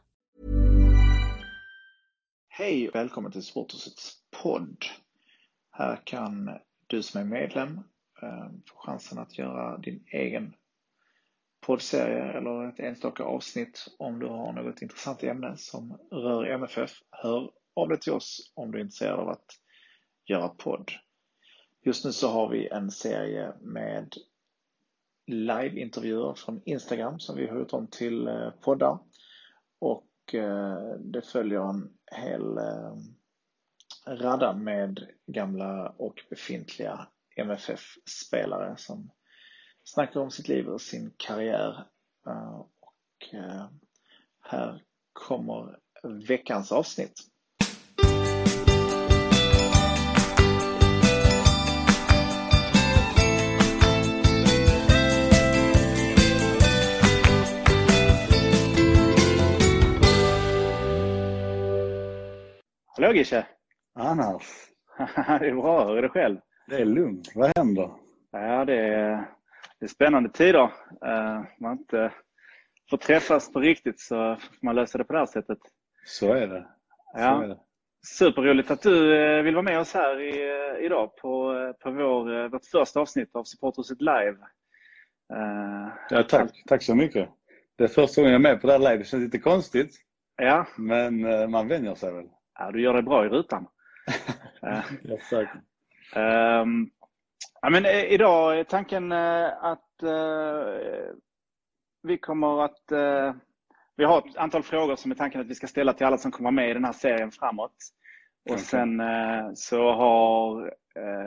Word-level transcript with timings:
Hej 2.48 2.90
och 2.90 2.96
välkommen 2.96 3.32
till 3.32 3.44
Sporthusets 3.44 4.14
podd. 4.44 4.86
Här 5.72 6.02
kan 6.04 6.50
du 6.88 7.04
som 7.04 7.22
är 7.22 7.26
medlem 7.26 7.80
eh, 8.22 8.48
få 8.70 8.76
chansen 8.76 9.20
att 9.20 9.38
göra 9.38 9.78
din 9.78 10.04
egen 10.08 10.54
poddserie 11.66 12.24
eller 12.24 12.70
ett 12.70 12.80
enstaka 12.80 13.24
avsnitt 13.24 13.88
om 14.00 14.20
du 14.20 14.28
har 14.28 14.54
något 14.54 14.82
intressant 14.82 15.24
ämne 15.24 15.58
som 15.58 15.98
rör 16.12 16.46
MFF. 16.46 16.92
Hör 17.12 17.52
av 17.76 17.90
dig 17.90 18.00
till 18.00 18.14
oss 18.14 18.52
om 18.56 18.72
du 18.72 18.78
är 18.78 18.82
intresserad 18.82 19.20
av 19.20 19.30
att 19.30 19.58
göra 20.32 20.50
podd. 20.50 20.92
Just 21.84 22.06
nu 22.06 22.12
så 22.12 22.28
har 22.28 22.50
vi 22.50 22.68
en 22.68 22.92
serie 22.92 23.54
med 23.62 24.16
liveintervjuer 25.28 26.34
från 26.34 26.62
Instagram 26.66 27.20
som 27.20 27.36
vi 27.36 27.48
har 27.48 27.60
gjort 27.60 27.74
om 27.74 27.88
till 27.88 28.28
eh, 28.28 28.50
poddar. 28.50 29.00
Och 29.80 30.36
eh, 30.36 30.96
det 31.00 31.22
följer 31.22 31.70
en 31.70 31.94
hel 32.12 32.58
eh, 32.58 32.96
radda 34.08 34.54
med 34.54 35.08
gamla 35.28 35.90
och 35.90 36.26
befintliga 36.30 37.08
MFF-spelare 37.36 38.78
som 38.78 39.12
snackar 39.84 40.20
om 40.20 40.32
sitt 40.32 40.48
liv 40.48 40.68
och 40.68 40.82
sin 40.82 41.14
karriär. 41.18 41.88
Och 42.54 43.36
här 44.40 44.84
kommer 45.14 45.80
veckans 46.28 46.72
avsnitt. 46.72 47.31
Hallå 63.02 63.14
Gische! 63.14 63.46
Annars? 63.96 64.44
det 65.40 65.48
är 65.48 65.56
bra, 65.56 65.88
hur 65.88 65.98
är 65.98 66.02
det 66.02 66.10
själv? 66.10 66.38
Det 66.68 66.76
är 66.76 66.86
lugnt. 66.86 67.32
Vad 67.36 67.52
händer? 67.58 67.92
Ja, 68.32 68.66
det 68.66 68.78
är, 68.78 69.28
det 69.80 69.86
är 69.86 69.88
spännande 69.88 70.30
tider. 70.30 70.64
Uh, 71.06 71.44
man 71.60 71.78
inte 71.78 72.14
får 72.90 72.98
träffas 72.98 73.54
på 73.54 73.60
riktigt 73.60 74.00
så 74.00 74.16
får 74.36 74.66
man 74.66 74.76
lösa 74.76 74.98
det 74.98 75.04
på 75.04 75.14
det 75.14 75.20
här 75.20 75.26
sättet. 75.26 75.58
Så 76.06 76.34
är 76.34 76.48
det. 76.48 76.68
Så 77.14 77.20
ja. 77.20 77.44
Är 77.44 77.48
det. 77.48 77.60
Superroligt 78.08 78.72
att 78.72 78.82
du 78.82 79.18
uh, 79.18 79.44
vill 79.44 79.56
vara 79.56 79.64
med 79.64 79.80
oss 79.80 79.94
här 79.94 80.22
i, 80.22 80.52
uh, 80.52 80.86
idag 80.86 81.16
på, 81.16 81.54
på 81.80 81.92
vår, 81.92 82.50
vårt 82.50 82.66
första 82.66 83.00
avsnitt 83.00 83.36
av 83.36 83.44
Supporthuset 83.44 84.02
Live. 84.02 84.38
ja, 86.10 86.24
tack. 86.24 86.64
Tack 86.68 86.84
så 86.84 86.96
mycket. 86.96 87.30
Det 87.78 87.84
är 87.84 87.88
första 87.88 88.22
gången 88.22 88.34
jag 88.34 88.40
är 88.40 88.52
med 88.52 88.62
på 88.62 88.68
det 88.68 88.74
här 88.74 88.80
live. 88.80 88.98
Det 88.98 89.04
känns 89.04 89.24
lite 89.24 89.40
konstigt. 89.40 89.96
Ja. 90.36 90.68
Men 90.78 91.22
man 91.52 91.68
vänjer 91.68 91.96
sig 91.96 92.14
väl. 92.14 92.28
Ja, 92.60 92.72
du 92.72 92.82
gör 92.82 92.94
det 92.94 93.04
bra 93.04 93.26
i 93.26 93.30
rutan. 93.30 93.68
Exakt. 95.10 95.56
Um, 96.16 96.92
ja, 97.62 97.70
men 97.70 97.86
idag 97.86 98.60
är 98.60 98.64
tanken 98.64 99.12
att 99.12 100.04
uh, 100.04 101.14
vi 102.04 102.18
kommer 102.18 102.66
att... 102.66 102.92
Uh, 102.92 103.34
vi 103.96 104.06
har 104.06 104.18
ett 104.18 104.38
antal 104.38 104.64
frågor 104.64 104.96
som 104.96 105.12
är 105.12 105.16
tanken 105.16 105.42
att 105.42 105.48
vi 105.48 105.56
ska 105.56 105.68
ställa 105.68 105.94
till 105.94 106.06
alla 106.06 106.18
som 106.18 106.32
kommer 106.32 106.52
med 106.52 106.70
i 106.70 106.74
den 106.74 106.86
här 106.86 106.94
serien 106.94 107.32
framåt. 107.32 107.76
Och 108.46 108.52
okay. 108.52 108.64
sen 108.64 109.02
uh, 109.02 109.52
så 109.54 109.92
har 109.94 110.74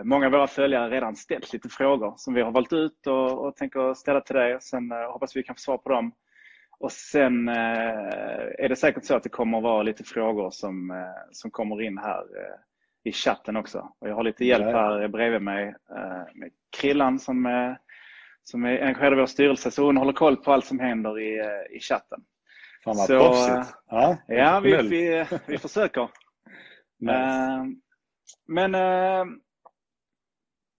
många 0.05 0.27
av 0.27 0.33
våra 0.33 0.47
följare 0.47 0.91
redan 0.91 1.17
ställt 1.17 1.53
lite 1.53 1.69
frågor 1.69 2.15
som 2.17 2.35
vi 2.35 2.43
har 2.43 2.51
valt 2.51 2.73
ut 2.73 3.07
och, 3.07 3.47
och 3.47 3.57
tänker 3.57 3.95
ställa 3.95 4.21
till 4.21 4.37
dig. 4.37 4.61
Sen 4.61 4.91
hoppas 4.91 5.37
vi 5.37 5.43
kan 5.43 5.55
få 5.55 5.61
svar 5.61 5.79
på 5.79 5.89
dem. 5.89 6.13
Och 6.85 6.93
sen 6.93 7.49
eh, 7.49 7.55
är 8.59 8.69
det 8.69 8.77
säkert 8.77 9.05
så 9.05 9.17
att 9.17 9.23
det 9.23 9.29
kommer 9.29 9.59
att 9.59 9.65
vara 9.65 9.83
lite 9.83 10.05
frågor 10.05 10.51
som, 10.51 10.91
eh, 10.91 10.97
som 11.33 11.51
kommer 11.51 11.83
in 11.83 11.99
här 11.99 12.21
eh, 12.21 12.59
i 13.05 13.13
chatten 13.13 13.57
också. 13.57 13.93
Och 13.99 14.09
jag 14.09 14.15
har 14.15 14.23
lite 14.23 14.45
hjälp 14.45 14.65
här 14.65 15.09
bredvid 15.09 15.43
mig 15.43 15.75
med 16.35 16.51
Krillan 16.77 17.19
som, 17.19 17.77
som 18.43 18.65
är 18.65 18.83
engagerad 18.83 19.13
i 19.13 19.17
vår 19.17 19.27
styrelse 19.27 19.71
så 19.71 19.85
hon 19.85 19.97
håller 19.97 20.13
koll 20.13 20.37
på 20.37 20.53
allt 20.53 20.65
som 20.65 20.81
händer 20.81 21.19
i, 21.21 21.43
i 21.71 21.81
chatten. 21.81 22.21
Fan 22.85 22.97
vad 22.97 23.07
proffsigt. 23.07 23.77
Ja, 23.87 24.17
ja 24.27 24.61
vi, 24.61 24.77
vi, 24.77 25.27
vi 25.47 25.59
försöker. 25.59 26.03
nice. 26.99 27.77
Men 28.47 28.73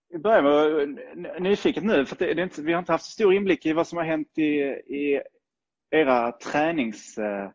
vi 0.08 0.18
börjar 0.18 0.42
med 0.42 1.42
nyfiket 1.42 1.84
nu, 1.84 2.06
för 2.06 2.16
det, 2.16 2.34
det 2.34 2.42
inte, 2.42 2.62
vi 2.62 2.72
har 2.72 2.78
inte 2.78 2.92
haft 2.92 3.04
så 3.04 3.10
stor 3.10 3.34
inblick 3.34 3.66
i 3.66 3.72
vad 3.72 3.86
som 3.86 3.98
har 3.98 4.04
hänt 4.04 4.38
i, 4.38 4.42
i 4.96 5.22
era 5.90 6.32
träningsliv 6.32 7.52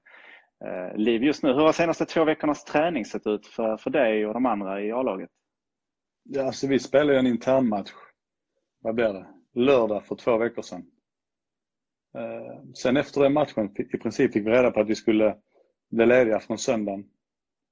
just 1.24 1.44
nu. 1.44 1.54
Hur 1.54 1.62
har 1.62 1.74
senaste 1.74 2.06
två 2.06 2.24
veckornas 2.24 2.64
träning 2.64 3.06
sett 3.06 3.28
ut 3.28 3.48
för, 3.48 3.78
för 3.78 3.90
dig 3.90 4.26
och 4.28 4.34
de 4.34 4.46
andra 4.46 4.82
i 4.82 4.92
A-laget? 4.92 5.30
Ja, 6.24 6.46
alltså 6.46 6.68
vi 6.68 6.80
spelade 6.80 7.20
en 7.20 7.28
internmatch, 7.28 7.92
vad 8.80 8.96
blir 8.96 9.14
det, 9.14 9.28
lördag 9.54 10.06
för 10.06 10.16
två 10.16 10.38
veckor 10.38 10.62
sedan. 10.62 10.86
Eh, 12.18 12.64
sen 12.74 12.98
efter 12.98 13.22
den 13.22 13.34
matchen 13.34 13.76
i 13.78 13.98
princip 13.98 14.34
fick 14.34 14.48
vi 14.48 14.52
reda 14.52 14.72
på 14.72 14.80
att 14.80 14.90
vi 14.90 14.96
skulle 14.96 15.38
bli 15.90 16.06
lediga 16.06 16.40
från 16.40 16.58
söndagen 16.58 17.10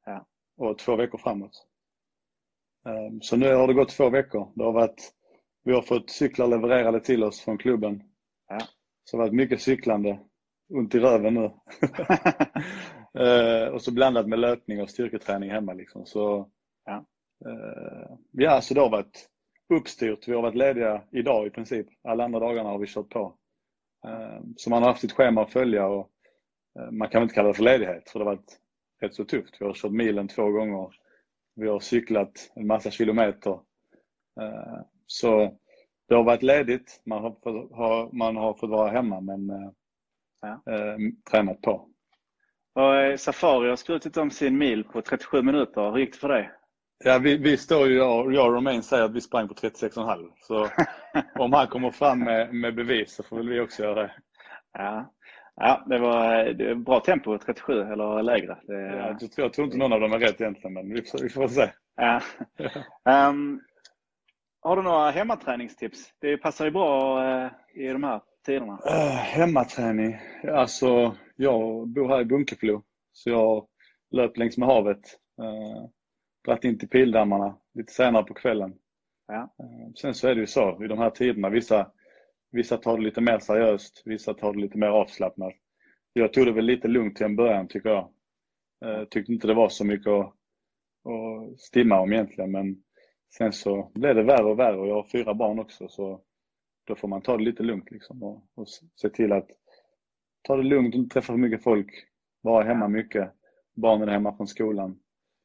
ja. 0.05 0.25
och 0.57 0.77
två 0.77 0.95
veckor 0.95 1.17
framåt. 1.17 1.65
Eh, 2.85 3.17
så 3.21 3.37
nu 3.37 3.53
har 3.53 3.67
det 3.67 3.73
gått 3.73 3.89
två 3.89 4.09
veckor. 4.09 4.51
Det 4.55 4.63
har 4.63 4.71
varit, 4.71 5.13
vi 5.63 5.73
har 5.73 5.81
fått 5.81 6.09
cyklar 6.09 6.47
levererade 6.47 6.99
till 6.99 7.23
oss 7.23 7.41
från 7.41 7.57
klubben. 7.57 8.03
Ja. 8.47 8.59
Så 9.03 9.17
det 9.17 9.23
har 9.23 9.27
varit 9.27 9.37
mycket 9.37 9.61
cyklande 9.61 10.19
ont 10.69 10.95
i 10.95 10.99
röven 10.99 11.33
nu. 11.33 11.51
uh, 13.19 13.67
och 13.73 13.81
så 13.81 13.91
blandat 13.93 14.27
med 14.27 14.39
löpning 14.39 14.81
och 14.81 14.89
styrketräning 14.89 15.51
hemma. 15.51 15.73
Liksom. 15.73 16.05
Så, 16.05 16.49
ja. 16.85 17.05
Uh, 17.45 18.17
ja, 18.31 18.61
så 18.61 18.73
det 18.73 18.81
har 18.81 18.89
varit 18.89 19.29
uppstyrt. 19.73 20.27
Vi 20.27 20.33
har 20.33 20.41
varit 20.41 20.55
lediga 20.55 21.03
idag 21.11 21.47
i 21.47 21.49
princip. 21.49 21.87
Alla 22.03 22.23
andra 22.23 22.39
dagarna 22.39 22.69
har 22.69 22.79
vi 22.79 22.87
kört 22.87 23.09
på. 23.09 23.35
Uh, 24.07 24.39
så 24.57 24.69
man 24.69 24.83
har 24.83 24.89
haft 24.89 25.01
sitt 25.01 25.11
schema 25.11 25.41
att 25.41 25.53
följa 25.53 25.87
och 25.87 26.09
man 26.91 27.09
kan 27.09 27.23
inte 27.23 27.35
kalla 27.35 27.47
det 27.47 27.53
för 27.53 27.63
ledighet 27.63 28.09
för 28.09 28.19
det 28.19 28.25
har 28.25 28.35
varit 28.35 28.59
rätt 29.01 29.15
så 29.15 29.25
tufft. 29.25 29.57
Vi 29.59 29.65
har 29.65 29.73
kört 29.73 29.91
milen 29.91 30.27
två 30.27 30.49
gånger. 30.51 30.89
Vi 31.55 31.67
har 31.67 31.79
cyklat 31.79 32.51
en 32.55 32.67
massa 32.67 32.91
kilometer. 32.91 33.59
Så 35.07 35.57
det 36.07 36.15
har 36.15 36.23
varit 36.23 36.43
ledigt. 36.43 37.01
Man 37.05 37.23
har, 37.23 38.15
man 38.17 38.35
har 38.35 38.53
fått 38.53 38.69
vara 38.69 38.91
hemma 38.91 39.21
men 39.21 39.51
ja. 40.41 40.73
eh, 40.73 40.97
tränat 41.31 41.61
på. 41.61 41.89
Och 42.75 42.95
eh, 42.95 43.17
Safari 43.17 43.69
har 43.69 43.75
skrutit 43.75 44.17
om 44.17 44.31
sin 44.31 44.57
mil 44.57 44.83
på 44.83 45.01
37 45.01 45.41
minuter. 45.41 45.91
Hur 45.91 45.97
gick 45.97 46.13
det 46.13 46.19
för 46.19 46.29
dig? 46.29 46.51
Ja, 47.03 47.19
vi, 47.19 47.37
vi 47.37 47.57
står 47.57 47.87
ju, 47.87 47.95
jag, 47.95 48.33
jag 48.33 48.47
och 48.47 48.53
Romain 48.53 48.83
säger 48.83 49.03
att 49.03 49.15
vi 49.15 49.21
sprang 49.21 49.47
på 49.47 49.53
36,5. 49.53 50.29
Så 50.41 50.67
om 51.43 51.53
han 51.53 51.67
kommer 51.67 51.91
fram 51.91 52.19
med, 52.19 52.53
med 52.53 52.75
bevis 52.75 53.15
så 53.15 53.23
får 53.23 53.37
väl 53.37 53.49
vi 53.49 53.59
också 53.59 53.83
göra 53.83 54.01
det. 54.01 54.11
Ja, 54.73 55.13
ja 55.55 55.85
det, 55.87 55.99
var, 55.99 56.45
det 56.45 56.73
var 56.73 56.75
bra 56.75 56.99
tempo, 56.99 57.37
37 57.37 57.81
eller 57.81 58.23
lägre. 58.23 58.57
Det, 58.63 58.81
ja, 58.81 59.07
jag, 59.07 59.19
tror, 59.19 59.31
jag 59.45 59.53
tror 59.53 59.65
inte 59.65 59.77
någon 59.77 59.93
av 59.93 59.99
dem 59.99 60.13
är 60.13 60.19
rätt 60.19 60.41
egentligen, 60.41 60.73
men 60.73 60.93
vi 60.93 61.01
får, 61.01 61.19
vi 61.23 61.29
får 61.29 61.47
se. 61.47 61.69
Ja. 61.95 62.21
um, 63.29 63.61
har 64.61 64.75
du 64.75 64.81
några 64.81 65.11
hemmaträningstips? 65.11 66.13
Det 66.21 66.37
passar 66.37 66.65
ju 66.65 66.71
bra 66.71 67.23
uh, 67.23 67.51
i 67.73 67.87
de 67.87 68.03
här 68.03 68.21
tiderna? 68.49 68.73
Uh, 68.73 69.15
hemmaträning? 69.15 70.17
Alltså, 70.47 71.15
jag 71.35 71.87
bor 71.87 72.07
här 72.07 72.21
i 72.21 72.25
Bunkeflo. 72.25 72.83
Så 73.11 73.29
jag 73.29 73.67
löpt 74.11 74.37
längs 74.37 74.57
med 74.57 74.67
havet. 74.67 74.99
Uh, 75.41 75.89
dratt 76.45 76.63
in 76.63 76.79
till 76.79 76.89
pildammarna 76.89 77.57
lite 77.73 77.93
senare 77.93 78.23
på 78.23 78.33
kvällen. 78.33 78.73
Ja. 79.27 79.53
Uh, 79.63 79.93
sen 80.01 80.13
så 80.13 80.27
är 80.27 80.35
det 80.35 80.41
ju 80.41 80.47
så 80.47 80.83
i 80.83 80.87
de 80.87 80.99
här 80.99 81.09
tiderna. 81.09 81.49
Vissa, 81.49 81.91
vissa 82.51 82.77
tar 82.77 82.97
det 82.97 83.03
lite 83.03 83.21
mer 83.21 83.39
seriöst. 83.39 84.01
Vissa 84.05 84.33
tar 84.33 84.53
det 84.53 84.59
lite 84.59 84.77
mer 84.77 84.87
avslappnat. 84.87 85.53
Jag 86.13 86.33
tog 86.33 86.45
det 86.45 86.51
väl 86.51 86.65
lite 86.65 86.87
lugnt 86.87 87.15
till 87.15 87.25
en 87.25 87.35
början 87.35 87.67
tycker 87.67 87.89
jag. 87.89 88.09
Uh, 88.85 89.05
tyckte 89.05 89.31
inte 89.31 89.47
det 89.47 89.53
var 89.53 89.69
så 89.69 89.85
mycket 89.85 90.07
att, 90.07 90.25
att 90.25 91.59
stimma 91.59 91.99
om 91.99 92.13
egentligen. 92.13 92.51
Men 92.51 92.83
sen 93.37 93.53
så 93.53 93.91
blev 93.93 94.15
det 94.15 94.23
värre 94.23 94.45
och 94.45 94.59
värre 94.59 94.77
och 94.77 94.87
jag 94.87 94.95
har 94.95 95.07
fyra 95.11 95.33
barn 95.33 95.59
också 95.59 95.87
så 95.87 96.21
då 96.89 96.95
får 96.95 97.07
man 97.07 97.21
ta 97.21 97.37
det 97.37 97.43
lite 97.43 97.63
lugnt 97.63 97.91
liksom 97.91 98.23
och, 98.23 98.43
och 98.55 98.67
se 98.95 99.09
till 99.09 99.31
att 99.31 99.49
ta 100.41 100.55
det 100.55 100.63
lugnt, 100.63 100.95
inte 100.95 101.13
träffa 101.13 101.33
för 101.33 101.37
mycket 101.37 101.63
folk, 101.63 101.91
vara 102.41 102.63
hemma 102.63 102.87
mycket, 102.87 103.33
barnen 103.75 104.09
är 104.09 104.13
hemma 104.13 104.37
från 104.37 104.47
skolan. 104.47 104.99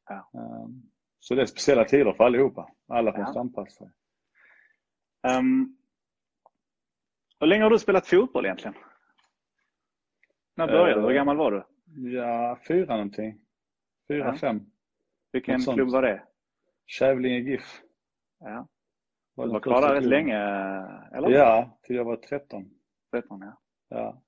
Ja. 0.08 0.30
Um, 0.32 0.90
så 1.18 1.34
det 1.34 1.42
är 1.42 1.46
speciella 1.46 1.84
tider 1.84 2.12
för 2.12 2.24
allihopa. 2.24 2.70
Alla 2.88 3.18
måste 3.18 3.38
ja. 3.38 3.40
anpassa 3.40 3.70
sig. 3.70 3.90
Um, 5.38 5.78
hur 7.40 7.46
länge 7.46 7.62
har 7.62 7.70
du 7.70 7.78
spelat 7.78 8.06
fotboll 8.06 8.44
egentligen? 8.44 8.74
När 10.56 10.66
började 10.66 11.00
du? 11.00 11.06
Hur 11.06 11.14
gammal 11.14 11.36
var 11.36 11.52
du? 11.52 11.64
Ja, 12.10 12.58
fyra 12.68 12.96
någonting. 12.96 13.40
Fyra, 14.08 14.26
ja. 14.26 14.36
fem. 14.36 14.70
Vilken 15.32 15.60
klubb 15.60 15.90
var 15.90 16.02
det? 16.02 16.22
Kävlinge 16.86 17.38
GIF. 17.38 17.82
Ja. 18.38 18.68
Du 19.36 19.48
var 19.48 19.60
kvar 19.60 19.82
där 19.82 19.94
rätt 19.94 20.04
länge, 20.04 20.36
eller? 21.12 21.28
Ja, 21.28 21.78
till 21.82 21.96
jag 21.96 22.04
var 22.04 22.16
13. 22.16 22.70
13, 23.12 23.40
ja. 23.40 23.58
ja. 23.88 24.22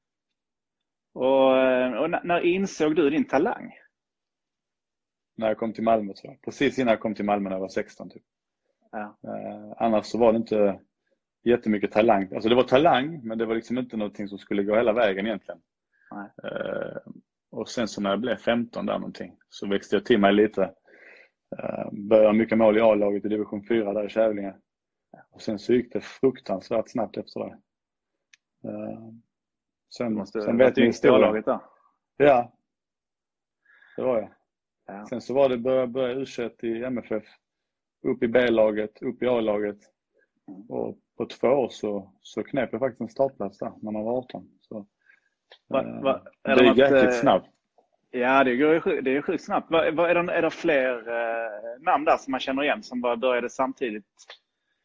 Och, 1.14 1.58
eh, 1.58 1.92
och 1.92 2.10
när 2.10 2.40
insåg 2.40 2.96
du 2.96 3.10
din 3.10 3.24
talang? 3.26 3.72
När 5.36 5.48
jag 5.48 5.58
kom 5.58 5.72
till 5.72 5.84
Malmö, 5.84 6.12
tror 6.12 6.32
jag. 6.32 6.42
Precis 6.42 6.78
innan 6.78 6.90
jag 6.90 7.00
kom 7.00 7.14
till 7.14 7.24
Malmö 7.24 7.48
när 7.48 7.56
jag 7.56 7.60
var 7.60 7.68
16. 7.68 8.10
Typ. 8.10 8.22
Ja. 8.90 9.16
Eh, 9.28 9.72
annars 9.76 10.06
så 10.06 10.18
var 10.18 10.32
det 10.32 10.36
inte 10.36 10.80
jättemycket 11.44 11.92
talang. 11.92 12.28
Alltså 12.34 12.48
det 12.48 12.54
var 12.54 12.62
talang, 12.62 13.20
men 13.22 13.38
det 13.38 13.46
var 13.46 13.54
liksom 13.54 13.78
inte 13.78 13.96
någonting 13.96 14.28
som 14.28 14.38
skulle 14.38 14.62
gå 14.62 14.76
hela 14.76 14.92
vägen 14.92 15.26
egentligen. 15.26 15.60
Eh, 16.44 16.96
och 17.50 17.68
sen 17.68 17.88
så 17.88 18.00
när 18.00 18.10
jag 18.10 18.20
blev 18.20 18.36
15 18.36 18.86
där 18.86 18.98
någonting 18.98 19.36
så 19.48 19.66
växte 19.66 19.96
jag 19.96 20.04
till 20.04 20.20
mig 20.20 20.32
lite. 20.32 20.62
Eh, 21.58 21.92
började 21.92 22.38
mycket 22.38 22.58
mål 22.58 22.78
i 22.78 22.80
A-laget 22.80 23.24
i 23.24 23.28
division 23.28 23.64
4 23.64 23.92
där 23.92 24.06
i 24.06 24.08
Kävlinge. 24.08 24.54
Och 25.30 25.42
sen 25.42 25.58
så 25.58 25.72
gick 25.72 25.92
det 25.92 26.00
fruktansvärt 26.00 26.90
snabbt 26.90 27.16
efter 27.16 27.40
det. 27.40 27.58
Eh, 28.68 28.98
sen, 29.96 30.14
måste, 30.14 30.42
sen 30.42 30.58
vet 30.58 30.76
ni 30.76 30.86
historien. 30.86 31.42
Ja, 32.16 32.52
det 33.96 34.02
var 34.02 34.16
jag. 34.16 34.30
Ja. 34.86 35.06
Sen 35.06 35.20
så 35.20 35.34
var 35.34 35.48
det 35.48 35.58
börja, 35.58 35.86
börja 35.86 36.14
u 36.14 36.24
i 36.62 36.84
MFF, 36.84 37.24
upp 38.02 38.22
i 38.22 38.28
B-laget, 38.28 39.02
upp 39.02 39.22
i 39.22 39.26
A-laget. 39.26 39.78
Mm. 40.48 40.62
Och 40.70 40.98
på 41.16 41.26
två 41.26 41.48
år 41.48 41.68
så, 41.68 42.12
så 42.22 42.42
knep 42.42 42.72
jag 42.72 42.80
faktiskt 42.80 43.00
en 43.00 43.08
startplats 43.08 43.58
där 43.58 43.72
när 43.82 43.92
man 43.92 44.04
var 44.04 44.18
18. 44.18 44.48
Så, 44.60 44.86
va, 45.68 45.82
eh, 45.82 46.02
va, 46.02 46.22
det 46.42 46.50
är 46.50 46.64
jäkligt 46.64 46.92
att, 46.92 47.04
eh, 47.04 47.10
snabbt. 47.10 47.48
Ja, 48.10 48.44
det 48.44 48.56
går 48.56 49.02
det 49.02 49.16
är 49.16 49.22
sjukt 49.22 49.44
snabbt. 49.44 49.70
Va, 49.70 49.90
va, 49.90 50.10
är, 50.10 50.14
det, 50.14 50.32
är 50.32 50.42
det 50.42 50.50
fler 50.50 51.08
eh, 51.08 51.80
namn 51.80 52.04
där 52.04 52.16
som 52.16 52.30
man 52.30 52.40
känner 52.40 52.62
igen 52.62 52.82
som 52.82 53.00
bara 53.00 53.16
började 53.16 53.50
samtidigt? 53.50 54.04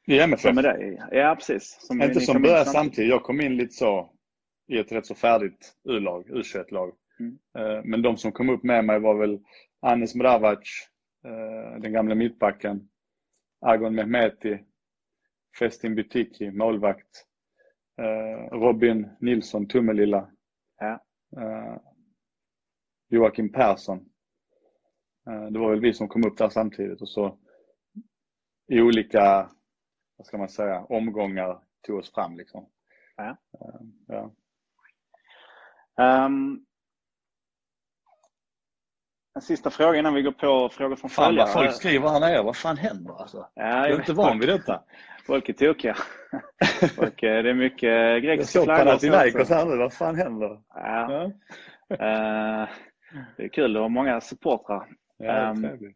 I 0.08 0.20
MFF? 0.20 0.56
Med 0.56 0.64
dig? 0.64 1.02
Ja, 1.12 1.36
precis. 1.36 1.78
Som 1.80 2.02
Inte 2.02 2.20
som 2.20 2.42
började 2.42 2.66
samtidigt. 2.66 3.10
Jag 3.10 3.24
kom 3.24 3.42
in 3.42 3.58
lite 3.58 3.74
så 3.74 4.10
i 4.68 4.78
ett 4.78 4.92
rätt 4.92 5.06
så 5.06 5.16
färdigt 5.16 5.74
U-lag, 5.90 6.30
U21-lag. 6.30 6.94
Mm. 7.20 7.38
Eh, 7.58 7.84
men 7.84 8.02
de 8.02 8.18
som 8.18 8.32
kom 8.32 8.50
upp 8.50 8.64
med 8.64 8.86
mig 8.86 9.00
var 9.00 9.16
väl 9.16 9.40
Anis 9.80 10.16
Mravac, 10.16 10.60
eh, 11.26 11.80
den 11.80 11.94
gamla 11.94 12.16
mittbacken, 12.16 12.90
Agon 13.66 13.96
Mehmeti, 13.96 14.60
Festin 15.60 15.96
Butiki, 15.96 16.52
målvakt, 16.52 17.26
eh, 18.02 18.58
Robin 18.58 19.10
Nilsson, 19.20 19.68
Tummelilla, 19.68 20.32
ja. 20.80 21.04
Joakim 23.10 23.52
Persson. 23.52 24.06
Det 25.52 25.60
var 25.60 25.70
väl 25.70 25.80
vi 25.80 25.94
som 25.94 26.08
kom 26.08 26.24
upp 26.24 26.38
där 26.38 26.50
samtidigt 26.50 27.02
och 27.02 27.10
så 27.10 27.38
i 28.68 28.82
olika, 28.82 29.50
vad 30.22 30.26
ska 30.26 30.38
man 30.38 30.50
säga, 30.50 30.86
omgångar 30.90 31.60
tog 31.88 32.00
oss 32.00 32.14
fram 32.14 32.38
liksom. 32.38 32.70
Ja. 33.16 33.38
ja. 34.08 34.32
Um, 36.26 36.66
en 39.36 39.42
sista 39.42 39.70
fråga 39.70 40.00
innan 40.00 40.14
vi 40.14 40.22
går 40.22 40.32
på 40.32 40.70
frågor 40.70 40.96
från 40.96 41.10
följare. 41.10 41.48
Fan 41.48 41.64
folk 41.64 41.76
skriver 41.76 42.10
här 42.10 42.20
nere. 42.20 42.44
Vad 42.44 42.56
fan 42.56 42.78
händer 42.78 43.22
alltså? 43.22 43.48
Ja, 43.54 43.64
jag 43.66 43.90
är 43.90 44.00
inte 44.00 44.14
van 44.14 44.40
vid 44.40 44.50
detta. 44.50 44.84
Folk 45.26 45.50
är 45.50 45.54
tokiga. 45.54 45.96
folk, 46.96 47.22
det 47.22 47.50
är 47.50 47.54
mycket 47.54 48.24
grekiska 48.24 48.64
flaggor. 48.64 48.86
Jag 48.86 49.02
såg 49.02 49.10
Panathinaikos 49.10 49.50
här 49.50 49.66
nu. 49.66 49.78
Vad 49.78 49.94
fan 49.94 50.16
händer? 50.16 50.62
Ja. 50.76 51.32
ja. 51.88 51.94
uh, 51.94 52.70
det 53.38 53.44
är 53.44 53.50
kul 53.50 53.76
att 53.76 53.82
ha 53.82 53.90
många 53.90 54.22
supportrar. 54.22 54.88
Ja, 55.18 55.50
um, 55.50 55.94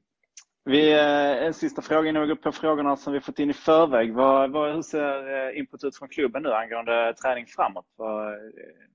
vi, 0.65 0.93
eh, 0.93 1.43
en 1.45 1.53
sista 1.53 1.81
fråga 1.81 2.09
innan 2.09 2.21
vi 2.21 2.27
går 2.27 2.35
på 2.35 2.51
frågorna 2.51 2.95
som 2.95 3.13
vi 3.13 3.21
fått 3.21 3.39
in 3.39 3.49
i 3.49 3.53
förväg. 3.53 4.13
Vad, 4.13 4.51
vad, 4.51 4.75
hur 4.75 4.81
ser 4.81 5.47
eh, 5.47 5.59
input 5.59 5.83
ut 5.83 5.95
från 5.95 6.09
klubben 6.09 6.43
nu 6.43 6.53
angående 6.53 7.13
träning 7.13 7.45
framåt? 7.45 7.85
Vad, 7.95 8.33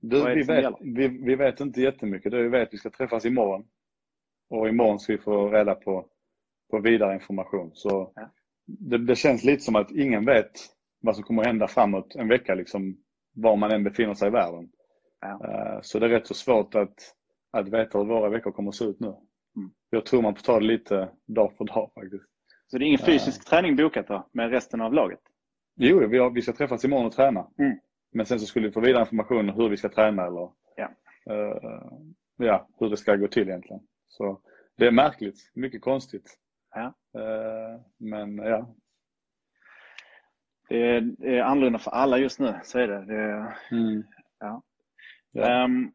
du, 0.01 0.21
vad 0.21 0.35
vi, 0.35 0.43
vet, 0.43 0.75
vi, 0.81 1.09
vi, 1.09 1.35
vet 1.35 1.61
inte 1.61 1.81
jättemycket. 1.81 2.33
Det 2.33 2.43
vi 2.43 2.49
vet 2.49 2.69
att 2.69 2.75
vi 2.75 2.79
ska 2.79 2.91
träffas 2.91 3.25
imorgon. 3.25 3.65
Och 4.51 4.69
imorgon 4.69 4.99
ska 4.99 5.13
vi 5.13 5.19
få 5.19 5.49
reda 5.49 5.75
på, 5.75 6.07
på 6.71 6.79
vidare 6.79 7.15
information. 7.15 7.71
Så 7.75 8.13
ja. 8.15 8.31
det, 8.67 8.99
det, 8.99 9.17
känns 9.17 9.45
lite 9.45 9.63
som 9.63 9.77
att 9.77 9.91
ingen 9.91 10.25
vet 10.25 10.53
vad 11.01 11.15
som 11.15 11.25
kommer 11.25 11.43
att 11.43 11.49
hända 11.49 11.69
framåt 11.69 12.15
en 12.15 12.29
vecka, 12.29 12.55
liksom, 12.55 12.97
var 13.35 13.57
man 13.57 13.71
än 13.71 13.85
befinner 13.85 14.15
sig 14.15 14.29
i 14.29 14.31
världen. 14.31 14.69
Ja. 15.21 15.81
Så 15.83 15.99
det 15.99 16.07
är 16.07 16.11
rätt 16.11 16.27
så 16.27 16.35
svårt 16.35 16.75
att, 16.75 17.15
att 17.51 17.69
veta 17.69 17.99
hur 17.99 18.05
våra 18.05 18.29
veckor 18.29 18.51
kommer 18.51 18.69
att 18.69 18.75
se 18.75 18.85
ut 18.85 19.01
nu. 19.01 19.15
Jag 19.91 20.07
tror 20.07 20.23
man 20.23 20.35
får 20.35 20.43
ta 20.43 20.61
det 20.61 20.67
lite 20.67 21.09
dag 21.27 21.53
för 21.57 21.65
dag 21.65 21.91
faktiskt. 21.95 22.25
Så 22.67 22.79
det 22.79 22.85
är 22.85 22.87
ingen 22.87 22.99
fysisk 22.99 23.41
uh, 23.41 23.45
träning 23.45 23.77
bokat 23.77 24.07
då 24.07 24.29
med 24.33 24.51
resten 24.51 24.81
av 24.81 24.95
laget? 24.95 25.21
Jo, 25.77 26.07
vi, 26.09 26.19
har, 26.19 26.31
vi 26.31 26.43
ska 26.43 26.53
träffas 26.53 26.85
imorgon 26.85 27.07
och 27.07 27.13
träna. 27.13 27.47
Mm. 27.59 27.79
Men 28.13 28.27
sen 28.27 28.41
så 28.41 28.47
skulle 28.47 28.67
vi 28.67 28.73
få 28.73 28.81
vidare 28.81 29.03
information 29.03 29.49
om 29.49 29.55
hur 29.57 29.69
vi 29.69 29.77
ska 29.77 29.89
träna 29.89 30.27
eller 30.27 30.51
ja. 30.77 30.91
Uh, 31.31 31.93
ja, 32.37 32.69
hur 32.79 32.91
det 32.91 32.97
ska 32.97 33.17
gå 33.17 33.29
till 33.29 33.49
egentligen. 33.49 33.83
Så 34.09 34.41
det 34.77 34.87
är 34.87 34.91
märkligt, 34.91 35.51
mycket 35.55 35.83
konstigt. 35.83 36.39
Ja. 36.75 36.95
Uh, 37.19 37.81
men 37.99 38.37
ja. 38.37 38.75
Det 40.69 40.97
är, 40.97 41.01
det 41.01 41.39
är 41.39 41.43
annorlunda 41.43 41.79
för 41.79 41.91
alla 41.91 42.19
just 42.19 42.41
nu, 42.41 42.55
så 42.65 42.79
är 42.79 42.89
det. 42.89 43.05
det 43.05 43.15
är, 43.15 43.59
mm. 43.71 44.05
ja. 44.39 44.63
Ja. 45.33 45.65
Um, 45.65 45.93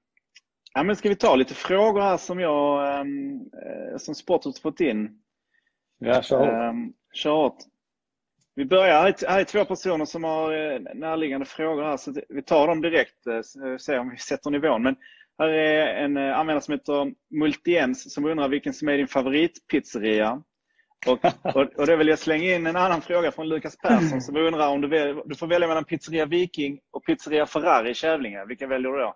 ja, 0.75 0.83
men 0.83 0.95
ska 0.95 1.10
vi 1.10 1.16
ta 1.16 1.36
lite 1.36 1.54
frågor 1.54 2.01
här 2.01 2.18
som 2.18 2.39
jag 2.39 3.00
um, 3.01 3.50
som 3.98 4.16
Sporthuset 4.16 4.62
fått 4.62 4.80
in? 4.80 5.19
Ja, 6.00 6.22
kör 6.22 6.38
hårt. 6.38 6.74
Um, 6.74 6.94
kör 7.13 7.31
hårt. 7.31 7.57
Vi 8.56 8.66
börjar, 8.66 8.94
här 8.94 9.07
är, 9.07 9.27
här 9.27 9.39
är 9.39 9.44
två 9.44 9.66
personer 9.66 10.06
som 10.06 10.24
har 10.24 10.51
eh, 10.54 10.80
närliggande 10.95 11.45
frågor 11.45 11.83
här, 11.83 11.97
så 11.97 12.14
vi 12.30 12.42
tar 12.42 12.68
dem 12.68 12.81
direkt, 12.81 13.28
och 13.28 13.81
ser 13.81 13.99
om 13.99 14.09
vi 14.09 14.18
sätter 14.18 14.52
nivån. 14.52 14.83
Men 14.83 14.95
här 15.40 15.49
är 15.49 16.04
en 16.04 16.18
eh, 16.18 16.40
användare 16.40 16.61
som 16.61 16.71
heter 16.71 17.14
Multiens 17.30 18.14
som 18.14 18.26
undrar 18.26 18.49
vilken 18.49 18.73
som 18.73 18.90
är 18.90 18.97
din 18.97 19.07
favoritpizzeria. 19.07 20.44
Och, 21.07 21.26
och, 21.56 21.80
och 21.80 21.88
det 21.88 21.95
vill 21.95 22.07
jag 22.07 22.19
slänga 22.19 22.56
in 22.56 22.68
en 22.68 22.76
annan 22.76 23.02
fråga 23.02 23.31
från 23.31 23.49
Lukas 23.49 23.78
Persson 23.78 24.21
som 24.21 24.38
undrar 24.38 24.68
om 24.68 24.81
du, 24.81 24.88
väl, 24.88 25.21
du 25.26 25.35
får 25.35 25.47
välja 25.47 25.68
mellan 25.68 25.83
pizzeria 25.83 26.26
Viking 26.26 26.80
och 26.92 27.06
pizzeria 27.06 27.45
Ferrari 27.45 27.90
i 27.90 27.94
Kävlinge. 27.94 28.45
Vilken 28.45 28.69
väljer 28.69 28.92
du 28.92 28.97
då? 28.97 29.16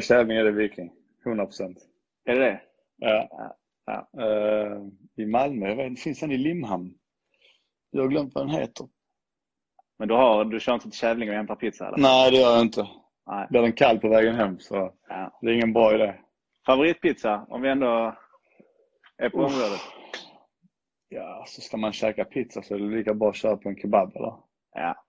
Kävlinge 0.00 0.40
är 0.40 0.44
det 0.44 0.50
Viking. 0.50 0.92
100 1.26 1.44
procent. 1.44 1.78
Är 2.24 2.34
det 2.34 2.40
det? 2.40 2.60
Ja. 2.96 3.28
ja. 3.30 3.56
ja. 3.86 4.22
Uh, 4.22 4.88
I 5.16 5.26
Malmö, 5.26 5.68
jag 5.68 5.76
vet, 5.76 6.00
finns 6.00 6.20
den 6.20 6.32
i 6.32 6.36
Limhamn? 6.36 6.94
Jag 7.90 8.02
har 8.02 8.08
glömt 8.08 8.34
vad 8.34 8.46
den 8.46 8.54
heter. 8.54 8.88
Men 9.98 10.08
du, 10.08 10.14
har, 10.14 10.44
du 10.44 10.60
kör 10.60 10.74
inte 10.74 10.90
till 10.90 10.98
Kävlinge 10.98 11.30
och 11.32 11.36
hämtar 11.36 11.54
pizza? 11.56 11.86
Eller? 11.86 11.98
Nej, 11.98 12.30
det 12.30 12.36
gör 12.36 12.52
jag 12.52 12.60
inte. 12.60 12.88
Nej. 13.26 13.46
Blir 13.50 13.62
den 13.62 13.72
kall 13.72 13.98
på 13.98 14.08
vägen 14.08 14.34
hem 14.34 14.58
så 14.58 14.92
ja. 15.08 15.38
det 15.42 15.50
är 15.50 15.54
ingen 15.54 15.72
bra 15.72 15.94
idé. 15.94 16.14
Favoritpizza, 16.66 17.46
om 17.48 17.62
vi 17.62 17.68
ändå 17.68 18.16
är 19.16 19.28
på 19.30 19.38
Uff. 19.38 19.52
området? 19.52 19.80
Ja, 21.08 21.44
så 21.46 21.60
ska 21.60 21.76
man 21.76 21.92
käka 21.92 22.24
pizza 22.24 22.62
så 22.62 22.74
är 22.74 22.78
det 22.78 22.96
lika 22.96 23.14
bra 23.14 23.28
att 23.28 23.36
köra 23.36 23.56
på 23.56 23.68
en 23.68 23.76
kebab 23.76 24.16
eller? 24.16 24.34
Ja. 24.74 25.04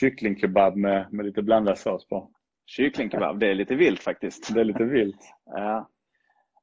Kycklingkebab 0.00 0.76
med, 0.76 1.12
med 1.12 1.26
lite 1.26 1.42
blandad 1.42 1.78
sås 1.78 2.08
på. 2.08 2.30
Kycklingkebab, 2.68 3.38
det 3.38 3.46
är 3.50 3.54
lite 3.54 3.74
vilt 3.74 4.02
faktiskt. 4.02 4.54
Det 4.54 4.60
är 4.60 4.64
lite 4.64 4.84
vilt. 4.84 5.34
ja. 5.44 5.90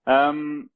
Um, 0.09 0.69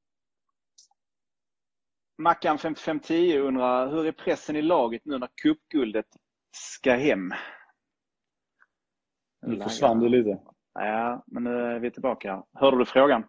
Mackan 2.17 2.57
5510 2.57 3.37
undrar, 3.39 3.91
hur 3.91 4.05
är 4.05 4.11
pressen 4.11 4.55
i 4.55 4.61
laget 4.61 5.01
nu 5.05 5.17
när 5.17 5.29
cupguldet 5.41 6.05
ska 6.51 6.93
hem? 6.95 7.31
Nu 9.41 9.61
försvann 9.61 9.99
du 9.99 10.09
lite. 10.09 10.39
Ja, 10.73 11.23
men 11.27 11.43
nu 11.43 11.49
är 11.49 11.79
vi 11.79 11.91
tillbaka. 11.91 12.43
Hörde 12.53 12.77
du 12.77 12.85
frågan? 12.85 13.23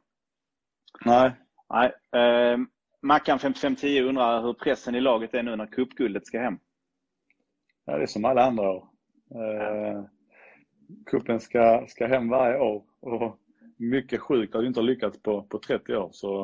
Nej. 1.04 1.32
Nej. 1.68 1.92
Eh, 2.22 2.58
Mackan 3.02 3.38
5510 3.38 4.02
undrar 4.08 4.42
hur 4.42 4.54
pressen 4.54 4.94
i 4.94 5.00
laget 5.00 5.34
är 5.34 5.42
nu 5.42 5.56
när 5.56 5.66
cupguldet 5.66 6.26
ska 6.26 6.40
hem. 6.40 6.58
Ja, 7.84 7.96
det 7.96 8.02
är 8.02 8.06
som 8.06 8.24
alla 8.24 8.44
andra 8.44 8.70
år. 8.70 8.88
Eh, 9.34 10.04
kuppen 11.06 11.40
ska, 11.40 11.84
ska 11.88 12.06
hem 12.06 12.28
varje 12.28 12.58
år 12.58 12.82
och 13.00 13.38
mycket 13.76 14.20
sjukt 14.20 14.54
att 14.54 14.62
vi 14.62 14.66
inte 14.66 14.80
har 14.80 14.84
lyckats 14.84 15.22
på, 15.22 15.42
på 15.42 15.58
30 15.58 15.96
år. 15.96 16.08
Så 16.12 16.42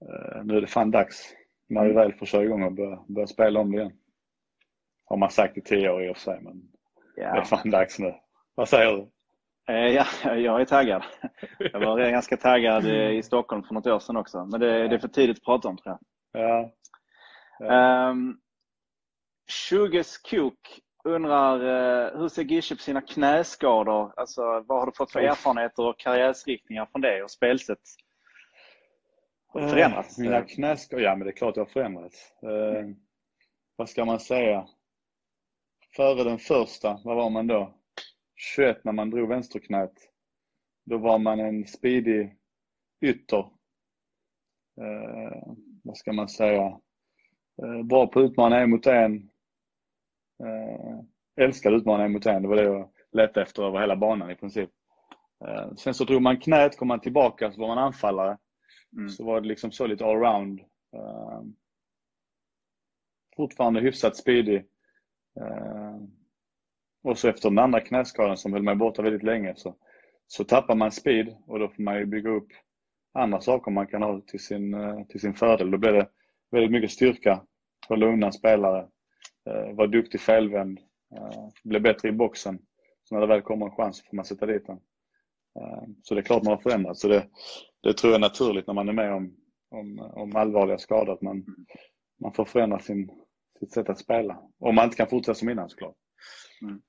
eh, 0.00 0.44
nu 0.44 0.56
är 0.56 0.60
det 0.60 0.66
fan 0.66 0.90
dags. 0.90 1.34
när 1.68 1.84
vi 1.84 1.92
väl 1.92 2.12
får 2.12 2.26
köra 2.26 2.44
igång 2.44 2.62
och 2.62 2.72
börja, 2.72 3.04
börja 3.08 3.26
spela 3.26 3.60
om 3.60 3.72
det 3.72 3.78
igen. 3.78 3.92
Har 5.04 5.16
man 5.16 5.30
sagt 5.30 5.58
i 5.58 5.60
tio 5.60 5.90
år 5.90 6.04
i 6.04 6.10
och 6.10 6.16
för 6.16 6.22
sig, 6.22 6.40
men 6.42 6.62
ja. 7.16 7.32
det 7.32 7.38
är 7.38 7.44
fan 7.44 7.70
dags 7.70 7.98
nu. 7.98 8.14
Vad 8.54 8.68
säger 8.68 8.92
du? 8.92 9.08
Eh, 9.68 9.88
ja, 9.88 10.06
jag 10.34 10.60
är 10.60 10.64
taggad. 10.64 11.02
Jag 11.58 11.80
var 11.80 12.10
ganska 12.10 12.36
taggad 12.36 12.86
i 12.86 13.22
Stockholm 13.22 13.62
för 13.62 13.74
något 13.74 13.86
år 13.86 13.98
sedan 13.98 14.16
också. 14.16 14.44
Men 14.44 14.60
det, 14.60 14.88
det 14.88 14.94
är 14.94 14.98
för 14.98 15.08
tidigt 15.08 15.36
att 15.36 15.44
prata 15.44 15.68
om 15.68 15.76
tror 15.76 15.98
jag. 16.32 16.42
Ja. 16.42 16.72
ja. 17.58 18.10
Um, 18.10 18.40
Shuges 19.70 20.18
Kok 20.18 20.80
undrar 21.06 21.60
uh, 21.60 22.18
hur 22.20 22.28
ser 22.28 22.42
Gische 22.42 22.76
på 22.76 22.82
sina 22.82 23.00
knäskador? 23.00 24.12
Alltså, 24.16 24.42
vad 24.42 24.78
har 24.78 24.86
du 24.86 24.92
fått 24.92 25.12
för 25.12 25.20
erfarenheter 25.20 25.86
och 25.86 25.98
karriärsriktningar 25.98 26.86
från 26.86 27.00
det 27.00 27.22
och 27.22 27.30
spelsätt? 27.30 27.78
Har 29.46 29.60
det 29.60 29.68
förändrats? 29.68 30.18
Uh, 30.18 30.22
mina 30.22 30.42
knäskador? 30.42 31.04
Ja, 31.04 31.16
men 31.16 31.26
det 31.26 31.30
är 31.30 31.36
klart 31.36 31.54
det 31.54 31.60
har 31.60 31.66
förändrats. 31.66 32.32
Uh, 32.44 32.76
mm. 32.78 32.96
Vad 33.76 33.88
ska 33.88 34.04
man 34.04 34.20
säga? 34.20 34.66
Före 35.96 36.24
den 36.24 36.38
första, 36.38 37.00
vad 37.04 37.16
var 37.16 37.30
man 37.30 37.46
då? 37.46 37.74
21 38.36 38.84
när 38.84 38.92
man 38.92 39.10
drog 39.10 39.28
vänsterknät. 39.28 39.92
Då 40.84 40.98
var 40.98 41.18
man 41.18 41.40
en 41.40 41.66
speedy 41.66 42.30
ytter. 43.00 43.50
Eh, 44.80 45.52
vad 45.82 45.96
ska 45.96 46.12
man 46.12 46.28
säga? 46.28 46.80
Eh, 47.62 47.82
bra 47.84 48.06
på 48.06 48.20
att 48.20 48.30
utmana 48.30 48.60
en 48.60 48.70
mot 48.70 48.86
en. 48.86 49.30
Eh, 50.44 51.44
älskade 51.44 52.04
en 52.04 52.12
mot 52.12 52.26
en. 52.26 52.42
Det 52.42 52.48
var 52.48 52.56
det 52.56 52.62
jag 52.62 52.90
letade 53.12 53.42
efter 53.42 53.62
över 53.62 53.80
hela 53.80 53.96
banan 53.96 54.30
i 54.30 54.34
princip. 54.34 54.70
Eh, 55.46 55.74
sen 55.74 55.94
så 55.94 56.04
drog 56.04 56.22
man 56.22 56.40
knät, 56.40 56.76
kom 56.76 56.88
man 56.88 57.00
tillbaka 57.00 57.52
så 57.52 57.60
var 57.60 57.68
man 57.68 57.78
anfallare. 57.78 58.38
Mm. 58.96 59.08
Så 59.08 59.24
var 59.24 59.40
det 59.40 59.48
liksom 59.48 59.72
så 59.72 59.86
lite 59.86 60.04
allround. 60.04 60.60
Eh, 60.96 61.42
fortfarande 63.36 63.80
hyfsat 63.80 64.16
speedy. 64.16 64.56
Eh, 65.40 65.96
och 67.02 67.18
så 67.18 67.28
efter 67.28 67.48
den 67.48 67.58
andra 67.58 67.80
knäskadan 67.80 68.36
som 68.36 68.52
höll 68.52 68.62
mig 68.62 68.74
borta 68.74 69.02
väldigt 69.02 69.22
länge 69.22 69.54
så, 69.56 69.76
så 70.26 70.44
tappar 70.44 70.74
man 70.74 70.92
speed 70.92 71.36
och 71.46 71.58
då 71.58 71.68
får 71.68 71.82
man 71.82 71.98
ju 71.98 72.06
bygga 72.06 72.30
upp 72.30 72.48
andra 73.12 73.40
saker 73.40 73.70
man 73.70 73.86
kan 73.86 74.02
ha 74.02 74.20
till 74.20 74.40
sin, 74.40 74.74
eh, 74.74 75.02
till 75.06 75.20
sin 75.20 75.34
fördel. 75.34 75.70
Då 75.70 75.78
blir 75.78 75.92
det 75.92 76.08
väldigt 76.50 76.70
mycket 76.70 76.90
styrka, 76.90 77.42
hålla 77.88 78.06
undan 78.06 78.32
spelare, 78.32 78.88
eh, 79.50 79.74
vara 79.76 79.86
duktig 79.86 80.20
felvänd, 80.20 80.78
eh, 81.16 81.48
bli 81.64 81.80
bättre 81.80 82.08
i 82.08 82.12
boxen. 82.12 82.58
Så 83.04 83.14
när 83.14 83.20
det 83.20 83.26
väl 83.26 83.42
kommer 83.42 83.66
en 83.66 83.72
chans 83.72 84.04
får 84.10 84.16
man 84.16 84.24
sätta 84.24 84.46
dit 84.46 84.66
den. 84.66 84.78
Så 86.02 86.14
det 86.14 86.20
är 86.20 86.22
klart 86.22 86.42
man 86.42 86.52
har 86.52 86.62
förändrats. 86.62 87.00
Så 87.00 87.08
det, 87.08 87.26
det 87.82 87.92
tror 87.92 88.12
jag 88.12 88.18
är 88.18 88.28
naturligt 88.28 88.66
när 88.66 88.74
man 88.74 88.88
är 88.88 88.92
med 88.92 89.12
om, 89.12 89.36
om, 89.70 89.98
om 89.98 90.36
allvarliga 90.36 90.78
skador, 90.78 91.12
att 91.12 91.22
man, 91.22 91.44
man 92.20 92.32
får 92.32 92.44
förändra 92.44 92.78
sin, 92.78 93.10
sitt 93.58 93.72
sätt 93.72 93.88
att 93.88 93.98
spela. 93.98 94.38
Om 94.58 94.74
man 94.74 94.84
inte 94.84 94.96
kan 94.96 95.06
fortsätta 95.06 95.34
som 95.34 95.48
innan 95.48 95.68
såklart. 95.68 95.96
Mm. 96.62 96.80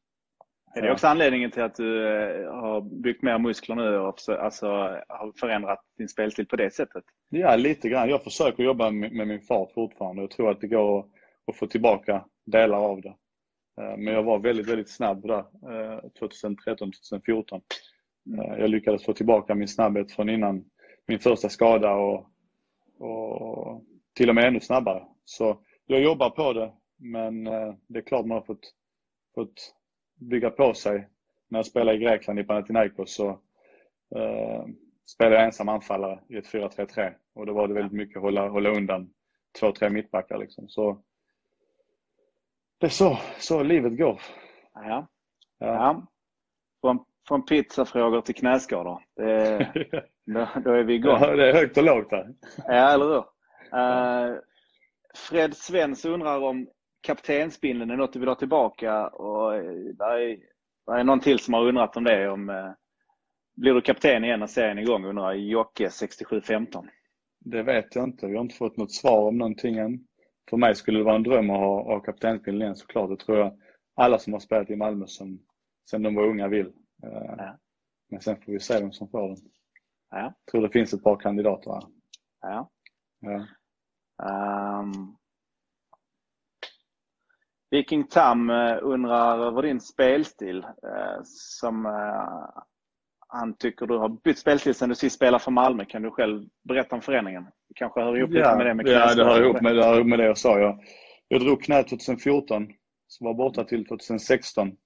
Är 0.75 0.81
det 0.81 0.91
också 0.91 1.07
anledningen 1.07 1.51
till 1.51 1.61
att 1.61 1.75
du 1.75 2.07
eh, 2.07 2.53
har 2.53 3.01
byggt 3.01 3.23
mer 3.23 3.39
muskler 3.39 3.75
nu 3.75 3.97
och 3.97 4.19
alltså, 4.29 4.67
har 5.07 5.39
förändrat 5.39 5.79
din 5.97 6.09
spelstil 6.09 6.47
på 6.47 6.55
det 6.55 6.73
sättet? 6.73 7.03
Ja, 7.29 7.55
lite 7.55 7.89
grann. 7.89 8.09
Jag 8.09 8.23
försöker 8.23 8.63
jobba 8.63 8.91
med 8.91 9.27
min 9.27 9.41
fart 9.41 9.71
fortfarande. 9.73 10.21
Jag 10.21 10.31
tror 10.31 10.51
att 10.51 10.61
det 10.61 10.67
går 10.67 11.05
och 11.47 11.55
få 11.55 11.67
tillbaka 11.67 12.25
delar 12.45 12.77
av 12.77 13.01
det. 13.01 13.15
Eh, 13.81 13.97
men 13.97 14.13
jag 14.13 14.23
var 14.23 14.39
väldigt, 14.39 14.69
väldigt 14.69 14.89
snabb 14.89 15.27
där 15.27 15.39
eh, 15.39 16.09
2013, 16.19 16.91
2014. 16.91 17.61
Eh, 18.37 18.59
jag 18.59 18.69
lyckades 18.69 19.05
få 19.05 19.13
tillbaka 19.13 19.55
min 19.55 19.67
snabbhet 19.67 20.11
från 20.11 20.29
innan 20.29 20.65
min 21.07 21.19
första 21.19 21.49
skada 21.49 21.93
och, 21.93 22.29
och 22.99 23.83
till 24.13 24.29
och 24.29 24.35
med 24.35 24.43
ännu 24.43 24.59
snabbare. 24.59 25.03
Så 25.25 25.59
jag 25.85 26.01
jobbar 26.01 26.29
på 26.29 26.53
det, 26.53 26.73
men 26.97 27.43
det 27.87 27.99
är 27.99 28.01
klart 28.01 28.25
man 28.25 28.37
har 28.37 28.45
fått, 28.45 28.73
fått 29.35 29.73
bygga 30.19 30.49
på 30.49 30.73
sig. 30.73 31.07
När 31.49 31.59
jag 31.59 31.65
spelade 31.65 31.97
i 31.97 32.01
Grekland 32.01 32.39
i 32.39 32.43
Panathinaikos 32.43 33.13
så 33.15 33.29
eh, 34.15 34.65
spelade 35.05 35.35
jag 35.35 35.45
ensam 35.45 35.69
anfallare 35.69 36.19
i 36.29 36.37
ett 36.37 36.53
4-3-3 36.53 37.13
och 37.33 37.45
då 37.45 37.53
var 37.53 37.67
det 37.67 37.73
väldigt 37.73 37.93
mycket 37.93 38.21
hålla, 38.21 38.49
hålla 38.49 38.69
undan 38.69 39.09
två, 39.59 39.71
tre 39.71 39.89
mittbackar 39.89 40.37
liksom. 40.37 40.69
Så 40.69 41.01
det 42.79 42.85
är 42.85 42.89
så, 42.89 43.17
så 43.39 43.63
livet 43.63 43.97
går. 43.97 44.21
Ja. 44.73 45.07
ja. 45.59 45.67
ja. 45.67 46.07
Från, 46.81 46.99
från 47.27 47.45
pizzafrågor 47.45 48.21
till 48.21 48.35
knäskador. 48.35 49.03
Det, 49.15 49.71
då, 50.25 50.47
då 50.63 50.71
är 50.71 50.83
vi 50.83 50.93
igång. 50.93 51.17
Ja, 51.21 51.35
det 51.35 51.49
är 51.49 51.53
högt 51.53 51.77
och 51.77 51.83
lågt 51.83 52.11
här. 52.11 52.33
Ja, 52.67 52.93
eller 52.93 53.05
hur? 53.05 53.23
Uh, 53.73 54.39
Fred 55.15 55.57
Svens 55.57 56.05
undrar 56.05 56.39
om 56.39 56.67
kaptensbindeln 57.01 57.91
är 57.91 57.95
något 57.95 58.13
du 58.13 58.19
vill 58.19 58.27
ha 58.27 58.35
tillbaka. 58.35 59.07
Och 59.07 59.55
eh, 59.55 59.73
där 59.93 60.19
är, 60.19 60.37
där 60.87 60.97
är 60.97 61.03
någon 61.03 61.19
till 61.19 61.39
som 61.39 61.53
har 61.53 61.67
undrat 61.67 61.97
om 61.97 62.03
det. 62.03 62.29
Om, 62.29 62.49
eh, 62.49 62.71
blir 63.55 63.73
du 63.73 63.81
kapten 63.81 64.23
igen 64.23 64.39
när 64.39 64.47
serien 64.47 64.77
är 64.77 64.81
igång? 64.81 65.05
undrar 65.05 65.33
Jocke 65.33 65.89
6715. 65.89 66.89
Det 67.39 67.63
vet 67.63 67.95
jag 67.95 68.03
inte. 68.03 68.27
Vi 68.27 68.35
har 68.35 68.43
inte 68.43 68.55
fått 68.55 68.77
något 68.77 68.91
svar 68.91 69.27
om 69.27 69.37
någonting 69.37 69.77
än. 69.77 69.99
För 70.49 70.57
mig 70.57 70.75
skulle 70.75 70.97
det 70.97 71.03
vara 71.03 71.15
en 71.15 71.23
dröm 71.23 71.49
att 71.49 71.57
ha, 71.57 71.83
ha 71.83 71.99
kaptensbindeln 71.99 72.61
igen 72.61 72.75
såklart. 72.75 73.09
Det 73.09 73.25
tror 73.25 73.37
jag 73.37 73.59
alla 73.95 74.19
som 74.19 74.33
har 74.33 74.39
spelat 74.39 74.69
i 74.69 74.75
Malmö 74.75 75.07
som, 75.07 75.39
sen 75.89 76.03
de 76.03 76.15
var 76.15 76.23
unga 76.23 76.47
vill. 76.47 76.67
Eh, 77.03 77.33
ja. 77.37 77.57
Men 78.09 78.21
sen 78.21 78.41
får 78.41 78.51
vi 78.51 78.59
se 78.59 78.79
vem 78.79 78.91
som 78.91 79.09
får 79.09 79.27
den. 79.27 79.37
Ja. 80.09 80.21
Jag 80.21 80.51
tror 80.51 80.61
det 80.61 80.69
finns 80.69 80.93
ett 80.93 81.03
par 81.03 81.17
kandidater 81.17 81.71
här. 81.71 81.83
Ja. 82.41 82.69
ja. 83.19 83.47
Um, 84.81 85.17
Viking 87.69 88.07
Tam 88.07 88.49
eh, 88.49 88.77
undrar 88.81 89.39
över 89.39 89.61
din 89.61 89.81
spelstil 89.81 90.63
eh, 90.63 91.19
som 91.23 91.85
eh, 91.85 92.61
han 93.27 93.57
tycker 93.57 93.85
du 93.85 93.97
har 93.97 94.09
bytt 94.09 94.39
spelstil 94.39 94.75
sen 94.75 94.89
du 94.89 94.95
sist 94.95 95.15
spelade 95.15 95.43
för 95.43 95.51
Malmö. 95.51 95.85
Kan 95.85 96.01
du 96.01 96.11
själv 96.11 96.49
berätta 96.63 96.95
om 96.95 97.01
förändringen? 97.01 97.47
Kanske 97.77 98.01
hör 98.01 98.17
ihop 98.17 98.29
ja, 98.33 98.37
lite 98.37 98.57
med 98.57 98.65
det 98.65 98.73
med 98.73 98.87
Ja, 98.87 99.15
det 99.15 99.23
hör 99.23 99.43
ihop 99.43 99.61
med, 99.61 99.75
det 99.75 99.83
hör 99.83 99.95
ihop 99.95 100.07
med 100.07 100.19
det 100.19 100.25
jag 100.25 100.37
sa. 100.37 100.59
Jag, 100.59 100.83
jag 101.27 101.41
drog 101.41 101.63
knät 101.63 101.87
2014, 101.87 102.67
så 103.07 103.25
var 103.25 103.33
borta 103.33 103.63
till 103.63 103.85
2016. 103.85 104.77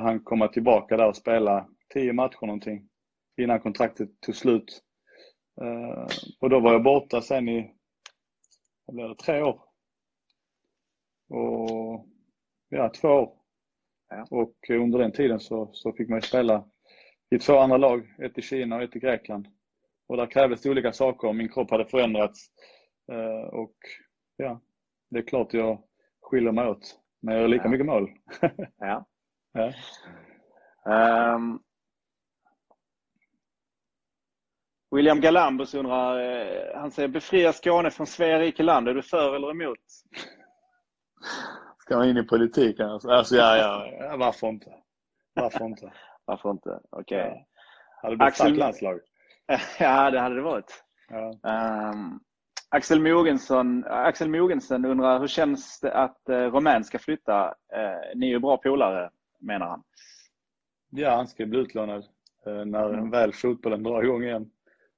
Han 0.00 0.20
kommer 0.20 0.48
tillbaka 0.48 0.96
där 0.96 1.08
och 1.08 1.16
spela 1.16 1.68
tio 1.94 2.12
matcher 2.12 2.46
någonting 2.46 2.88
innan 3.36 3.60
kontraktet 3.60 4.08
tog 4.20 4.36
slut. 4.36 4.82
Och 6.40 6.50
då 6.50 6.60
var 6.60 6.72
jag 6.72 6.82
borta 6.82 7.20
sen 7.20 7.48
i, 7.48 7.74
blev 8.92 9.08
det, 9.08 9.14
tre 9.14 9.42
år 9.42 9.62
och 11.28 12.06
ja, 12.68 12.88
två 12.88 13.08
år. 13.08 13.32
Ja. 14.08 14.26
Och 14.30 14.70
under 14.70 14.98
den 14.98 15.12
tiden 15.12 15.40
så, 15.40 15.70
så 15.72 15.92
fick 15.92 16.08
man 16.08 16.22
spela 16.22 16.64
i 17.30 17.38
två 17.38 17.58
andra 17.58 17.76
lag, 17.76 18.14
ett 18.18 18.38
i 18.38 18.42
Kina 18.42 18.76
och 18.76 18.82
ett 18.82 18.96
i 18.96 18.98
Grekland. 18.98 19.48
Och 20.08 20.16
där 20.16 20.26
krävdes 20.26 20.62
det 20.62 20.70
olika 20.70 20.92
saker. 20.92 21.32
Min 21.32 21.48
kropp 21.48 21.70
hade 21.70 21.84
förändrats. 21.84 22.48
Eh, 23.12 23.54
och 23.54 23.76
ja, 24.36 24.60
det 25.10 25.18
är 25.18 25.22
klart 25.22 25.54
jag 25.54 25.82
skiljer 26.20 26.52
mig 26.52 26.68
åt. 26.68 26.98
Men 27.20 27.34
jag 27.34 27.42
gör 27.42 27.48
lika 27.48 27.64
ja. 27.64 27.70
mycket 27.70 27.86
mål. 27.86 28.10
ja. 28.78 29.06
ja. 29.52 29.72
Um, 31.34 31.62
William 34.90 35.20
Galambus 35.20 35.74
undrar, 35.74 36.20
eh, 36.20 36.80
han 36.80 36.90
säger 36.90 37.08
befria 37.08 37.52
Skåne 37.52 37.90
från 37.90 38.06
Svea 38.06 38.38
rike 38.38 38.62
land. 38.62 38.88
Är 38.88 38.94
du 38.94 39.02
för 39.02 39.36
eller 39.36 39.50
emot? 39.50 39.78
Ska 41.78 41.96
man 41.96 42.08
in 42.08 42.16
i 42.16 42.22
politiken? 42.22 42.88
Alltså, 42.88 43.08
alltså 43.10 43.36
ja, 43.36 43.56
ja, 43.56 44.16
varför 44.16 44.48
inte? 44.48 44.74
Varför 45.34 45.64
inte? 45.64 45.92
varför 46.24 46.50
inte? 46.50 46.80
Okej. 46.90 47.20
Okay. 47.20 47.30
Ja. 47.30 47.46
Hade 48.02 48.24
Axel... 48.24 48.54
landslag? 48.54 49.00
ja, 49.78 50.10
det 50.10 50.20
hade 50.20 50.34
det 50.34 50.42
varit. 50.42 50.84
Ja. 51.08 51.90
Um, 51.92 52.20
Axel, 52.70 53.00
Mogensson, 53.00 53.84
Axel 53.84 54.28
Mogensen 54.28 54.84
undrar 54.84 55.20
hur 55.20 55.26
känns 55.26 55.80
det 55.80 55.92
att 55.92 56.22
uh, 56.30 56.36
Romän 56.36 56.84
ska 56.84 56.98
flytta? 56.98 57.48
Uh, 57.48 58.18
ni 58.18 58.26
är 58.26 58.30
ju 58.30 58.38
bra 58.38 58.56
polare, 58.56 59.10
menar 59.40 59.66
han. 59.66 59.82
Ja, 60.90 61.16
han 61.16 61.28
ska 61.28 61.46
bli 61.46 61.58
utlånad 61.58 62.04
uh, 62.46 62.64
när 62.64 62.94
mm. 62.94 63.10
väl 63.10 63.32
fotbollen 63.32 63.82
drar 63.82 64.02
igång 64.02 64.22
igen. 64.22 64.50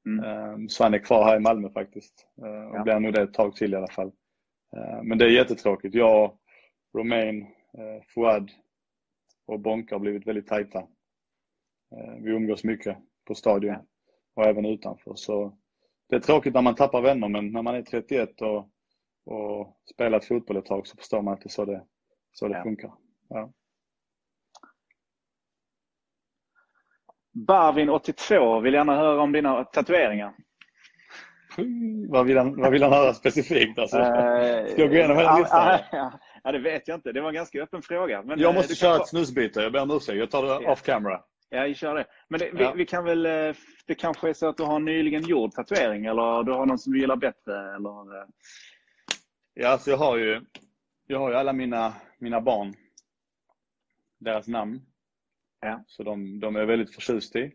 Mm. 0.06 0.52
Um, 0.52 0.68
så 0.68 0.84
han 0.84 0.94
är 0.94 0.98
kvar 0.98 1.24
här 1.24 1.36
i 1.36 1.40
Malmö 1.40 1.70
faktiskt. 1.70 2.26
Uh, 2.42 2.70
och 2.70 2.76
ja. 2.76 2.82
blir 2.82 3.00
nog 3.00 3.12
det 3.12 3.22
ett 3.22 3.34
tag 3.34 3.56
till 3.56 3.72
i 3.72 3.76
alla 3.76 3.90
fall. 3.90 4.12
Eh, 4.76 5.02
men 5.02 5.18
det 5.18 5.24
är 5.24 5.30
jättetråkigt. 5.30 5.94
Jag, 5.94 6.38
Romain, 6.96 7.42
eh, 7.78 8.02
Fouad 8.14 8.50
och 9.46 9.60
Bonka 9.60 9.94
har 9.94 10.00
blivit 10.00 10.26
väldigt 10.26 10.46
tajta. 10.46 10.78
Eh, 11.96 12.14
vi 12.20 12.30
umgås 12.30 12.64
mycket 12.64 12.98
på 13.26 13.34
stadion 13.34 13.76
och 14.34 14.44
även 14.44 14.64
utanför. 14.64 15.12
Så 15.14 15.58
det 16.08 16.16
är 16.16 16.20
tråkigt 16.20 16.54
när 16.54 16.62
man 16.62 16.74
tappar 16.74 17.02
vänner 17.02 17.28
men 17.28 17.52
när 17.52 17.62
man 17.62 17.74
är 17.74 17.82
31 17.82 18.42
och, 18.42 18.68
och 19.34 19.76
spelat 19.94 20.24
fotboll 20.24 20.56
ett 20.56 20.64
tag 20.64 20.86
så 20.86 20.96
förstår 20.96 21.22
man 21.22 21.34
att 21.34 21.40
det 21.40 21.46
är 21.46 21.50
så 21.50 21.64
det, 21.64 21.84
så 22.32 22.48
det 22.48 22.56
ja. 22.56 22.62
funkar. 22.62 22.92
Ja. 23.28 23.52
Barvin82 27.48 28.60
vill 28.60 28.74
gärna 28.74 28.96
höra 28.96 29.22
om 29.22 29.32
dina 29.32 29.64
tatueringar. 29.64 30.34
Vad 32.08 32.26
vill 32.26 32.38
han, 32.38 32.60
vad 32.60 32.72
vill 32.72 32.82
han 32.82 32.92
höra 32.92 33.14
specifikt? 33.14 33.78
Alltså? 33.78 33.98
Eh, 33.98 34.66
Ska 34.72 34.80
jag 34.80 34.90
gå 34.90 34.96
igenom 34.96 35.16
hela 35.16 35.38
listan? 35.38 35.78
Ja, 36.42 36.52
det 36.52 36.58
vet 36.58 36.88
jag 36.88 36.94
inte. 36.94 37.12
Det 37.12 37.20
var 37.20 37.28
en 37.28 37.34
ganska 37.34 37.62
öppen 37.62 37.82
fråga. 37.82 38.22
Men, 38.22 38.38
Jag 38.38 38.50
eh, 38.50 38.54
måste 38.54 38.68
kan 38.68 38.76
köra 38.76 38.96
ett 38.96 39.08
snusbyte. 39.08 39.60
Jag 39.60 39.72
ber 39.72 39.82
om 39.82 39.90
ursäkt. 39.90 40.18
Jag 40.18 40.30
tar 40.30 40.42
det 40.42 40.70
off 40.70 40.82
camera. 40.82 41.20
Ja, 41.50 41.62
vi 41.64 41.74
kör 41.74 41.94
det. 41.94 42.06
Men 42.28 42.40
det, 42.40 42.50
vi, 42.54 42.62
Ja. 42.62 42.72
vi 42.72 42.86
kan 42.86 43.04
väl... 43.04 43.26
eh, 43.26 43.54
Det 43.86 43.94
kanske 43.94 44.28
är 44.28 44.32
så 44.32 44.48
att 44.48 44.56
du 44.56 44.62
har 44.62 44.76
en 44.76 44.84
nyligen 44.84 45.22
gjord 45.22 45.52
tatuering 45.52 46.06
eller 46.06 46.42
du 46.42 46.52
har 46.52 46.66
någon 46.66 46.78
som 46.78 46.92
du 46.92 47.00
gillar 47.00 47.16
bättre 47.16 47.74
eller... 47.74 48.16
eh, 48.20 48.24
Ja, 49.54 49.68
alltså 49.68 49.90
jag 49.90 49.96
har 49.96 50.16
ju, 50.16 50.40
jag 51.06 51.18
har 51.18 51.30
ju 51.30 51.36
alla 51.36 51.52
mina, 51.52 51.94
mina 52.18 52.40
barn, 52.40 52.74
deras 54.18 54.48
namn. 54.48 54.80
Ja. 55.60 55.84
Så 55.86 56.02
de, 56.02 56.40
de 56.40 56.56
är 56.56 56.64
väldigt 56.64 56.94
förtjust 56.94 57.36
i. 57.36 57.52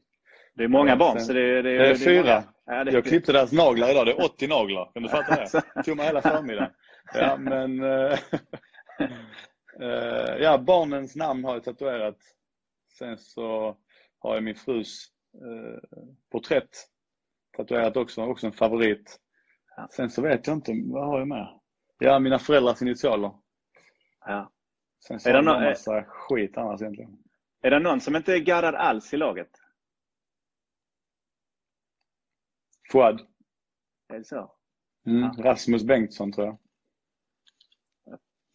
Det 0.53 0.63
är 0.63 0.67
många 0.67 0.95
barn 0.95 1.17
sen- 1.17 1.25
så 1.25 1.33
det, 1.33 1.61
det, 1.61 1.77
Det 1.77 1.87
är 1.89 1.95
fyra. 1.95 2.43
Ja, 2.65 2.83
det, 2.83 2.91
Jag 2.91 3.05
klippte 3.05 3.31
deras 3.31 3.51
naglar 3.51 3.91
idag. 3.91 4.05
Det 4.05 4.11
är 4.11 4.25
80 4.33 4.47
naglar. 4.47 4.91
Kan 4.93 5.03
du 5.03 5.09
fatta 5.09 5.41
Alltså. 5.41 5.61
det? 5.75 5.83
tog 5.83 5.97
mig 5.97 6.05
hela 6.05 6.21
förmiddagen. 6.21 6.71
Ja, 7.13 7.37
men... 7.37 7.83
eh, 9.81 10.35
ja, 10.39 10.57
barnens 10.57 11.15
namn 11.15 11.43
har 11.45 11.53
jag 11.53 11.63
tatuerat. 11.63 12.17
Sen 12.97 13.17
så 13.17 13.77
har 14.27 14.35
jag 14.35 14.43
min 14.43 14.55
frus 14.55 15.07
eh, 15.33 15.99
porträtt 16.31 16.69
tatuerat 17.57 17.97
också. 17.97 18.21
Också 18.25 18.47
en 18.47 18.53
favorit. 18.53 19.19
Ja. 19.77 19.87
Sen 19.91 20.09
så 20.09 20.21
vet 20.21 20.47
jag 20.47 20.55
inte, 20.57 20.71
vad 20.85 21.07
har 21.07 21.19
jag 21.19 21.27
med? 21.27 21.59
Ja, 21.99 22.19
mina 22.19 22.39
föräldrars 22.39 22.81
initialer. 22.81 23.31
ja. 24.25 24.51
Sen 25.07 25.19
så 25.19 25.29
Är 25.29 25.33
det 25.33 25.37
jag 25.37 25.45
nå- 25.45 25.53
en 25.55 25.63
massa 25.63 26.03
skit 26.03 26.57
annars 26.57 26.81
egentligen. 26.81 27.17
Är 27.61 27.71
det 27.71 27.79
någon 27.79 28.01
som 28.01 28.15
inte 28.15 28.33
är 28.33 28.39
gaddad 28.39 28.75
alls 28.75 29.13
i 29.13 29.17
laget? 29.17 29.49
Fouad. 32.91 33.19
Är 34.07 34.17
det 34.17 34.25
så? 34.25 34.51
Mm. 35.05 35.21
Ja. 35.21 35.43
Rasmus 35.43 35.83
Bengtsson 35.83 36.31
tror 36.31 36.45
jag. 36.47 36.57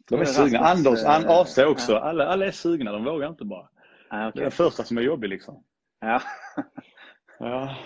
De 0.09 0.15
är 0.17 0.21
är 0.21 0.25
sugna. 0.25 0.61
Rasmus, 0.61 0.87
Anders, 0.87 1.03
eh, 1.05 1.11
An- 1.11 1.41
AC 1.41 1.59
också. 1.59 1.93
ja. 1.93 2.01
Alla, 2.01 2.27
alla 2.27 2.47
är 2.47 2.51
sugna, 2.51 2.93
de 2.93 3.05
vågar 3.05 3.29
inte 3.29 3.45
bara. 3.45 3.69
Är 4.11 4.29
okej. 4.29 4.43
den 4.43 4.51
första 4.51 4.85
som 4.85 4.99
är 4.99 5.03
jobbig 5.03 5.29
liksom. 5.29 5.65
Ja. 6.01 6.21
Ja. 7.39 7.77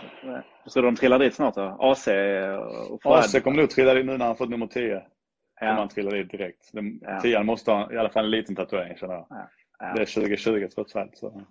Så 0.66 0.80
de 0.80 0.96
trillar 0.96 1.18
dit 1.18 1.34
snart 1.34 1.54
då? 1.54 1.76
AC 1.80 2.08
och 2.90 3.02
Fouad? 3.02 3.18
AC 3.18 3.40
kommer 3.42 3.56
nog 3.60 3.70
trilla 3.70 3.94
dit 3.94 4.06
nu 4.06 4.18
när 4.18 4.26
han 4.26 4.36
fått 4.36 4.50
nummer 4.50 4.66
10. 4.66 4.82
Kommer 4.90 5.72
Ja. 5.72 5.78
han 5.78 5.88
trilla 5.88 6.10
dit 6.10 6.30
direkt. 6.30 6.70
Den, 6.72 6.98
Ja. 7.02 7.20
Tian 7.20 7.46
måste 7.46 7.70
ha 7.70 7.92
i 7.92 7.98
alla 7.98 8.10
fall 8.10 8.24
en 8.24 8.30
liten 8.30 8.56
tatuering 8.56 8.96
känner 8.96 9.14
jag. 9.14 9.26
Ja. 9.30 9.48
Ja. 9.78 9.94
Det 9.94 10.02
är 10.02 10.06
2020 10.06 10.68
trots 10.74 10.96
allt. 10.96 11.16
Så. 11.18 11.42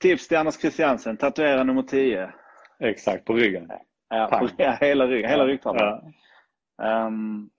Tips 0.00 0.28
till 0.28 0.36
Anders 0.36 0.54
Christiansen. 0.60 1.16
Tatuera 1.16 1.64
nummer 1.64 1.82
10. 1.82 2.32
Exakt, 2.80 3.24
på 3.24 3.32
ryggen. 3.34 3.68
Ja, 4.08 4.28
Pang. 4.30 4.48
på, 4.48 4.54
ja, 4.58 4.70
hela, 4.80 5.06
rygg, 5.06 5.26
hela 5.26 5.46
ryggtavlan. 5.46 6.12
Um, 6.82 7.50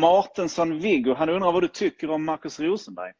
Martensson 0.00 0.78
Viggo, 0.78 1.14
han 1.14 1.28
undrar 1.28 1.52
vad 1.52 1.62
du 1.62 1.68
tycker 1.68 2.10
om 2.10 2.24
Marcus 2.24 2.60
Rosenberg? 2.60 3.12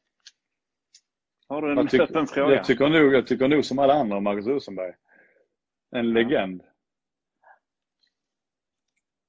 Har 1.48 1.62
du 1.62 1.70
en 1.70 1.76
Jag, 1.76 1.90
tycker- 1.90 2.04
öppen 2.04 2.26
fråga? 2.26 2.54
jag, 2.54 2.64
tycker 2.64 2.88
nog, 2.88 3.14
jag 3.14 3.26
tycker 3.26 3.48
nog 3.48 3.64
som 3.64 3.78
alla 3.78 3.94
andra 3.94 4.16
om 4.16 4.24
Marcus 4.24 4.46
Rosenberg. 4.46 4.94
En 5.90 6.12
legend. 6.12 6.62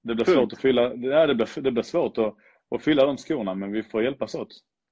Det 0.04 0.16
blir 0.16 0.26
Punkt. 0.26 0.38
svårt 0.40 0.54
att 0.54 0.60
fylla, 0.60 0.82
ja, 0.96 1.28
det 1.28 1.36
blir, 1.36 1.62
det 1.62 1.72
blir 1.72 1.84
svårt 1.84 2.18
att, 2.18 2.36
att 2.76 2.84
fylla 2.84 3.06
de 3.06 3.18
skorna 3.18 3.56
men 3.56 3.72
vi 3.72 3.84
får 3.84 4.04
hjälpas 4.04 4.36
åt. 4.36 4.48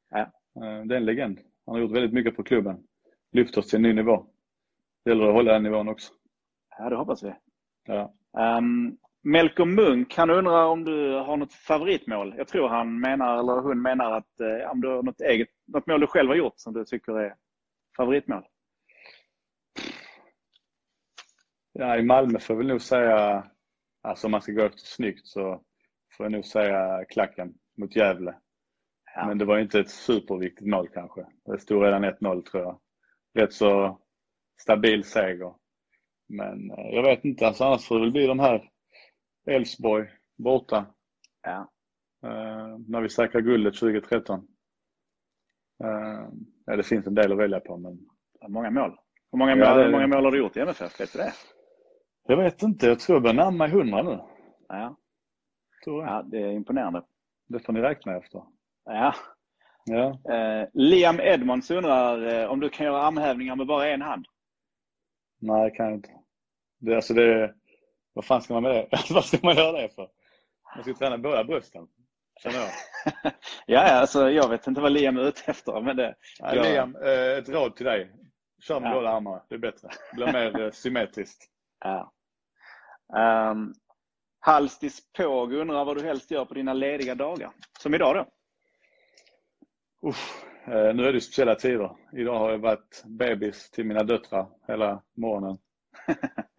Ja. 0.09 0.19
Eh, 0.19 0.85
Det 0.85 0.95
är 0.95 0.97
en 0.97 1.05
legend. 1.05 1.39
Han 1.65 1.75
har 1.75 1.81
gjort 1.81 1.91
väldigt 1.91 2.13
mycket 2.13 2.35
på 2.35 2.43
klubben. 2.43 2.83
Lyft 3.31 3.57
oss 3.57 3.67
till 3.67 3.75
en 3.77 3.81
ny 3.81 3.93
nivå. 3.93 4.27
Det 5.05 5.11
gäller 5.11 5.27
att 5.27 5.33
hålla 5.33 5.53
den 5.53 5.63
nivån 5.63 5.87
också. 5.87 6.13
Ja, 6.77 6.89
det 6.89 6.95
hoppas 6.95 7.23
vi. 7.23 7.33
Ja. 7.85 8.13
Um, 8.57 8.97
Melker 9.27 9.65
Munk, 9.65 10.15
han 10.15 10.29
undrar 10.29 10.65
om 10.65 10.83
du 10.83 11.13
har 11.13 11.37
något 11.37 11.53
favoritmål. 11.53 12.33
Jag 12.37 12.47
tror 12.47 12.69
han 12.69 12.99
menar, 12.99 13.39
eller 13.39 13.61
hon 13.61 13.81
menar 13.81 14.11
att 14.11 14.39
eh, 14.39 14.71
om 14.71 14.81
du 14.81 14.87
har 14.87 15.03
något 15.03 15.21
eget, 15.21 15.49
något 15.65 15.87
mål 15.87 15.99
du 15.99 16.07
själv 16.07 16.29
har 16.29 16.35
gjort 16.35 16.53
som 16.55 16.73
du 16.73 16.85
tycker 16.85 17.19
är 17.19 17.35
favoritmål. 17.97 18.43
Ja, 21.73 21.97
I 21.97 22.03
Malmö 22.03 22.39
får 22.39 22.53
jag 22.53 22.57
väl 22.57 22.67
nog 22.67 22.81
säga, 22.81 23.47
alltså 24.01 24.27
om 24.27 24.31
man 24.31 24.41
ska 24.41 24.51
gå 24.51 24.63
efter 24.63 24.79
snyggt 24.79 25.27
så 25.27 25.61
får 26.17 26.25
jag 26.25 26.31
nog 26.31 26.45
säga 26.45 27.05
klacken 27.09 27.53
mot 27.77 27.95
Gävle. 27.95 28.35
Ja. 29.15 29.27
Men 29.27 29.37
det 29.37 29.45
var 29.45 29.59
inte 29.59 29.79
ett 29.79 29.89
superviktigt 29.89 30.69
mål 30.69 30.89
kanske. 30.93 31.25
Det 31.45 31.59
stod 31.59 31.83
redan 31.83 32.05
1-0 32.05 32.41
tror 32.41 32.63
jag. 32.63 32.79
Rätt 33.33 33.53
så 33.53 33.99
stabil 34.61 35.03
seger. 35.03 35.53
Men 36.29 36.71
eh, 36.71 36.89
jag 36.91 37.03
vet 37.03 37.25
inte, 37.25 37.47
alltså 37.47 37.63
annars 37.63 37.87
får 37.87 37.95
det 37.95 38.01
väl 38.01 38.11
bli 38.11 38.27
de 38.27 38.39
här 38.39 38.69
Elfsborg 39.47 40.09
borta. 40.37 40.85
Ja. 41.43 41.71
Eh, 42.23 42.77
när 42.87 43.01
vi 43.01 43.09
säkrar 43.09 43.41
guldet 43.41 43.75
2013. 43.75 44.47
Eh, 45.83 46.29
ja, 46.65 46.75
det 46.75 46.83
finns 46.83 47.07
en 47.07 47.15
del 47.15 47.31
att 47.31 47.37
välja 47.37 47.59
på 47.59 47.77
men 47.77 47.99
Många 48.47 48.69
mål. 48.71 48.97
Hur 49.31 49.39
många, 49.39 49.55
Ja, 49.57 49.69
mål, 49.75 49.83
det- 49.83 49.91
många 49.91 50.07
mål 50.07 50.23
har 50.25 50.31
du 50.31 50.37
gjort 50.37 50.57
i 50.57 50.59
MFF? 50.59 50.99
Vet 50.99 51.13
du 51.13 51.19
det? 51.19 51.33
jag 52.27 52.37
vet 52.37 52.63
inte, 52.63 52.85
jag 52.87 52.99
tror 52.99 53.15
jag 53.15 53.23
börjar 53.23 53.35
närma 53.35 53.51
mig 53.51 53.69
100 53.69 54.03
nu. 54.03 54.19
Ja, 54.67 54.97
Tror 55.83 56.03
jag. 56.03 56.13
ja 56.13 56.23
det 56.23 56.37
är 56.37 56.51
imponerande. 56.51 57.03
Det 57.47 57.59
får 57.59 57.73
ni 57.73 57.81
räkna 57.81 58.17
efter. 58.17 58.43
Ja. 58.85 59.13
Ja. 59.85 60.33
Eh, 60.33 60.67
Liam 60.73 61.19
Edmonds 61.19 61.71
undrar 61.71 62.41
eh, 62.43 62.51
om 62.51 62.59
du 62.59 62.69
kan 62.69 62.85
göra 62.85 63.01
armhävningar 63.01 63.55
med 63.55 63.67
bara 63.67 63.87
en 63.87 64.01
hand? 64.01 64.25
Nej, 65.39 65.69
det 65.69 65.75
kan 65.75 65.85
jag 65.85 65.95
inte. 65.95 66.09
Det, 66.79 66.95
alltså 66.95 67.13
det, 67.13 67.53
vad 68.17 68.25
fan 68.25 68.41
ska 68.41 68.53
man 68.53 68.63
med 68.63 68.71
det? 68.71 68.87
vad 69.13 69.25
ska 69.25 69.37
man 69.43 69.55
göra 69.55 69.81
det 69.81 69.89
för? 69.89 70.09
Man 70.75 70.83
ska 70.83 70.93
träna 70.93 71.17
båda 71.17 71.43
brösten, 71.43 71.87
känner 72.43 72.57
jag. 72.59 72.71
ja, 73.65 73.79
alltså, 73.81 74.29
jag 74.29 74.49
vet 74.49 74.67
inte 74.67 74.81
vad 74.81 74.91
Liam 74.91 75.17
är 75.17 75.21
ute 75.27 75.41
efter. 75.45 75.81
Men 75.81 75.95
det, 75.97 76.15
Nej, 76.39 76.55
Ja. 76.55 76.63
Liam, 76.63 76.95
eh, 76.95 77.37
ett 77.37 77.49
råd 77.49 77.75
till 77.75 77.85
dig. 77.85 78.11
Kör 78.63 78.79
med 78.79 78.89
Ja. 78.89 78.93
båda 78.95 79.09
armarna, 79.09 79.43
det 79.49 79.55
är 79.55 79.59
bättre. 79.59 79.89
Det 80.11 80.15
blir 80.15 80.33
mer 80.33 80.61
eh, 80.61 80.71
symmetriskt. 80.71 81.45
ja. 81.85 82.13
Um, 83.51 83.73
Halstis 84.39 84.99
Påg 85.17 85.53
undrar 85.53 85.85
vad 85.85 85.97
du 85.97 86.03
helst 86.03 86.31
gör 86.31 86.45
på 86.45 86.53
dina 86.53 86.73
lediga 86.73 87.15
dagar. 87.15 87.51
Som 87.79 87.93
idag 87.93 88.15
då? 88.15 88.25
Uff, 90.09 90.43
eh, 90.67 90.95
nu 90.95 91.05
är 91.05 91.13
det 91.13 91.21
speciella 91.21 91.55
tider. 91.55 91.91
Idag 92.13 92.39
har 92.39 92.51
jag 92.51 92.57
varit 92.57 93.03
bebis 93.05 93.71
till 93.71 93.85
mina 93.85 94.03
döttrar 94.03 94.47
hela 94.67 95.03
morgonen. 95.17 95.57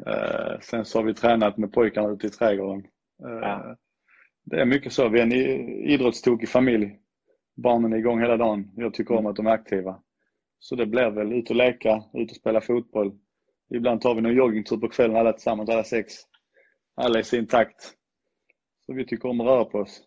Eh, 0.08 0.60
sen 0.60 0.84
så 0.84 0.98
har 0.98 1.04
vi 1.04 1.14
tränat 1.14 1.56
med 1.56 1.72
pojkarna 1.72 2.08
ute 2.08 2.26
i 2.26 2.30
trädgården. 2.30 2.84
Eh, 3.24 3.38
Ja. 3.40 3.76
Det 4.50 4.60
är 4.60 4.64
mycket 4.64 4.92
så. 4.92 5.08
Vi 5.08 5.18
är 5.18 5.22
en 5.22 5.32
idrottstokig 5.32 6.48
familj. 6.48 6.98
Barnen 7.56 7.92
är 7.92 7.96
igång 7.96 8.20
hela 8.20 8.36
dagen. 8.36 8.70
Jag 8.76 8.94
tycker 8.94 9.14
om 9.16 9.26
att 9.26 9.36
de 9.36 9.46
är 9.46 9.50
aktiva. 9.50 10.02
Så 10.58 10.76
det 10.76 10.86
blir 10.86 11.10
väl 11.10 11.32
ut 11.32 11.50
och 11.50 11.56
leka, 11.56 12.02
ut 12.14 12.30
och 12.30 12.36
spela 12.36 12.60
fotboll. 12.60 13.12
Ibland 13.74 14.00
tar 14.00 14.14
vi 14.14 14.20
någon 14.20 14.34
joggingtur 14.34 14.76
på 14.76 14.88
kvällen 14.88 15.16
alla 15.16 15.32
tillsammans, 15.32 15.70
alla 15.70 15.84
sex. 15.84 16.14
Alla 16.94 17.18
i 17.18 17.24
sin 17.24 17.46
takt. 17.46 17.94
Så 18.86 18.92
vi 18.94 19.06
tycker 19.06 19.28
om 19.28 19.40
att 19.40 19.46
röra 19.46 19.64
på 19.64 19.78
oss. 19.78 20.02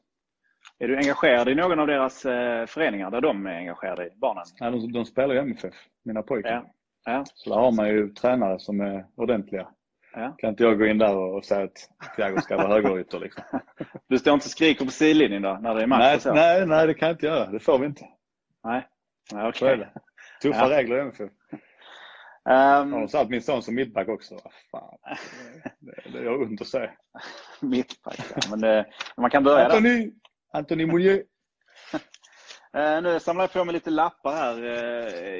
Är 0.79 0.87
du 0.87 0.97
engagerad 0.97 1.49
i 1.49 1.55
någon 1.55 1.79
av 1.79 1.87
deras 1.87 2.25
eh, 2.25 2.65
föreningar 2.65 3.11
där 3.11 3.21
de 3.21 3.45
är 3.45 3.55
engagerade 3.57 4.07
i 4.07 4.09
barnen? 4.15 4.43
Ja, 4.59 4.71
de, 4.71 4.91
de 4.91 5.05
spelar 5.05 5.35
i 5.35 5.37
MFF, 5.37 5.73
mina 6.05 6.21
pojkar. 6.23 6.51
Ja. 6.51 6.73
Ja. 7.05 7.23
Så 7.33 7.49
där 7.49 7.57
har 7.57 7.71
man 7.71 7.89
ju 7.89 8.09
tränare 8.09 8.59
som 8.59 8.81
är 8.81 9.05
ordentliga. 9.15 9.67
Ja. 10.13 10.35
Kan 10.37 10.49
inte 10.49 10.63
jag 10.63 10.79
gå 10.79 10.85
in 10.85 10.97
där 10.97 11.15
och 11.17 11.45
säga 11.45 11.63
att 11.63 11.89
Thiago 12.15 12.41
ska 12.41 12.57
vara 12.57 12.67
högerytter 12.67 13.19
liksom. 13.19 13.43
Du 14.07 14.19
står 14.19 14.33
inte 14.33 14.45
och 14.45 14.51
skriker 14.51 14.85
på 14.85 14.91
sidlinjen 14.91 15.41
då, 15.41 15.59
när 15.61 15.75
det 15.75 15.83
är 15.83 15.87
match 15.87 15.99
nej, 15.99 16.19
så? 16.19 16.33
nej, 16.33 16.65
nej, 16.65 16.87
det 16.87 16.93
kan 16.93 17.07
jag 17.07 17.15
inte 17.15 17.25
göra. 17.25 17.51
Det 17.51 17.59
får 17.59 17.79
vi 17.79 17.85
inte. 17.85 18.05
nej. 18.63 18.87
Okej. 19.33 19.77
det. 19.77 19.91
Tuffa 20.41 20.69
Ja. 20.69 20.77
regler 20.77 20.97
i 20.97 21.01
MFF. 21.01 21.31
Ehm, 22.49 22.93
Jag 22.93 22.99
har 22.99 23.07
satt 23.07 23.29
min 23.29 23.41
son 23.41 23.63
som 23.63 23.75
mittback 23.75 24.07
också. 24.09 24.37
Fan. 24.71 24.97
Det, 25.79 26.09
det 26.17 26.23
gör 26.23 26.41
ont 26.41 26.61
att 26.61 26.67
säga. 26.67 26.91
Mittback, 27.61 28.19
ja. 28.35 28.41
Men 28.49 28.59
det, 28.61 28.85
man 29.17 29.29
kan 29.29 29.43
börja 29.43 29.57
där. 29.67 29.75
Antoni! 29.75 30.11
Antoni 30.53 30.85
Moulier. 30.85 31.23
Eh, 32.77 33.01
nu 33.01 33.19
samlar 33.19 33.43
jag 33.43 33.53
på 33.53 33.65
mig 33.65 33.73
lite 33.73 33.89
lappar 33.89 34.31
här. 34.31 34.63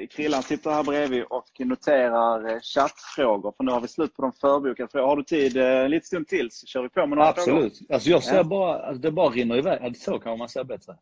Eh, 0.02 0.08
Krillan 0.08 0.44
sitter 0.44 0.72
här 0.72 0.84
bredvid 0.84 1.24
och 1.24 1.50
noterar 1.60 2.50
eh, 2.52 2.60
chattfrågor. 2.62 3.54
För 3.58 3.64
nu 3.64 3.72
har 3.72 3.82
vi 3.82 3.88
slut 3.88 4.16
på 4.16 4.22
de 4.22 4.32
förbokade 4.34 4.90
frågorna. 4.92 5.10
Har 5.10 5.18
du 5.18 5.24
tid 5.24 5.58
en 5.58 5.92
liten 5.92 6.06
stund 6.08 6.28
till 6.28 6.48
så 6.52 6.66
kör 6.68 6.82
vi 6.84 6.90
på 6.90 7.06
med 7.08 7.18
några 7.18 7.34
frågor. 7.34 7.66
Absolut. 7.66 7.92
Alltså 7.92 8.10
jag 8.10 8.24
ser 8.24 8.36
Ja. 8.36 8.44
bara, 8.44 8.80
alltså 8.80 9.02
det 9.02 9.12
bara 9.12 9.30
rinner 9.30 9.58
iväg. 9.58 9.98
Så 9.98 10.20
kan 10.20 10.38
man 10.38 10.50
säga 10.50 10.64
bättre. 10.64 10.98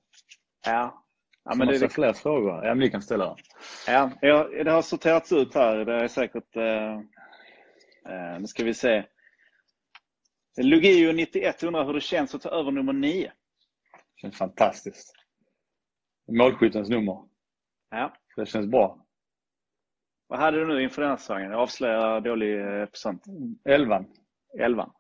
Ja. 0.66 1.06
Ja, 1.44 1.56
men 1.56 1.68
det, 1.68 1.80
ser 1.80 1.88
fler 1.88 2.14
frågor. 2.14 2.66
Ja, 2.66 2.70
men 2.70 2.80
ni 2.80 2.90
kan 2.90 3.02
ställa 3.02 3.26
dem. 3.26 3.38
ja, 4.22 4.44
det 4.64 4.72
har 4.72 4.82
sorterats 4.82 5.32
ut 5.32 5.54
här. 5.56 5.86
Det 5.86 5.94
är 5.94 6.08
säkert... 6.08 6.56
Eh, 6.56 8.40
nu 8.40 8.48
ska 8.48 8.64
vi 8.64 8.74
se. 8.74 9.04
Lugio 10.62 11.12
91 11.12 11.64
undrar 11.64 11.86
hur 11.86 11.94
det 11.94 12.02
känns 12.02 12.36
att 12.36 12.42
ta 12.42 12.50
över 12.50 12.72
nummer 12.72 12.94
9. 12.94 13.32
känns 14.22 14.38
fantastiskt. 14.38 15.14
Målskyttens 16.30 16.90
nummer. 16.90 17.24
Ja. 17.92 18.14
Det 18.36 18.46
känns 18.46 18.68
bra. 18.68 19.06
Vad 20.28 20.40
hade 20.40 20.60
du 20.60 20.68
nu 20.68 20.84
inför 20.84 21.02
den 21.02 21.12
här 21.12 21.18
säsongen? 21.18 21.52
Jag 21.52 21.60
avslöjar 21.60 22.22
dålig 22.22 22.60
eh, 22.60 22.86
present. 22.86 23.24
Elvan. 23.66 24.06
Elvan? 24.60 24.92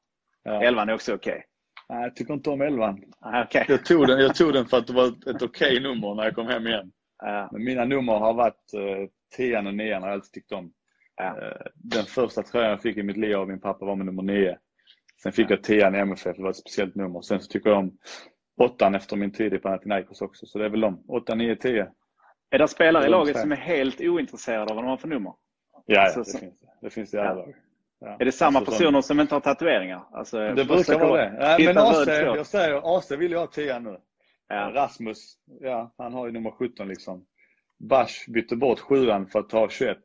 Ja. 0.44 0.63
Elvan 0.63 0.89
är 0.89 0.94
också 0.94 1.13
okej? 1.13 1.32
Okay. 1.32 1.44
Nej, 1.89 2.04
jag 2.04 2.15
tycker 2.15 2.34
inte 2.34 2.50
om 2.50 2.62
elvan. 2.62 3.04
Ah, 3.20 3.44
okay. 3.44 3.65
jag, 3.68 3.86
tog 3.86 4.08
den, 4.08 4.20
jag 4.20 4.36
tog 4.36 4.54
den 4.54 4.65
för 4.65 4.78
att 4.78 4.88
det 4.88 4.94
var 4.94 5.08
ett, 5.08 5.28
ett 5.28 5.42
okej 5.42 5.72
okay 5.72 5.80
nummer 5.80 6.15
när 6.15 6.24
jag 6.24 6.36
kom 6.36 6.48
hem 6.48 6.68
igen. 6.68 6.92
Ja. 7.18 7.50
Men 7.52 7.63
mina 7.63 7.86
nummer 7.86 8.13
har 8.13 8.34
varit 8.34 8.74
eh, 8.74 9.10
tian 9.38 9.68
och 9.68 9.76
nian 9.76 10.02
har 10.02 10.10
jag 10.10 10.15
alltid 10.15 10.32
tyckt 10.32 10.52
om. 10.52 10.74
Ja. 11.15 11.42
Eh, 11.42 11.65
den 11.76 12.06
första 12.06 12.44
tröjan 12.44 12.70
jag 12.70 12.82
fick 12.82 12.98
i 12.98 13.04
mitt 13.04 13.18
liv 13.18 13.36
av 13.36 13.48
min 13.48 13.62
pappa 13.62 13.86
var 13.86 13.96
med 13.96 14.06
nummer 14.06 14.24
nio. 14.24 14.58
Sen 15.24 15.32
fick 15.32 15.46
ja. 15.46 15.50
jag 15.56 15.63
tian 15.63 15.96
i 15.96 16.00
MFF, 16.00 16.36
det 16.36 16.44
var 16.44 16.50
ett 16.50 16.56
speciellt 16.56 16.96
nummer. 16.96 17.22
Sen 17.22 17.39
så 17.39 17.48
tycker 17.48 17.70
jag 17.70 17.80
om 17.80 17.98
åttan 18.60 18.95
efter 18.95 19.15
min 19.15 19.32
tid 19.32 19.54
i 19.54 19.58
Panathinaikos 19.58 20.22
också. 20.22 20.45
Så 20.45 20.60
det 20.60 20.65
är 20.65 20.69
väl 20.69 20.82
de. 20.82 21.04
Åtta, 21.08 21.36
nio, 21.36 21.56
tio. 21.56 21.91
Är 22.50 22.60
det 22.60 22.67
spelare 22.67 23.06
i 23.06 23.10
laget 23.10 23.39
som 23.39 23.52
är 23.52 23.56
helt 23.56 24.02
ointresserade 24.02 24.72
av 24.72 24.76
vad 24.76 24.84
de 24.84 24.89
har 24.89 24.98
för 24.98 25.08
nummer? 25.08 25.34
Ja, 25.86 26.02
alltså, 26.02 26.19
det, 26.19 26.39
finns 26.39 26.63
det. 26.82 26.89
finns 26.89 27.12
det 27.12 27.22
alla 27.22 27.34
lag. 27.34 27.56
Ja. 28.00 28.17
Är 28.19 28.26
det 28.26 28.32
samma 28.32 28.60
alltså, 28.60 28.72
personer 28.72 29.02
som 29.02 29.19
inte 29.19 29.36
har 29.36 29.39
tatueringar? 29.39 30.04
Alltså, 30.12 30.38
det 30.38 30.65
brukar 30.65 31.00
vara 31.00 31.30
det. 31.30 31.56
Ja, 31.60 31.74
men 31.74 31.78
AC, 31.78 32.08
jag 32.08 32.45
säger, 32.45 32.98
AC 32.98 33.12
vill 33.12 33.32
jag 33.32 33.39
ha 33.39 33.48
10 33.48 33.80
nu. 33.80 33.98
Ja. 34.48 34.72
Rasmus, 34.74 35.38
ja, 35.60 35.93
han 35.98 36.13
har 36.13 36.26
ju 36.26 36.32
nummer 36.32 36.52
17 36.52 36.88
liksom. 36.88 37.26
Bash 37.80 38.30
bytte 38.30 38.56
bort 38.56 38.80
7 38.80 39.06
för 39.06 39.39
att 39.39 39.50
ta 39.50 39.69
21. 39.69 39.98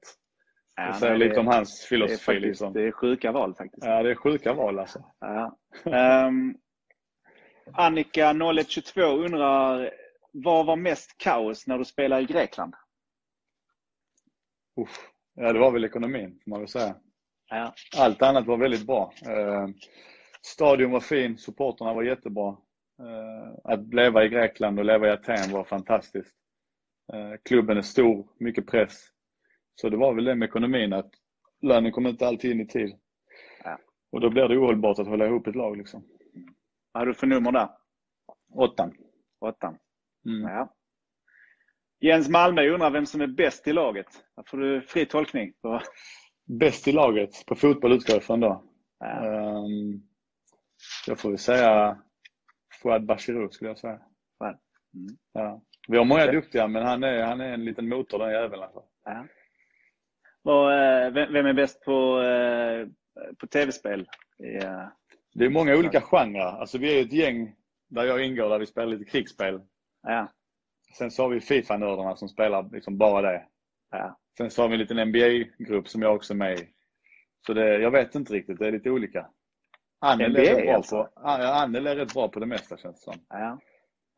Ja, 0.77 0.87
det 0.87 0.95
säger 0.95 1.17
lite 1.17 1.41
om 1.41 1.47
hans 1.47 1.87
filosofi. 1.89 2.15
Det 2.15 2.15
är, 2.15 2.25
faktiskt, 2.25 2.47
liksom. 2.47 2.73
det 2.73 2.83
är 2.83 2.93
sjuka 2.93 3.33
val 3.33 3.55
faktiskt. 3.55 3.87
Ja, 3.87 4.03
det 4.03 4.11
är 4.11 4.15
sjuka 4.15 4.53
val 4.53 4.79
alltså. 4.79 5.05
Ja. 5.21 5.57
um, 6.27 6.57
Annika 7.73 8.31
0122 8.31 9.01
undrar, 9.01 9.91
vad 10.33 10.67
var 10.67 10.77
mest 10.77 11.19
kaos 11.19 11.67
när 11.67 11.79
du 11.79 11.85
spelade 11.85 12.23
i 12.23 12.27
Grekland? 12.27 12.75
Uff. 14.81 15.11
Ja, 15.35 15.53
det 15.53 15.59
var 15.59 15.71
väl 15.71 15.85
ekonomin, 15.85 16.41
får 16.45 16.51
man 16.51 16.61
väl 16.61 16.69
säga. 16.69 16.97
Ja. 17.51 17.75
Allt 17.99 18.23
annat 18.23 18.47
var 18.47 18.57
väldigt 18.57 18.87
bra. 18.87 19.13
Eh, 19.27 19.69
stadion 20.43 20.91
var 20.91 21.01
fin, 21.01 21.39
supporterna 21.39 21.95
var 21.95 22.03
jättebra. 22.03 22.57
Eh, 22.99 23.59
att 23.65 23.95
leva 23.95 24.25
i 24.25 24.29
Grekland 24.29 24.79
och 24.79 24.85
leva 24.85 25.07
i 25.07 25.11
Aten 25.11 25.53
var 25.53 25.65
fantastiskt. 25.65 26.37
Eh, 27.13 27.33
klubben 27.45 27.77
är 27.77 27.83
stor, 27.83 28.29
mycket 28.39 28.67
press. 28.67 29.09
Så 29.81 29.89
det 29.89 29.97
var 29.97 30.15
väl 30.15 30.25
det 30.25 30.35
med 30.35 30.47
ekonomin 30.47 30.93
att 30.93 31.11
lönen 31.63 31.93
kommer 31.93 32.11
inte 32.11 32.27
alltid 32.27 32.51
in 32.51 32.61
i 32.61 32.67
tid. 32.67 32.97
Ja. 33.65 33.79
Och 34.13 34.21
då 34.21 34.31
blir 34.31 34.49
det 34.49 34.59
ohållbart 34.59 34.99
att 34.99 35.07
hålla 35.07 35.27
ihop 35.27 35.47
ett 35.47 35.57
lag. 35.57 35.77
Liksom. 35.77 36.05
Vad 36.95 37.01
har 37.01 37.07
du 37.07 37.15
för 37.15 37.27
nummer 37.27 37.53
där? 37.53 37.69
Åttan. 38.53 38.97
Åttan. 39.41 39.79
Mm. 40.27 40.43
Ja. 40.43 40.75
Jens 42.01 42.29
Malmö 42.29 42.69
undrar 42.69 42.91
vem 42.91 43.07
som 43.07 43.21
är 43.21 43.27
bäst 43.27 43.69
i 43.69 43.73
laget. 43.73 44.07
Här 44.37 44.45
får 44.47 44.59
du 44.59 44.83
fri 44.83 45.07
tolkning. 45.07 45.53
På... 45.63 45.81
Bäst 46.45 46.89
i 46.89 46.93
laget 46.93 47.47
på 47.47 47.55
fotboll 47.55 47.93
utgår 47.93 48.17
jag 48.17 48.23
från 48.23 48.41
då. 48.41 48.65
Ja. 48.99 49.27
Um, 49.27 50.03
jag 51.07 51.19
får 51.19 51.29
väl 51.29 51.39
säga 51.39 51.99
Fouad 52.83 53.07
Bachirou 53.07 53.51
skulle 53.51 53.71
jag 53.71 53.79
säga. 53.79 54.01
Mm. 54.95 55.17
Ja. 55.33 55.63
Vi 55.89 55.99
har 55.99 56.05
många 56.05 56.27
duktiga 56.27 56.69
men 56.69 56.87
han 56.87 57.05
är, 57.05 57.23
han 57.23 57.41
är 57.41 57.53
en 57.53 57.65
liten 57.65 57.89
motor 57.89 58.19
den 58.19 58.33
jäveln. 58.33 58.63
Alltså. 58.63 58.83
Ja. 59.05 59.27
Och, 60.43 60.73
eh, 60.73 61.13
vem 61.13 61.47
är 61.47 61.53
bäst 61.53 61.85
på, 61.85 62.21
eh, 62.23 62.89
på 63.39 63.47
tv-spel? 63.47 64.07
Ja. 64.37 64.93
Det 65.35 65.45
är 65.45 65.51
många 65.51 65.77
olika 65.77 66.01
genrer. 66.01 66.61
Alltså, 66.61 66.79
vi 66.79 66.99
är 66.99 67.03
ett 67.03 67.13
gäng 67.13 67.55
där 67.89 68.05
jag 68.05 68.25
ingår 68.25 68.49
där 68.49 68.59
vi 68.59 68.67
spelar 68.67 68.87
lite 68.87 69.11
krigsspel. 69.11 69.61
Ja. 70.03 70.33
Sen 70.99 71.11
så 71.11 71.23
har 71.23 71.29
vi 71.29 71.41
Fifa-nördarna 71.41 72.17
som 72.17 72.29
spelar 72.29 72.69
liksom 72.73 72.99
bara 72.99 73.33
det. 73.33 73.47
Ja. 73.91 74.19
Sen 74.37 74.51
så 74.51 74.63
har 74.63 74.69
vi 74.69 74.75
en 74.75 74.81
liten 74.81 75.09
NBA-grupp 75.09 75.89
som 75.89 76.03
jag 76.03 76.15
också 76.15 76.33
är 76.33 76.37
med 76.37 76.59
i. 76.59 76.69
Så 77.47 77.55
det, 77.55 77.79
jag 77.79 77.91
vet 77.91 78.15
inte 78.15 78.33
riktigt, 78.33 78.59
det 78.59 78.67
är 78.67 78.73
lite 78.73 78.91
olika. 78.91 79.27
Annel 80.01 80.37
är, 80.37 80.41
rätt 80.41 80.65
bra 80.65 80.75
alltså. 80.75 81.05
på, 81.05 81.11
ja, 81.15 81.63
Annel 81.63 81.87
är 81.87 81.97
rätt 81.97 82.15
bra 82.15 82.29
på 82.29 82.41
det 82.41 82.47
mesta 82.47 82.77
känns 82.77 83.05
det 83.05 83.13
som. 83.13 83.21
Ja. 83.29 83.59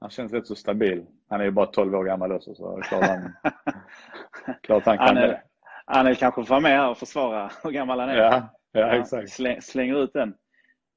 Han 0.01 0.11
känns 0.11 0.33
rätt 0.33 0.47
så 0.47 0.55
stabil. 0.55 1.07
Han 1.29 1.41
är 1.41 1.45
ju 1.45 1.51
bara 1.51 1.67
12 1.67 1.95
år 1.95 2.05
gammal 2.05 2.33
också 2.33 2.55
så 2.55 2.81
klart 2.83 3.05
han, 3.05 3.33
klart 4.63 4.85
han 4.85 4.99
kan 4.99 5.09
Annel, 5.09 5.29
det. 5.29 5.43
Annel 5.85 6.17
kanske 6.17 6.45
får 6.45 6.51
vara 6.51 6.61
med 6.61 6.79
här 6.79 6.91
och 6.91 6.99
försvara 6.99 7.51
hur 7.63 7.71
gammal 7.71 8.01
han 8.01 8.09
är. 8.09 8.17
Ja, 8.17 8.49
ja, 8.73 8.87
exakt. 8.87 9.31
Släng, 9.31 9.63
slänger 9.63 10.03
ut 10.03 10.13
den. 10.13 10.35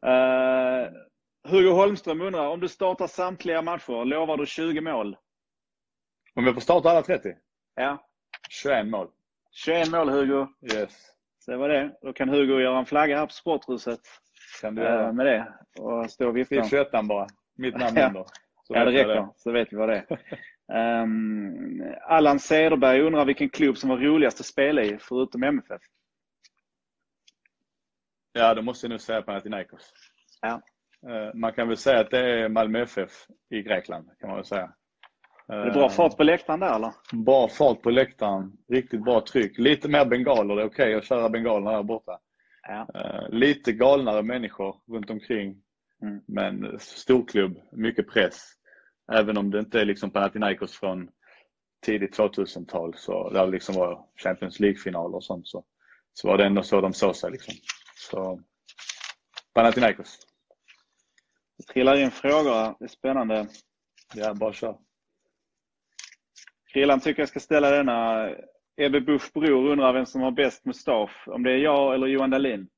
Uh, 0.06 0.90
Hugo 1.52 1.72
Holmström 1.72 2.22
undrar, 2.22 2.48
om 2.48 2.60
du 2.60 2.68
startar 2.68 3.08
samtliga 3.08 3.62
matcher, 3.62 4.06
lovar 4.06 4.38
du 4.38 4.46
20 4.46 4.82
mål? 4.82 5.18
Om 6.36 6.46
jag 6.46 6.54
får 6.54 6.62
starta 6.62 6.90
alla 6.90 7.02
30? 7.02 7.34
Ja. 7.76 8.06
21 8.50 8.88
mål. 8.88 9.08
21 9.52 9.92
mål 9.92 10.10
Hugo. 10.10 10.48
Yes. 10.74 11.12
Så 11.40 11.52
det 11.52 11.58
var 11.58 11.70
det. 11.70 11.92
Då 12.02 12.14
kan 12.14 12.30
Hugo 12.30 12.60
göra 12.60 12.80
en 12.80 12.86
flagga 12.86 13.18
här 13.18 13.26
på 13.26 13.32
Sporthuset. 13.32 14.00
Kan 14.62 14.76
du 14.76 14.82
göra. 14.82 15.12
Med 15.12 15.26
det. 15.26 15.54
Och 15.80 16.12
stå 16.12 16.28
och 16.28 16.38
vifta. 16.38 16.64
Skriv 16.64 16.70
21 16.92 16.92
bara. 16.92 17.28
Mitt 17.58 17.78
namn 17.78 17.98
under. 17.98 18.26
ja, 18.68 18.86
det 18.86 18.92
räcker. 18.92 19.08
Det. 19.08 19.30
Så 19.36 19.52
vet 19.52 19.74
vi 19.74 19.78
vad 19.78 19.90
det 19.90 20.06
är. 20.68 21.02
um, 21.04 21.84
Allan 22.02 22.40
Cederberg 22.40 23.02
undrar 23.02 23.26
vilken 23.26 23.50
klubb 23.50 23.78
som 23.78 23.90
var 23.90 23.98
roligast 23.98 24.40
att 24.40 24.46
spela 24.46 24.84
i, 24.84 24.98
förutom 25.00 25.44
MFF? 25.44 25.82
Ja, 28.40 28.54
då 28.54 28.62
måste 28.62 28.86
jag 28.86 28.92
nog 28.92 29.02
säga 29.02 29.22
Panathinaikos. 29.22 29.94
Ja. 30.42 30.62
Uh, 31.10 31.36
man 31.36 31.54
kan 31.54 31.68
väl 31.68 31.78
säga 31.78 32.00
att 32.00 32.12
det 32.12 32.20
är 32.20 32.50
Malmö 32.50 32.82
FF 32.82 33.12
i 33.50 33.62
Grekland, 33.62 34.10
kan 34.20 34.30
man 34.30 34.36
väl 34.36 34.46
säga. 34.46 34.74
Är 35.48 35.66
det 35.66 35.72
bra 35.72 35.90
fart 35.90 36.18
på 36.18 36.24
läktaren 36.24 36.60
där 36.60 36.76
eller? 36.76 36.94
Bra 37.26 37.48
fart 37.48 37.82
på 37.82 37.90
läktaren. 37.90 38.52
Riktigt 38.72 39.04
bra 39.04 39.22
tryck. 39.22 39.58
Lite 39.58 39.88
mer 39.88 40.06
bengaler. 40.06 40.56
Det 40.56 40.62
är 40.62 40.66
okej 40.66 40.86
okay 40.86 40.94
att 40.94 41.06
köra 41.06 41.30
bengalerna 41.30 41.72
där 41.72 41.84
borta. 41.84 42.20
Ja. 42.68 42.88
Uh, 42.96 43.30
lite 43.30 43.72
galnare 43.72 44.24
människor 44.24 44.76
runt 44.88 45.10
omkring. 45.10 45.62
Mm. 46.02 46.22
Men 46.28 46.80
storklubb, 46.80 47.60
mycket 47.72 48.10
press. 48.10 48.52
Även 49.12 49.38
om 49.38 49.52
det 49.52 49.60
inte 49.60 49.82
är 49.82 49.86
liksom 49.86 50.12
Panathinaikos 50.12 50.80
från 50.80 51.10
tidigt 51.86 52.18
2000-tal 52.18 52.94
så 52.98 53.30
där 53.30 53.48
liksom 53.48 53.76
var 53.76 54.06
Champions 54.24 54.60
League-finaler 54.60 55.16
och 55.16 55.24
sånt 55.24 55.48
så, 55.48 55.66
så 56.14 56.28
var 56.28 56.38
det 56.38 56.46
ändå 56.46 56.64
så 56.64 56.82
de 56.82 56.94
såg 56.94 57.16
sig. 57.16 57.32
Liksom. 57.32 57.54
Så 58.00 58.42
Panathinaikos. 59.54 60.20
Det 61.58 61.64
trillar 61.64 61.96
in 61.96 62.12
frågor. 62.12 62.76
Det 62.80 62.86
är 62.86 62.88
spännande. 62.88 63.48
Ja, 64.16 64.34
bara 64.34 64.54
kör. 64.54 64.80
Krillan 66.74 67.00
tycker 67.00 67.22
jag 67.22 67.30
ska 67.30 67.40
ställa 67.40 67.72
denna. 67.72 68.30
Ebbe 68.78 69.02
Busch 69.02 69.34
Bror 69.34 69.72
undrar 69.72 69.94
vem 69.94 70.06
som 70.06 70.22
har 70.22 70.32
bäst 70.32 70.66
mustasch. 70.66 71.28
Om 71.28 71.44
det 71.44 71.52
är 71.52 71.58
jag 71.58 71.96
eller 71.96 72.08
Johan 72.08 72.30
Dahlin? 72.30 72.70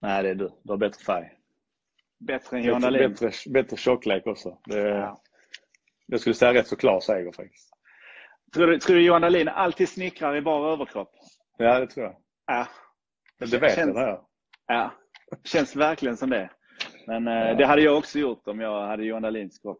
Nej, 0.00 0.22
det 0.22 0.28
är 0.28 0.34
du. 0.34 0.50
Du 0.62 0.72
har 0.72 0.76
bättre 0.76 1.04
färg. 1.04 1.38
Bättre 2.18 2.56
än 2.56 2.64
Johan 2.64 2.80
Dahlin? 2.80 3.10
Bättre, 3.10 3.30
bättre 3.50 3.76
tjocklek 3.76 4.26
också. 4.26 4.60
Det, 4.64 4.80
ja. 4.80 5.22
Jag 6.06 6.20
skulle 6.20 6.34
säga 6.34 6.54
rätt 6.54 6.68
så 6.68 6.76
klar 6.76 7.00
seger 7.00 7.32
faktiskt. 7.32 7.73
Tror 8.54 8.66
du, 8.66 8.78
tror 8.78 8.96
du 8.96 9.02
Johan 9.02 9.22
Dahlin 9.22 9.48
alltid 9.48 9.88
snickrar 9.88 10.36
i 10.36 10.42
bara 10.42 10.72
överkropp? 10.72 11.10
Ja, 11.58 11.80
det 11.80 11.86
tror 11.86 12.06
jag. 12.06 12.16
Ja. 12.46 12.66
Det 13.38 13.58
vet 13.58 13.74
Känns... 13.74 13.96
jag. 13.96 14.26
Ja. 14.66 14.92
Känns 15.44 15.76
verkligen 15.76 16.16
som 16.16 16.30
det. 16.30 16.50
Men 17.06 17.28
eh, 17.28 17.34
ja. 17.34 17.54
det 17.54 17.66
hade 17.66 17.82
jag 17.82 17.98
också 17.98 18.18
gjort 18.18 18.48
om 18.48 18.60
jag 18.60 18.86
hade 18.86 19.04
Johan 19.04 19.22
Dahlins 19.22 19.58
kropp. 19.62 19.78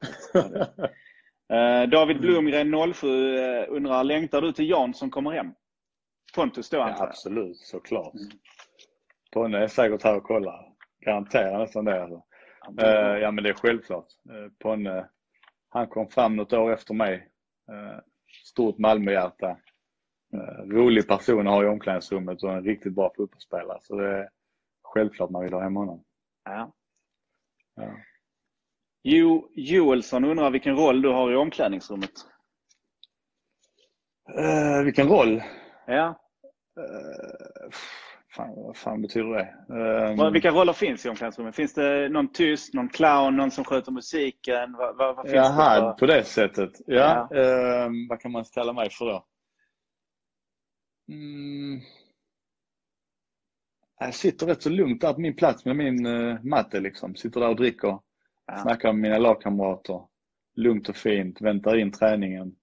eh, 1.52 1.82
David 1.88 2.20
Blomgren 2.20 2.92
07 2.94 3.36
eh, 3.36 3.64
undrar, 3.68 4.04
längtar 4.04 4.40
du 4.40 4.52
till 4.52 4.70
Jan 4.70 4.94
som 4.94 5.10
kommer 5.10 5.30
hem? 5.30 5.54
Pontus 6.34 6.70
då 6.70 6.76
ja, 6.76 6.96
Absolut, 6.98 7.56
såklart. 7.56 8.14
Mm. 8.14 8.30
Ponne 9.32 9.58
är 9.58 9.68
säkert 9.68 10.02
här 10.02 10.16
och 10.16 10.22
kollar. 10.24 10.66
Garanterar 11.04 11.58
nästan 11.58 11.84
det. 11.84 12.02
Alltså. 12.02 12.22
Ja 13.20 13.30
men 13.30 13.44
det 13.44 13.50
är 13.50 13.54
självklart. 13.54 14.06
Ponne, 14.62 15.08
han 15.68 15.86
kom 15.86 16.08
fram 16.08 16.36
något 16.36 16.52
år 16.52 16.72
efter 16.72 16.94
mig. 16.94 17.28
Stort 18.44 18.78
Malmöhjärta. 18.78 19.56
Eh, 20.34 20.64
rolig 20.66 21.08
person 21.08 21.46
att 21.46 21.54
ha 21.54 21.64
i 21.64 21.66
omklädningsrummet 21.66 22.42
och 22.42 22.52
en 22.52 22.64
riktigt 22.64 22.94
bra 22.94 23.12
fotbollsspelare. 23.16 23.78
Så 23.80 23.96
det 23.96 24.08
är 24.08 24.28
självklart 24.82 25.30
man 25.30 25.44
vill 25.44 25.52
ha 25.52 25.62
hem 25.62 25.76
honom. 25.76 26.04
Ja. 26.44 26.72
Ja. 27.74 27.96
Jo, 29.02 29.50
Joelsson 29.54 30.24
undrar 30.24 30.50
vilken 30.50 30.76
roll 30.76 31.02
du 31.02 31.08
har 31.08 31.32
i 31.32 31.36
omklädningsrummet? 31.36 32.10
Uh, 34.38 34.84
vilken 34.84 35.08
roll? 35.08 35.42
Ja. 35.86 36.20
Uh, 36.78 37.70
fan, 38.36 38.54
vad 38.56 38.76
fan 38.76 39.02
betyder 39.02 39.28
det? 39.28 39.54
Um, 40.22 40.32
vilka 40.32 40.50
roller 40.50 40.72
finns 40.72 41.06
i 41.06 41.08
omklädningsrummet? 41.08 41.56
Finns 41.56 41.74
det 41.74 42.08
någon 42.08 42.32
tyst, 42.32 42.74
någon 42.74 42.88
clown, 42.88 43.36
någon 43.36 43.50
som 43.50 43.64
sköter 43.64 43.92
musiken? 43.92 44.72
Vad, 44.72 44.96
vad, 44.96 45.16
vad 45.16 45.24
finns 45.24 45.34
Jaha, 45.34 45.86
det 45.86 45.98
på 45.98 46.06
det 46.06 46.24
sättet. 46.24 46.70
Ja. 46.86 47.28
ja. 47.30 47.36
Uh, 47.36 47.90
vad 48.08 48.20
kan 48.20 48.32
man 48.32 48.44
ställa 48.44 48.72
mig 48.72 48.90
för 48.90 49.04
då? 49.04 49.26
Mm. 51.08 51.80
Jag 54.00 54.14
sitter 54.14 54.46
rätt 54.46 54.62
så 54.62 54.70
lugnt 54.70 55.00
där 55.00 55.12
på 55.12 55.20
min 55.20 55.36
plats 55.36 55.64
med 55.64 55.76
min 55.76 56.06
uh, 56.06 56.44
matte. 56.44 56.80
Liksom. 56.80 57.16
Sitter 57.16 57.40
där 57.40 57.48
och 57.48 57.56
dricker. 57.56 57.98
Ja. 58.46 58.56
Snackar 58.62 58.92
med 58.92 59.02
mina 59.02 59.18
lagkamrater. 59.18 60.00
Lugnt 60.56 60.88
och 60.88 60.96
fint. 60.96 61.40
Väntar 61.40 61.76
in 61.76 61.92
träningen. 61.92 62.54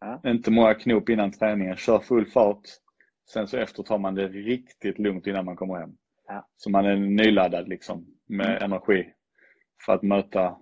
Ja. 0.00 0.20
Inte 0.30 0.50
många 0.50 0.74
knop 0.74 1.08
innan 1.08 1.32
träningen. 1.32 1.76
Kör 1.76 1.98
full 1.98 2.26
fart. 2.26 2.60
Sen 3.30 3.46
så 3.48 3.58
efter 3.58 3.82
tar 3.82 3.98
man 3.98 4.14
det 4.14 4.28
riktigt 4.28 4.98
lugnt 4.98 5.26
innan 5.26 5.44
man 5.44 5.56
kommer 5.56 5.78
hem. 5.78 5.90
Ja. 6.28 6.46
Så 6.56 6.70
man 6.70 6.86
är 6.86 6.96
nyladdad 6.96 7.68
liksom 7.68 8.06
med 8.28 8.46
Mm. 8.50 8.62
energi 8.62 9.12
för 9.86 9.92
att 9.92 10.02
möta 10.02 10.56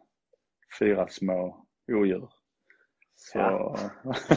fyra 0.79 1.09
små 1.09 1.66
odjur. 1.92 2.29
Så... 3.16 3.38
Ja. 3.38 3.77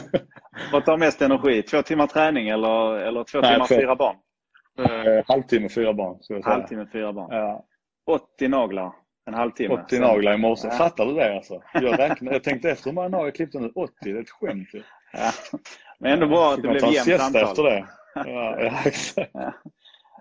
Vad 0.72 0.84
tar 0.84 0.96
mest 0.98 1.22
energi? 1.22 1.62
Två 1.62 1.82
timmar 1.82 2.06
träning 2.06 2.48
eller, 2.48 2.94
eller 2.98 3.24
två 3.24 3.40
Nej, 3.40 3.52
timmar 3.52 3.66
två. 3.66 3.74
fyra 3.74 3.96
barn? 3.96 4.16
Eh, 4.78 5.24
halvtimme, 5.28 5.68
fyra 5.68 5.92
barn. 5.92 6.22
Ska 6.22 6.34
jag 6.34 6.44
säga. 6.44 6.54
Halvtimme 6.54 6.86
fyra 6.92 7.12
barn. 7.12 7.28
Ja, 7.36 7.64
80 8.06 8.48
naglar 8.48 8.92
en 9.26 9.34
halvtimme. 9.34 9.74
80 9.74 9.84
Sen- 9.96 10.00
naglar 10.02 10.34
i 10.34 10.38
morse. 10.38 10.68
Ja. 10.68 10.74
Fattar 10.74 11.06
du 11.06 11.14
det 11.14 11.36
alltså? 11.36 11.62
Jag, 11.74 11.82
räknade, 11.98 12.34
jag 12.36 12.44
tänkte 12.44 12.70
efter 12.70 12.84
hur 12.90 12.94
många 12.94 13.08
naglar 13.08 13.26
jag 13.26 13.34
klippte 13.34 13.58
nu. 13.60 13.72
80, 13.74 13.92
det 14.02 14.10
är 14.10 14.20
ett 14.20 14.30
skämt 14.30 14.68
ju. 14.74 14.82
Ja. 15.12 15.30
Men 15.98 16.12
ändå 16.12 16.26
bra 16.26 16.50
att 16.52 16.62
det 16.62 16.68
blev 16.68 16.84
jämnt 16.92 17.22
antal. 17.22 17.42
efter 17.44 17.62
det. 17.62 17.86
Ja, 18.14 18.60
ja 18.60 18.82
exakt. 18.84 19.34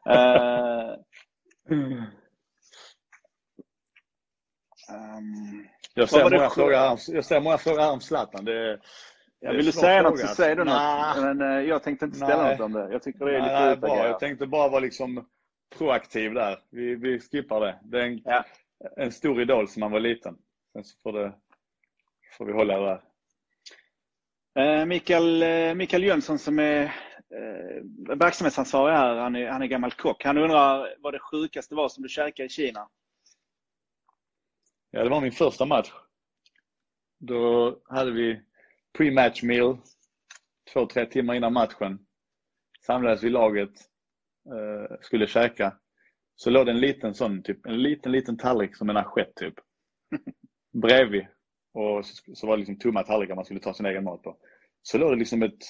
Eh, 0.09 0.93
ehm, 4.89 5.67
Jag 5.93 6.09
ser 6.09 6.23
många 6.29 6.49
frågor 6.49 6.73
här 6.73 6.91
om, 6.91 6.97
jag 7.07 7.25
ser 7.25 7.39
många 7.41 7.57
frågor 7.57 7.79
här 7.79 7.91
om 7.91 8.01
Zlatan. 8.01 8.45
Det, 8.45 8.53
är- 8.53 8.67
ja, 8.69 8.79
det 9.39 9.47
är 9.47 9.53
vill 9.57 9.65
du 9.65 9.71
svår 9.71 9.81
säga 9.81 10.01
något 10.01 10.19
så 10.19 10.27
säg 10.27 10.55
du 10.55 10.63
något. 10.63 10.73
Nej. 10.73 11.21
Men 11.33 11.41
eh, 11.41 11.61
jag 11.69 11.83
tänkte 11.83 12.05
inte 12.05 12.17
ställa 12.17 12.43
Nej. 12.43 12.51
något 12.57 12.65
om 12.65 12.71
det. 12.73 12.89
Jag 12.91 13.03
tycker 13.03 13.25
det 13.25 13.37
är 13.37 13.41
lite 13.41 13.53
Nej, 13.53 13.75
bra. 13.77 13.87
utagerat. 13.87 14.09
Jag 14.11 14.19
tänkte 14.19 14.47
bara 14.47 14.69
vara 14.69 14.79
liksom 14.79 15.27
proaktiv 15.77 16.33
där. 16.33 16.59
Vi, 16.69 16.95
vi 16.95 17.19
skippar 17.19 17.59
det. 17.61 17.79
Det 17.83 18.01
är 18.01 18.05
en, 18.05 18.21
Ja. 18.25 18.45
en 18.97 19.11
stor 19.11 19.41
idol 19.41 19.67
som 19.67 19.79
man 19.79 19.91
var 19.91 19.99
liten. 19.99 20.37
Sen 20.73 20.83
så 20.83 20.97
får, 21.03 21.13
det, 21.13 21.33
får 22.37 22.45
vi 22.45 22.53
hålla 22.53 22.79
det 22.79 22.85
där. 22.85 23.01
Eh, 24.79 24.85
Mikael, 24.85 25.43
eh, 25.43 25.73
Mikael 25.75 26.03
Jönsson 26.03 26.39
som 26.39 26.59
är 26.59 26.95
eh, 27.33 28.15
verksamhetsansvarig 28.15 28.95
här, 28.95 29.15
han 29.15 29.35
är, 29.35 29.47
han 29.47 29.61
är 29.61 29.67
gammal 29.67 29.91
kock. 29.91 30.23
Han 30.23 30.37
undrar 30.37 30.95
vad 30.99 31.13
det 31.13 31.19
sjukaste 31.19 31.75
var 31.75 31.89
som 31.89 32.03
du 32.03 32.09
käkade 32.09 32.45
i 32.45 32.49
Kina? 32.49 32.89
Ja, 34.91 35.03
det 35.03 35.09
var 35.09 35.21
min 35.21 35.31
första 35.31 35.65
match. 35.65 35.91
Då 37.19 37.77
hade 37.85 38.11
vi 38.11 38.41
pre-match 38.97 39.43
meal. 39.43 39.77
Två, 40.73 40.85
tre 40.85 41.05
timmar 41.05 41.33
innan 41.33 41.53
matchen. 41.53 42.05
Samlades 42.85 43.23
vi 43.23 43.29
laget. 43.29 43.71
Eh, 44.45 44.97
skulle 45.01 45.27
käka. 45.27 45.77
Så 46.35 46.49
låg 46.49 46.65
det 46.65 46.71
en 46.71 46.79
liten 46.79 47.13
sån, 47.13 47.43
typ, 47.43 47.65
en 47.65 47.83
liten, 47.83 48.11
liten 48.11 48.37
tallrik 48.37 48.75
som 48.75 48.89
en 48.89 48.97
assiett 48.97 49.35
typ. 49.35 49.53
Bredvid. 50.81 51.27
Och 51.73 52.05
så, 52.05 52.35
så 52.35 52.47
var 52.47 52.57
det 52.57 52.59
liksom 52.59 52.79
tomma 52.79 53.03
tallrikar 53.03 53.35
man 53.35 53.45
skulle 53.45 53.59
ta 53.59 53.73
sin 53.73 53.85
egen 53.85 54.03
mat 54.03 54.23
på. 54.23 54.37
Så 54.81 54.97
låg 54.97 55.11
det 55.11 55.15
liksom 55.15 55.43
ett, 55.43 55.63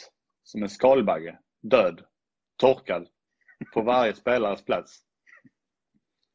som 0.43 0.63
en 0.63 0.69
skalbagge. 0.69 1.39
Död. 1.63 2.01
Torkad. 2.57 3.07
På 3.73 3.81
varje 3.81 4.13
spelares 4.13 4.65
plats. 4.65 4.99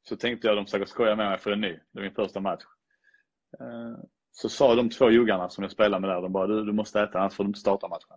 Så 0.09 0.17
tänkte 0.17 0.47
jag 0.47 0.57
de 0.57 0.65
försöker 0.65 0.87
skoja 0.87 1.17
med 1.17 1.31
mig 1.31 1.39
för 1.39 1.51
en 1.51 1.61
ny. 1.61 1.79
Det 1.93 1.99
är 2.01 2.03
min 2.03 2.15
första 2.15 2.41
match. 2.41 2.63
Eh, 3.61 4.05
Så 4.31 4.49
sa 4.49 4.75
de 4.75 4.91
två 4.91 5.11
juggarna 5.11 5.49
som 5.49 5.63
jag 5.65 5.71
spelade 5.71 6.01
med 6.01 6.11
där, 6.11 6.23
de 6.23 6.33
bara 6.33 6.47
du, 6.47 6.65
du 6.65 6.73
måste 6.73 7.01
äta 7.01 7.19
annars 7.19 7.35
får 7.35 7.45
du 7.45 7.49
inte 7.49 7.61
starta 7.61 7.89
matchen. 7.89 8.17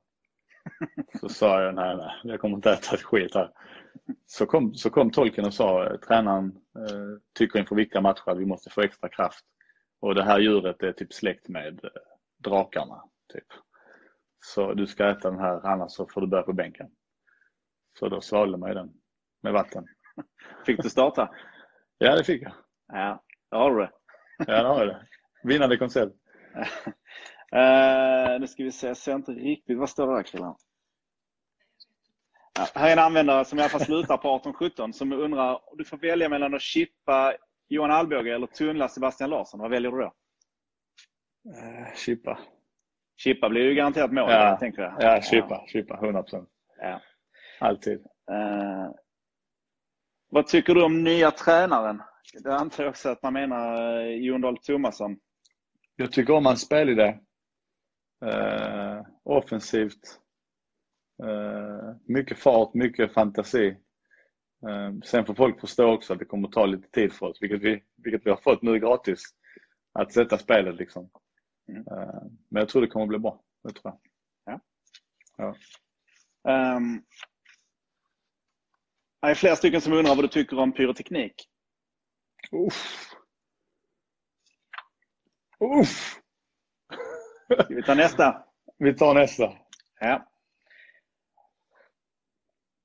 Så 1.19 1.29
sa 1.29 1.61
jag 1.63 1.75
nej, 1.75 1.97
nej, 1.97 2.11
jag 2.23 2.39
kommer 2.39 2.55
inte 2.55 2.71
äta 2.71 2.95
ett 2.95 3.01
skit 3.03 3.35
här. 3.35 3.51
Så 4.25 4.45
kom, 4.45 4.73
så 4.75 4.89
kom 4.89 5.11
tolken 5.11 5.45
och 5.45 5.53
sa 5.53 5.85
eh, 5.85 5.97
tränaren 5.97 6.45
eh, 6.75 7.19
tycker 7.33 7.59
inför 7.59 7.75
viktiga 7.75 8.01
matcher 8.01 8.29
att 8.29 8.37
vi 8.37 8.45
måste 8.45 8.69
få 8.69 8.81
extra 8.81 9.09
kraft. 9.09 9.45
Och 9.99 10.15
det 10.15 10.23
här 10.23 10.39
djuret 10.39 10.83
är 10.83 10.91
typ 10.91 11.13
släkt 11.13 11.47
med 11.49 11.79
drakarna. 12.37 13.03
Typ. 13.33 13.47
Så 14.39 14.73
du 14.73 14.87
ska 14.87 15.09
äta 15.09 15.31
den 15.31 15.39
här 15.39 15.67
annars 15.67 15.91
så 15.91 16.07
får 16.07 16.21
du 16.21 16.27
börja 16.27 16.43
på 16.43 16.53
bänken. 16.53 16.87
Så 17.99 18.09
då 18.09 18.21
svalde 18.21 18.57
man 18.57 18.69
ju 18.69 18.75
den 18.75 18.89
med 19.43 19.53
vatten. 19.53 19.85
Fick 20.65 20.83
du 20.83 20.89
starta? 20.89 21.29
Ja, 21.97 22.15
det 22.15 22.23
fick 22.23 22.41
jag. 22.41 22.53
Ja, 22.87 23.23
det 23.51 23.57
har 23.57 23.71
du 23.71 23.81
det. 23.81 23.91
Ja, 24.37 24.61
det 24.61 24.67
har 24.67 24.79
jag 24.79 24.87
det. 24.87 25.07
Vinnande 25.43 25.77
koncept. 25.77 26.15
Eh, 27.55 28.39
nu 28.39 28.47
ska 28.47 28.63
vi 28.63 28.71
se, 28.71 28.87
jag 28.87 28.97
ser 28.97 29.15
inte 29.15 29.31
riktigt. 29.31 29.77
Vad 29.77 29.89
står 29.89 30.07
det 30.07 30.15
där 30.15 30.23
killar? 30.23 30.55
Ja, 32.59 32.67
här 32.75 32.87
är 32.87 32.93
en 32.93 32.99
användare 32.99 33.45
som 33.45 33.59
i 33.59 33.61
alla 33.61 33.69
fall 33.69 33.81
slutar 33.81 34.17
på 34.17 34.35
1817 34.35 34.93
som 34.93 35.13
undrar, 35.13 35.59
du 35.77 35.85
får 35.85 35.97
välja 35.97 36.29
mellan 36.29 36.53
att 36.55 36.61
chippa 36.61 37.33
Johan 37.67 37.91
Alvbåge 37.91 38.35
eller 38.35 38.47
tunnla 38.47 38.87
Sebastian 38.87 39.29
Larsson. 39.29 39.59
Vad 39.59 39.69
väljer 39.71 39.91
du 39.91 39.97
då? 39.97 40.13
Eh, 41.57 41.93
chippa. 41.95 42.39
Chippa 43.17 43.49
blir 43.49 43.61
ju 43.63 43.73
garanterat 43.75 44.11
mål, 44.11 44.31
Ja. 44.31 44.57
tänker 44.59 44.81
jag. 44.81 44.95
Ja, 44.99 45.21
chippa. 45.21 45.63
Chippa. 45.67 45.95
100 46.05 46.23
procent. 46.23 46.49
Ja. 46.81 47.01
Alltid. 47.61 48.05
Eh, 48.31 48.91
vad 50.29 50.47
tycker 50.47 50.75
du 50.75 50.83
om 50.83 51.03
nya 51.03 51.31
tränaren? 51.31 52.01
Det 52.43 52.55
antar 52.55 52.83
jag 52.83 52.89
också 52.89 53.09
att 53.09 53.23
man 53.23 53.33
menar 53.33 53.97
eh, 53.99 54.15
Jon 54.15 54.41
Dahl 54.41 54.57
Tomasson. 54.57 55.19
Jag 55.95 56.11
tycker 56.11 56.33
om 56.33 56.45
hans 56.45 56.61
spelidé. 56.61 57.19
Eh, 58.25 59.01
offensivt. 59.23 60.19
Eh, 61.23 61.95
mycket 62.05 62.37
fart, 62.39 62.73
mycket 62.73 63.13
fantasi. 63.13 63.67
Eh, 64.67 64.93
sen 65.03 65.25
får 65.25 65.33
folk 65.33 65.59
förstå 65.59 65.93
också 65.93 66.13
att 66.13 66.19
det 66.19 66.25
kommer 66.25 66.47
ta 66.47 66.65
lite 66.65 66.89
tid 66.89 67.13
för 67.13 67.25
oss, 67.25 67.37
vilket 67.41 67.61
vi, 67.61 67.83
vilket 67.95 68.25
vi 68.25 68.29
har 68.29 68.37
fått 68.37 68.61
nu 68.61 68.79
gratis. 68.79 69.23
Att 69.93 70.13
sätta 70.13 70.37
spelet 70.37 70.75
liksom. 70.75 71.09
Mm. 71.69 71.81
Eh, 71.81 72.21
men 72.49 72.59
jag 72.59 72.69
tror 72.69 72.81
det 72.81 72.87
kommer 72.87 73.07
bli 73.07 73.19
bra. 73.19 73.41
Det 73.63 73.73
tror 73.73 73.93
jag. 73.93 74.01
Um, 76.43 77.03
det 79.21 79.27
är 79.31 79.35
flera 79.35 79.55
stycken 79.55 79.81
som 79.81 79.93
undrar 79.93 80.15
vad 80.15 80.23
du 80.23 80.27
tycker 80.27 80.59
om 80.59 80.71
pyroteknik. 80.73 81.33
Uff. 82.51 83.07
Uff. 85.81 86.19
Vi 87.69 87.83
ta 87.83 87.93
nästa? 87.95 88.43
Vi 88.77 88.93
tar 88.93 89.13
nästa. 89.13 89.53
Ja. 89.99 90.27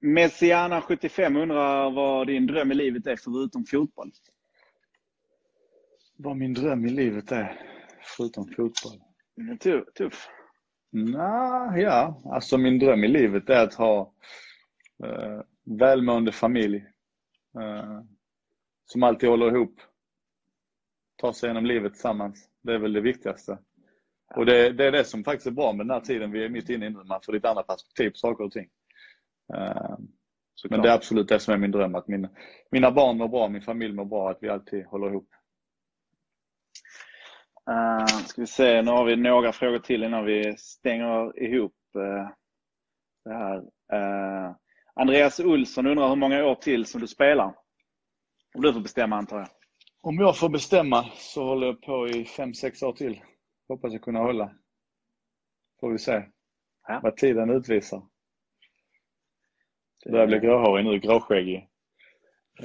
Messiana75 0.04 1.42
undrar 1.42 1.90
vad 1.90 2.26
din 2.26 2.46
dröm 2.46 2.72
i 2.72 2.74
livet 2.74 3.06
är 3.06 3.16
förutom 3.16 3.64
fotboll. 3.66 4.12
Vad 6.16 6.36
min 6.36 6.54
dröm 6.54 6.86
i 6.86 6.90
livet 6.90 7.32
är, 7.32 7.60
förutom 8.16 8.44
fotboll. 8.48 9.02
Den 9.36 9.48
är 9.48 9.56
tu- 9.56 9.84
tuff. 9.94 10.28
Nej, 10.90 11.82
ja. 11.82 12.22
Alltså 12.24 12.58
min 12.58 12.78
dröm 12.78 13.04
i 13.04 13.08
livet 13.08 13.50
är 13.50 13.64
att 13.64 13.74
ha 13.74 14.12
eh, 15.04 15.40
välmående 15.66 16.32
familj. 16.32 16.76
Eh, 17.60 18.00
som 18.84 19.02
alltid 19.02 19.28
håller 19.28 19.54
ihop. 19.54 19.80
Ta 21.16 21.32
sig 21.32 21.46
igenom 21.46 21.66
livet 21.66 21.92
tillsammans. 21.92 22.48
Det 22.62 22.74
är 22.74 22.78
väl 22.78 22.92
det 22.92 23.00
viktigaste. 23.00 23.58
Och 24.36 24.46
det, 24.46 24.72
det 24.72 24.84
är 24.84 24.92
det 24.92 25.04
som 25.04 25.24
faktiskt 25.24 25.46
är 25.46 25.50
bra 25.50 25.72
med 25.72 25.86
den 25.86 25.94
här 25.94 26.00
tiden 26.00 26.32
vi 26.32 26.44
är 26.44 26.48
mitt 26.48 26.68
inne 26.68 26.86
i 26.86 26.90
nu. 26.90 27.04
Man 27.04 27.20
får 27.22 27.32
lite 27.32 27.50
andra 27.50 27.62
perspektiv 27.62 28.10
på 28.10 28.16
saker 28.16 28.44
och 28.44 28.52
ting. 28.52 28.68
Eh, 29.54 29.96
men 30.70 30.82
det 30.82 30.88
är 30.88 30.94
absolut 30.94 31.28
det 31.28 31.40
som 31.40 31.54
är 31.54 31.58
min 31.58 31.70
dröm. 31.70 31.94
Att 31.94 32.08
min, 32.08 32.28
mina 32.70 32.90
barn 32.90 33.18
mår 33.18 33.28
bra, 33.28 33.48
min 33.48 33.62
familj 33.62 33.94
mår 33.94 34.04
bra. 34.04 34.30
Att 34.30 34.38
vi 34.40 34.48
alltid 34.48 34.86
håller 34.86 35.08
ihop. 35.08 35.28
Uh, 37.70 38.06
ska 38.06 38.40
vi 38.40 38.46
se, 38.46 38.82
nu 38.82 38.90
har 38.90 39.04
vi 39.04 39.16
några 39.16 39.52
frågor 39.52 39.78
till 39.78 40.02
innan 40.02 40.24
vi 40.24 40.56
stänger 40.58 41.42
ihop 41.42 41.76
uh, 41.96 42.28
det 43.24 43.34
här. 43.34 43.58
Uh, 43.92 44.56
Andreas 45.00 45.40
Olsson 45.40 45.86
undrar 45.86 46.08
hur 46.08 46.16
många 46.16 46.44
år 46.44 46.54
till 46.54 46.86
som 46.86 47.00
du 47.00 47.06
spelar? 47.06 47.54
Om 48.54 48.62
du 48.62 48.72
får 48.72 48.80
bestämma 48.80 49.16
antar 49.16 49.38
jag. 49.38 49.48
Om 50.02 50.18
jag 50.18 50.38
får 50.38 50.48
bestämma 50.48 51.04
så 51.14 51.44
håller 51.44 51.66
jag 51.66 51.82
på 51.82 52.08
i 52.08 52.24
fem 52.24 52.54
sex 52.54 52.82
år 52.82 52.92
till. 52.92 53.20
Hoppas 53.68 53.92
jag 53.92 54.02
kunna 54.02 54.18
hålla. 54.20 54.52
Får 55.80 55.90
vi 55.92 55.98
se 55.98 56.22
Ja. 56.88 57.00
vad 57.02 57.16
tiden 57.16 57.50
utvisar. 57.50 58.02
Det 60.04 60.10
börjar 60.10 60.26
bli 60.26 60.38
gråhårig 60.38 60.84
nu, 60.84 60.98
gråskäggig. 60.98 61.68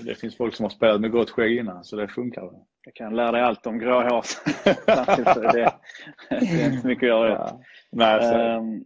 Det 0.05 0.15
finns 0.15 0.37
folk 0.37 0.55
som 0.55 0.63
har 0.63 0.69
spelat 0.69 1.01
med 1.01 1.11
grått 1.11 1.29
skägg 1.29 1.57
innan 1.57 1.83
så 1.83 1.95
det 1.95 2.07
funkar. 2.07 2.41
väl. 2.41 2.59
Jag 2.85 2.93
kan 2.95 3.15
lära 3.15 3.31
dig 3.31 3.41
allt 3.41 3.65
om 3.67 3.79
grå 3.79 4.01
hår. 4.01 4.21
Samtidigt 4.85 5.33
så 5.33 5.39
är 5.41 5.53
det, 5.53 5.73
det 6.29 6.35
är 6.61 6.73
inte 6.73 6.87
mycket 6.87 7.03
att 7.03 7.07
göra 7.07 7.27
det. 7.29 7.33
Ja. 7.35 7.61
Nej, 7.91 8.21
så, 8.21 8.35
Um, 8.37 8.85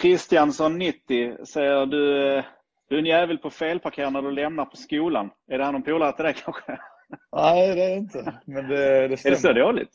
Kristiansson 0.00 0.78
90 0.78 1.44
säger 1.46 1.86
du, 1.86 2.28
eh, 2.36 2.44
du 2.88 2.94
är 2.94 2.98
en 2.98 3.06
jävel 3.06 3.38
på 3.38 3.50
felparkera 3.50 4.10
när 4.10 4.22
du 4.22 4.30
lämnar 4.30 4.64
på 4.64 4.76
skolan. 4.76 5.30
Är 5.50 5.58
det 5.58 5.64
han 5.64 5.72
någon 5.74 5.82
polare 5.82 6.12
till 6.12 6.24
dig 6.24 6.34
kanske? 6.44 6.78
nej, 7.36 7.74
det 7.76 7.82
är 7.84 7.88
det 7.90 7.96
inte. 7.96 8.40
Men 8.46 8.68
det, 8.68 8.76
det 9.08 9.12
Är 9.12 9.16
stämmer. 9.16 9.36
det 9.36 9.40
så 9.42 9.52
dåligt? 9.52 9.90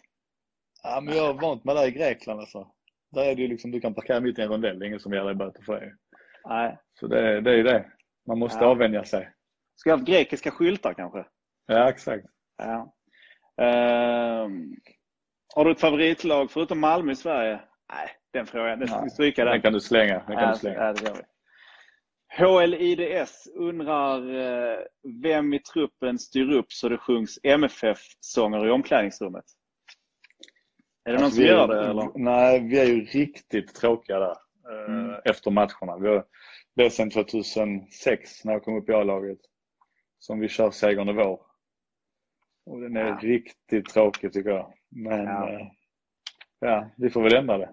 Ja, 0.84 1.02
men 1.02 1.16
jag 1.16 1.24
har 1.24 1.34
vant 1.34 1.64
mig 1.64 1.76
där 1.76 1.88
i 1.88 1.92
Grekland 1.92 2.40
alltså. 2.40 2.68
Där 3.12 3.22
är 3.26 3.36
det 3.36 3.42
ju 3.42 3.48
liksom, 3.48 3.72
du 3.72 3.80
kan 3.82 3.94
parkera 3.94 4.20
mitt 4.20 4.40
i 4.40 4.42
en 4.42 4.50
rondell, 4.50 4.80
det 4.80 4.86
är 4.86 4.88
ingen 4.88 5.00
som 5.00 5.14
ger 5.14 5.24
dig 5.26 5.36
böter 5.36 5.64
för 5.64 5.80
det. 5.80 5.94
Nej. 6.50 6.78
Så 7.00 7.08
det, 7.08 7.42
det 7.42 7.52
är 7.52 7.56
ju 7.56 7.64
det. 7.64 7.86
Man 8.28 8.40
måste 8.40 8.64
Ja. 8.64 8.70
avvänja 8.70 9.04
sig. 9.04 9.30
Ska 9.76 9.90
jag 9.90 9.98
ha 9.98 10.04
grekiska 10.06 10.52
skyltar 10.52 10.94
kanske? 10.94 11.26
Ja, 11.66 11.90
exakt. 11.90 12.26
Ja. 12.58 12.94
Ehm, 13.64 14.76
har 15.56 15.66
du 15.66 15.72
ett 15.72 15.80
favoritlag 15.82 16.52
förutom 16.52 16.80
Malmö 16.80 17.12
i 17.12 17.16
Sverige? 17.16 17.60
Nej, 17.94 18.10
den 18.38 18.46
frågan. 18.46 18.80
Den 18.80 18.88
ska 18.88 19.02
vi 19.02 19.10
stryka 19.10 19.44
Den 19.46 19.52
den. 19.54 19.62
kan 19.62 19.74
du 19.74 19.80
slänga. 19.80 20.24
Den 20.28 20.38
kan 20.38 20.52
du 20.54 20.58
slänga. 20.60 20.78
ja, 20.80 20.94
det 20.94 21.04
gör 21.04 21.14
vi. 21.16 21.22
HLIDS 22.30 23.48
undrar 23.56 24.36
eh, 24.40 24.80
vem 25.24 25.54
i 25.54 25.60
truppen 25.60 26.20
styr 26.20 26.52
upp 26.52 26.72
så 26.72 26.90
det 26.90 26.98
sjungs 26.98 27.40
MFF-sånger 27.44 28.68
i 28.68 28.72
omklädningsrummet? 28.72 29.46
Är 31.06 31.12
det 31.12 31.18
någon 31.18 31.24
Alltså, 31.26 31.38
som 31.38 31.46
gör 31.46 31.68
det 31.68 31.86
eller? 31.90 32.12
Nej, 32.16 32.60
vi 32.60 32.80
är 32.80 32.86
ju 32.86 33.06
riktigt 33.06 33.76
tråkiga 33.76 34.20
där 34.20 34.32
eh, 34.32 34.38
Mm. 34.88 35.22
efter 35.26 35.52
matcherna. 35.52 35.98
Vi 36.02 36.08
har, 36.08 36.26
det 36.76 36.86
är 36.86 36.90
sedan 36.90 37.10
2006 37.10 38.46
när 38.46 38.54
jag 38.54 38.64
kom 38.64 38.78
upp 38.78 38.90
i 38.90 38.94
A-laget 38.94 39.40
som 40.20 40.40
vi 40.40 40.48
kör 40.48 40.72
Segern 40.72 41.10
i 41.10 41.14
vår. 41.14 41.42
Och 42.66 42.82
den 42.82 42.98
är 42.98 43.08
Ja. 43.08 43.20
riktigt 43.22 43.86
tråkig 43.90 44.34
tycker 44.34 44.50
jag. 44.50 44.74
Men 44.90 45.24
Ja. 45.26 45.50
ja, 45.50 45.72
ja 46.60 46.90
vi 46.98 47.10
får 47.10 47.24
väl 47.24 47.36
ändra 47.36 47.58
det. 47.58 47.70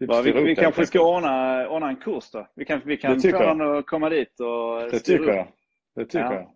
Ja, 0.00 0.20
vi, 0.24 0.32
vi 0.32 0.56
kanske 0.56 0.86
ska 0.86 1.16
ordna, 1.16 1.68
ordna 1.68 1.88
en 1.88 1.96
kurs 1.96 2.30
då. 2.30 2.46
Vi 2.54 2.64
kan, 2.64 2.80
vi 2.84 2.96
kan 2.96 3.20
få 3.20 3.54
någon 3.54 3.78
att 3.78 3.86
komma 3.86 4.08
dit 4.08 4.40
och 4.40 4.80
Det 4.90 4.98
tycker 5.00 5.20
upp. 5.28 5.34
jag. 5.36 5.48
Det 5.94 6.04
tycker 6.04 6.18
Ja. 6.24 6.34
jag. 6.34 6.50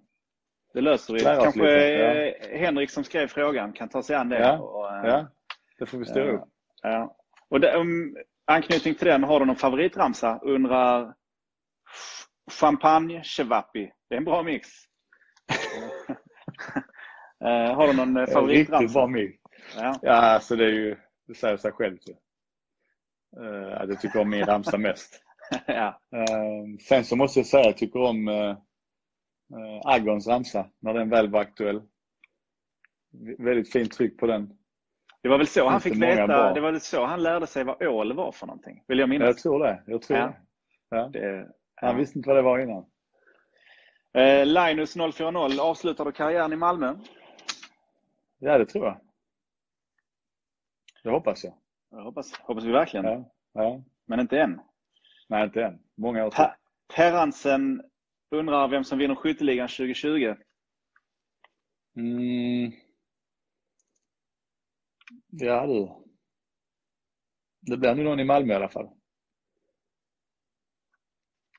Det 0.75 0.81
löser 0.81 1.15
vi. 1.15 1.21
Lära 1.21 1.43
Kanske 1.43 1.61
lite, 1.61 2.35
eh, 2.53 2.59
Henrik 2.59 2.91
som 2.91 3.05
skrev 3.05 3.27
frågan 3.27 3.73
kan 3.73 3.89
ta 3.89 4.03
sig 4.03 4.17
an 4.17 4.29
det. 4.29 4.39
Ja, 4.39 4.59
Och, 4.59 4.91
eh, 4.97 5.05
Ja, 5.11 5.27
det 5.79 5.87
får 5.87 5.99
vi 5.99 6.05
styra 6.05 6.27
Ja. 6.27 6.33
upp. 6.33 6.45
Ja. 6.83 7.17
Och 7.49 7.61
det, 7.61 7.73
um, 7.75 8.17
anknytning 8.45 8.95
till 8.95 9.07
den, 9.07 9.25
har 9.25 9.41
du 9.41 9.47
någon 9.47 9.57
favoritramsa? 9.57 10.39
Undrar 10.43 11.15
Champagne 12.51 13.23
Chevapi. 13.25 13.93
Det 14.09 14.15
är 14.15 14.19
en 14.19 14.25
bra 14.25 14.43
mix. 14.43 14.69
Eh, 17.45 17.75
har 17.75 17.87
du 17.87 17.93
någon 17.97 18.17
eh, 18.17 18.21
Riktigt 18.21 18.35
favoritramsa? 18.35 18.93
bra 18.95 19.07
mix. 19.07 19.39
Ja. 19.77 19.95
Ja, 20.03 20.13
alltså 20.13 20.57
det 20.57 20.65
är 20.65 20.69
ju, 20.71 20.97
det 21.27 21.35
säger 21.35 21.57
sig 21.57 21.73
självt. 21.73 22.01
Uh, 23.41 23.81
att 23.81 23.89
jag 23.89 24.01
tycker 24.01 24.21
om 24.21 24.31
min 24.31 24.45
ramsa 24.45 24.79
mest. 24.79 25.23
ja. 25.67 26.01
Eh, 26.17 26.77
sen 26.89 27.05
så 27.05 27.17
måste 27.17 27.39
jag 27.39 27.47
säga 27.47 27.61
att 27.61 27.67
jag 27.67 27.77
tycker 27.77 28.01
om 28.03 28.29
uh, 28.29 28.51
uh, 28.51 29.81
Agons 29.85 30.27
ramsa 30.27 30.67
när 30.81 30.95
den 30.95 31.09
väl 31.11 31.31
var 31.31 31.41
aktuell. 31.41 31.83
V- 33.13 33.37
väldigt 33.39 33.73
fint 33.73 33.93
tryck 33.93 34.19
på 34.19 34.27
den. 34.27 34.59
Det 35.23 35.29
var 35.29 35.39
väl 35.39 35.47
så 35.47 35.69
han 35.69 35.81
fick 35.81 35.97
veta, 36.03 36.27
bra? 36.27 36.53
det 36.55 36.61
var 36.61 36.73
väl 36.73 36.81
så 36.81 37.05
han 37.05 37.23
lärde 37.23 37.47
sig 37.47 37.65
vad 37.65 37.83
ål 37.83 38.13
var 38.13 38.33
för 38.33 38.47
någonting. 38.47 38.85
Vill 38.89 38.99
jag 38.99 39.05
Jag 39.05 39.09
minnas. 39.11 39.43
tror 39.43 39.59
det. 39.65 39.83
Jag 39.87 40.03
tror 40.03 40.19
Ja. 40.19 40.27
det. 40.27 40.37
Ja. 40.97 41.09
Det, 41.09 41.49
Han 41.75 41.97
visste 41.97 42.19
inte 42.19 42.29
vad 42.29 42.37
det 42.39 42.43
var 42.43 42.59
innan. 42.59 42.87
Eh, 44.15 44.47
Linus 44.47 44.95
040 44.95 45.61
avslutar 45.61 46.05
du 46.05 46.13
karriären 46.13 46.53
i 46.53 46.57
Malmö? 46.57 46.95
Ja, 48.39 48.59
det 48.59 48.67
tror 48.67 48.85
jag. 48.87 49.01
Det 51.03 51.11
hoppas 51.11 51.45
jag. 51.45 51.55
Jag 51.93 52.03
hoppas, 52.03 52.33
hoppas 52.33 52.65
vi 52.65 52.73
verkligen. 52.73 53.07
Ja. 53.07 53.33
Ja. 53.53 53.85
Men 54.07 54.21
inte 54.21 54.41
än. 54.41 54.61
Nej, 55.29 55.45
inte 55.45 55.65
än. 55.65 55.83
Många 55.95 56.27
år 56.27 56.31
till. 56.31 56.45
Terransen 56.95 57.83
undrar 58.31 58.69
vem 58.69 58.85
som 58.85 58.99
vinner 58.99 59.15
skytteligan 59.15 59.69
2020. 59.69 60.35
Mm. 61.97 62.73
Ja 65.29 65.67
du. 65.67 65.89
Det 67.61 67.77
blir 67.77 67.95
nog 67.95 68.05
någon 68.05 68.21
i 68.21 68.25
Malmö 68.25 68.53
i 68.53 68.57
alla 68.57 68.69
fall. 68.69 68.89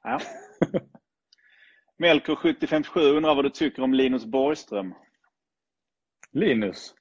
Ja. 0.04 0.20
Melker 1.98 2.36
7057 2.36 3.00
undrar 3.00 3.36
vad 3.36 3.46
du 3.46 3.50
tycker 3.50 3.84
om 3.84 3.94
Linus 3.94 4.26
Borgström. 4.26 4.94
Linus. 6.32 6.96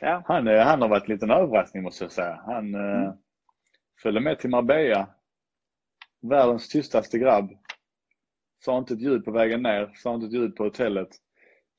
Ja. 0.00 0.22
Han, 0.26 0.48
eh, 0.48 0.64
han 0.64 0.82
har 0.82 0.88
varit 0.88 1.08
en 1.08 1.12
liten 1.14 1.30
överraskning 1.30 1.82
måste 1.82 2.04
jag 2.04 2.12
säga. 2.12 2.42
Han 2.46 2.74
eh, 2.74 2.80
Mm. 3.02 3.12
följde 4.02 4.20
med 4.20 4.38
till 4.38 4.50
Marbella. 4.50 5.08
Världens 6.22 6.68
tystaste 6.68 7.18
grabb. 7.18 7.50
Sa 8.64 8.78
inte 8.78 8.94
ett 8.94 9.00
ljud 9.00 9.24
på 9.24 9.30
vägen 9.30 9.62
ner, 9.62 9.90
sa 9.94 10.14
inte 10.14 10.26
ett 10.26 10.32
ljud 10.32 10.56
på 10.56 10.64
hotellet. 10.64 11.08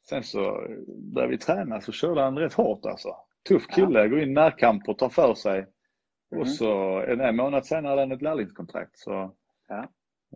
Sen 0.09 0.23
så 0.23 0.65
eh, 0.65 0.77
började 1.13 1.31
vi 1.31 1.37
träna 1.37 1.81
så 1.81 1.91
körde 1.91 2.21
han 2.21 2.37
rätt 2.37 2.53
hårt 2.53 2.85
alltså. 2.85 3.15
Tuff 3.47 3.67
kille, 3.67 4.07
går 4.07 4.19
in 4.19 4.33
närkamp 4.33 4.89
och 4.89 4.97
tar 4.97 5.09
för 5.09 5.33
sig. 5.33 5.57
Mm. 5.59 6.41
Och 6.41 6.49
så 6.49 6.99
en, 7.01 7.35
månad 7.35 7.65
senare 7.65 7.89
hade 7.89 8.01
han 8.01 8.11
ett 8.11 8.21
lärlingskontrakt. 8.21 8.97
Så, 8.97 9.35
Ja. 9.67 9.79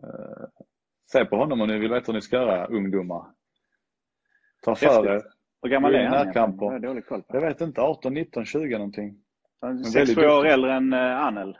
eh, 0.02 0.48
se 1.12 1.24
på 1.24 1.36
honom 1.36 1.60
om 1.60 1.68
ni 1.68 1.78
vill 1.78 1.90
veta 1.90 2.06
hur 2.06 2.12
ni 2.12 2.20
ska 2.22 2.36
göra 2.36 2.66
ungdomar. 2.66 3.26
Ta 4.62 4.74
för 4.74 5.06
er. 5.06 5.22
Hur 5.62 5.68
gammal 5.70 5.94
är 5.94 6.04
han? 6.06 6.26
närkamper. 6.26 6.66
Jag 6.66 6.82
dålig 6.82 7.06
koll 7.06 7.22
på. 7.22 7.36
Jag 7.36 7.40
vet 7.40 7.60
inte, 7.60 7.80
18, 7.80 8.14
19, 8.14 8.44
20 8.44 8.78
någonting. 8.78 9.16
Han 9.60 9.70
är 9.70 9.74
Men 9.74 9.84
Sex, 9.84 9.96
väldigt 9.96 10.18
sju 10.18 10.26
år 10.26 10.36
duktig. 10.36 10.52
äldre 10.52 10.72
än 10.72 10.92
uh, 10.92 11.00
Anel. 11.00 11.58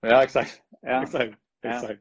Ja 0.00 0.22
exakt. 0.22 0.62
Ja. 0.80 1.02
exakt. 1.02 1.34
Ja. 1.60 1.70
exakt. 1.70 2.00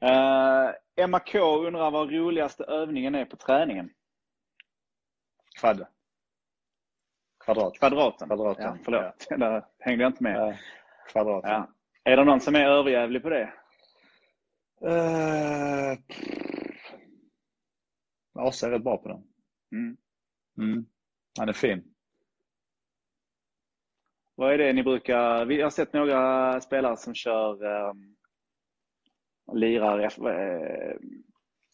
Eh, 0.00 0.70
Emma 1.04 1.20
K 1.20 1.38
undrar 1.66 1.90
vad 1.90 2.12
roligaste 2.12 2.64
övningen 2.64 3.14
är 3.14 3.24
på 3.24 3.36
träningen. 3.36 3.90
Kvadde. 5.60 5.88
Kvadrat. 7.44 7.78
Kvadraten. 7.78 8.28
Kvadraten. 8.28 8.64
Ja, 8.64 8.76
förlåt, 8.84 9.26
där 9.38 9.64
hängde 9.78 10.04
jag 10.04 10.10
inte 10.10 10.22
med. 10.22 10.36
Ja, 10.36 10.54
kvadrat. 11.12 11.44
Ja. 11.46 11.68
Är 12.04 12.16
det 12.16 12.24
någon 12.24 12.40
som 12.40 12.54
är 12.56 12.64
överjävlig 12.66 13.22
på 13.22 13.28
det? 13.28 13.52
Uh, 14.84 15.98
AC 18.34 18.62
är 18.62 18.70
rätt 18.70 18.84
bra 18.84 18.96
på 18.96 19.08
den. 19.08 19.22
Mm. 19.72 19.96
Mm. 20.58 20.86
Han 21.38 21.48
är 21.48 21.52
fin. 21.52 21.84
Vad 24.34 24.52
är 24.52 24.58
det 24.58 24.72
ni 24.72 24.82
brukar... 24.82 25.44
Vi 25.44 25.62
har 25.62 25.70
sett 25.70 25.92
några 25.92 26.60
spelare 26.60 26.96
som 26.96 27.14
kör 27.14 27.64
um, 27.64 28.16
lirar, 29.52 29.98
eh, 30.02 30.96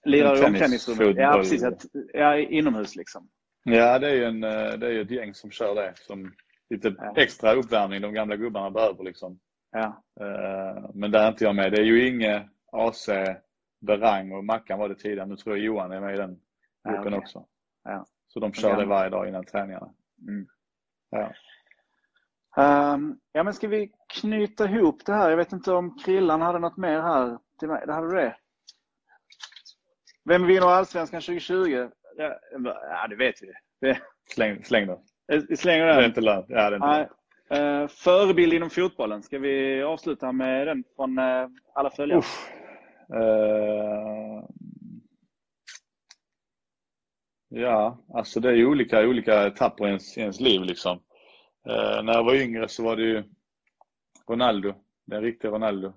lirar 0.04 0.34
i 0.34 0.38
Tennis, 0.38 0.44
omklädningsrummet. 0.44 1.16
Ja, 1.16 1.32
precis. 1.36 1.62
Att, 1.62 1.84
ja, 2.12 2.38
inomhus 2.38 2.96
liksom. 2.96 3.28
Ja, 3.62 3.98
det 3.98 4.10
är 4.10 4.14
ju 4.14 4.24
en, 4.24 4.44
eh, 4.44 4.72
det 4.78 4.86
är 4.86 5.00
ett 5.00 5.10
gäng 5.10 5.34
som 5.34 5.50
kör 5.50 5.74
det. 5.74 5.92
Som 5.96 6.32
lite 6.70 6.94
Ja. 6.98 7.14
extra 7.16 7.52
uppvärmning 7.52 8.00
de 8.02 8.14
gamla 8.14 8.36
gubbarna 8.36 8.70
behöver 8.70 9.04
liksom. 9.04 9.38
Ja. 9.70 10.02
Eh, 10.20 10.90
Men 10.94 11.10
där 11.10 11.24
är 11.24 11.28
inte 11.28 11.44
jag 11.44 11.54
med. 11.54 11.72
Det 11.72 11.78
är 11.80 11.84
ju 11.84 12.08
Inge, 12.08 12.48
AC, 12.72 13.08
Berang 13.80 14.32
och 14.32 14.44
Mackan 14.44 14.78
var 14.78 14.88
det 14.88 14.94
tidigare. 14.94 15.26
Nu 15.26 15.36
tror 15.36 15.56
jag 15.56 15.64
Johan 15.64 15.92
är 15.92 16.00
med 16.00 16.14
i 16.14 16.16
den 16.18 16.40
Ja, 16.86 16.92
gruppen 16.92 17.12
okej. 17.14 17.18
också. 17.18 17.46
Ja. 17.84 18.06
Så 18.28 18.40
de 18.40 18.52
kör 18.52 18.68
det 18.70 18.76
gamla. 18.76 18.94
varje 18.94 19.10
dag 19.10 19.28
innan 19.28 19.44
träningarna. 19.44 19.90
Mm. 20.28 20.46
Ja. 21.10 21.32
Ehm, 22.56 23.18
ja, 23.32 23.42
men 23.42 23.54
ska 23.54 23.68
vi 23.68 23.92
knyta 24.20 24.64
ihop 24.64 25.06
det 25.06 25.12
här? 25.14 25.30
Jag 25.30 25.36
vet 25.36 25.52
inte 25.52 25.72
om 25.72 25.98
Krillan 25.98 26.40
hade 26.40 26.58
något 26.58 26.76
mer 26.76 27.00
här 27.00 27.38
till 27.58 27.68
mig. 27.68 27.82
Det 27.86 27.92
hade 27.92 28.08
du 28.10 28.16
det? 28.16 28.36
Vem 30.24 30.46
vinner 30.46 30.66
Allsvenskan 30.66 31.20
2020? 31.20 31.88
Ja, 32.16 32.38
ja 32.90 33.06
det 33.08 33.16
vet 33.16 33.42
vi. 33.42 33.52
Det, 33.80 34.00
Släng, 34.30 34.64
släng 34.64 34.86
den. 34.86 34.98
vi 35.48 35.56
slänger 35.56 35.84
Det 35.86 35.92
är 35.92 35.96
den. 35.96 36.04
inte 36.04 36.20
lönt. 36.20 36.46
Ja, 36.48 36.70
det 36.70 36.76
är 36.76 36.76
inte 36.76 36.86
lönt. 36.86 37.10
Uh, 37.54 37.88
förebild 37.88 38.52
inom 38.52 38.70
fotbollen. 38.70 39.22
Ska 39.22 39.38
vi 39.38 39.82
avsluta 39.82 40.32
med 40.32 40.66
den 40.66 40.84
från 40.96 41.18
eh, 41.18 41.48
alla 41.74 41.90
följare? 41.90 42.18
Uff. 42.18 42.50
Eh, 43.14 44.44
ja, 47.60 47.98
alltså 48.14 48.40
det 48.40 48.48
är 48.48 48.54
ju 48.54 48.66
olika, 48.66 49.08
olika 49.08 49.46
etapper 49.46 49.84
i 49.84 49.88
ens, 49.88 50.18
i 50.18 50.20
ens 50.20 50.40
liv 50.40 50.62
liksom. 50.62 50.96
Eh, 51.68 52.02
när 52.02 52.12
jag 52.12 52.24
var 52.24 52.34
yngre 52.34 52.68
så 52.68 52.82
var 52.84 52.96
det 52.96 53.02
ju 53.02 53.24
Ronaldo, 54.28 54.74
den 55.04 55.22
riktiga 55.22 55.50
Ronaldo. 55.50 55.92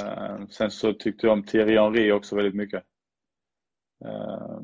Eh, 0.00 0.46
sen 0.46 0.70
så 0.70 0.92
tyckte 0.92 1.26
jag 1.26 1.32
om 1.32 1.44
Thierry 1.44 1.78
Henry 1.78 2.12
också 2.12 2.36
väldigt 2.36 2.54
mycket. 2.54 2.84
Eh, 4.04 4.60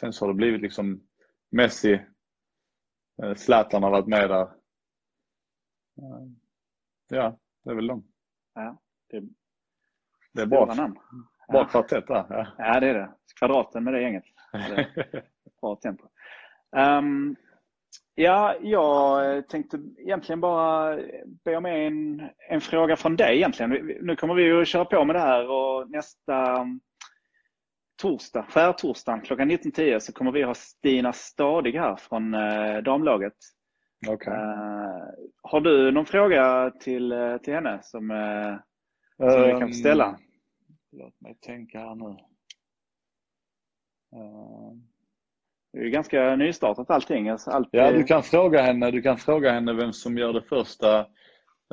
sen 0.00 0.12
så 0.12 0.24
har 0.24 0.28
det 0.32 0.36
blivit 0.36 0.60
liksom 0.62 1.02
Messi, 1.50 2.00
eh, 3.22 3.34
Zlatan 3.34 3.82
har 3.82 3.90
varit 3.90 4.06
med 4.06 4.30
där. 4.30 4.42
Eh, 4.42 6.26
ja, 7.08 7.38
det 7.64 7.70
är 7.70 7.74
väl 7.74 7.86
de. 7.86 8.04
Ja, 8.54 8.78
det 9.10 9.22
Det 10.32 10.42
är 10.42 10.46
bra, 10.46 10.74
namn. 10.74 10.94
bra 10.94 11.02
Ja. 11.48 11.68
kvartett 11.68 12.06
där. 12.06 12.26
Ja. 12.28 12.46
Ja, 12.58 12.80
det 12.80 12.88
är 12.88 12.94
det. 12.94 13.14
Kvadraten 13.38 13.84
med 13.84 13.94
det 13.94 14.02
gänget. 14.02 14.24
Bra 15.60 15.76
tempo. 15.76 16.04
Ehm, 16.76 17.36
ja, 18.14 18.56
jag 18.60 19.48
tänkte 19.48 19.78
egentligen 19.98 20.40
bara 20.40 20.98
be 21.44 21.56
om 21.56 21.66
en, 21.66 22.22
en 22.50 22.60
fråga 22.60 22.96
från 22.96 23.16
dig 23.16 23.36
egentligen. 23.36 23.70
Nu 24.00 24.16
kommer 24.16 24.34
vi 24.34 24.42
ju 24.42 24.62
att 24.62 24.68
köra 24.68 24.84
på 24.84 25.04
med 25.04 25.16
det 25.16 25.20
här 25.20 25.50
och 25.50 25.90
nästa 25.90 26.66
torsdag, 28.02 28.46
skärtorsdagen 28.48 29.20
klockan 29.20 29.50
19.10 29.50 29.98
så 29.98 30.12
kommer 30.12 30.32
vi 30.32 30.42
ha 30.42 30.54
Stina 30.54 31.12
Stadig 31.12 31.72
här 31.72 31.96
från 31.96 32.34
eh, 32.34 32.78
damlaget. 32.82 33.36
Okej. 34.08 34.32
Eh, 34.32 35.06
har 35.42 35.60
du 35.60 35.90
någon 35.90 36.06
fråga 36.06 36.72
till, 36.80 37.12
eh, 37.12 37.36
till 37.36 37.54
henne 37.54 37.78
som, 37.82 38.08
som 39.16 39.42
vi 39.42 39.50
kan 39.60 39.74
ställa? 39.74 40.06
Ehm, 40.06 40.16
Låt 40.92 41.20
mig 41.20 41.38
tänka 41.40 41.78
här 41.78 41.94
nu. 41.94 42.16
Ehm, 44.16 44.82
det 45.72 45.78
är 45.78 45.84
ju 45.84 45.90
ganska 45.90 46.36
nystartat 46.36 46.90
allting. 46.90 47.28
Alltså 47.28 47.50
allt, 47.50 47.68
ja, 47.70 47.92
du 47.92 48.04
kan, 48.04 48.22
fråga 48.22 48.62
henne, 48.62 48.90
du 48.90 49.02
kan 49.02 49.18
fråga 49.18 49.52
henne 49.52 49.72
vem 49.72 49.92
som 49.92 50.18
gör 50.18 50.32
det 50.32 50.42
första 50.42 51.06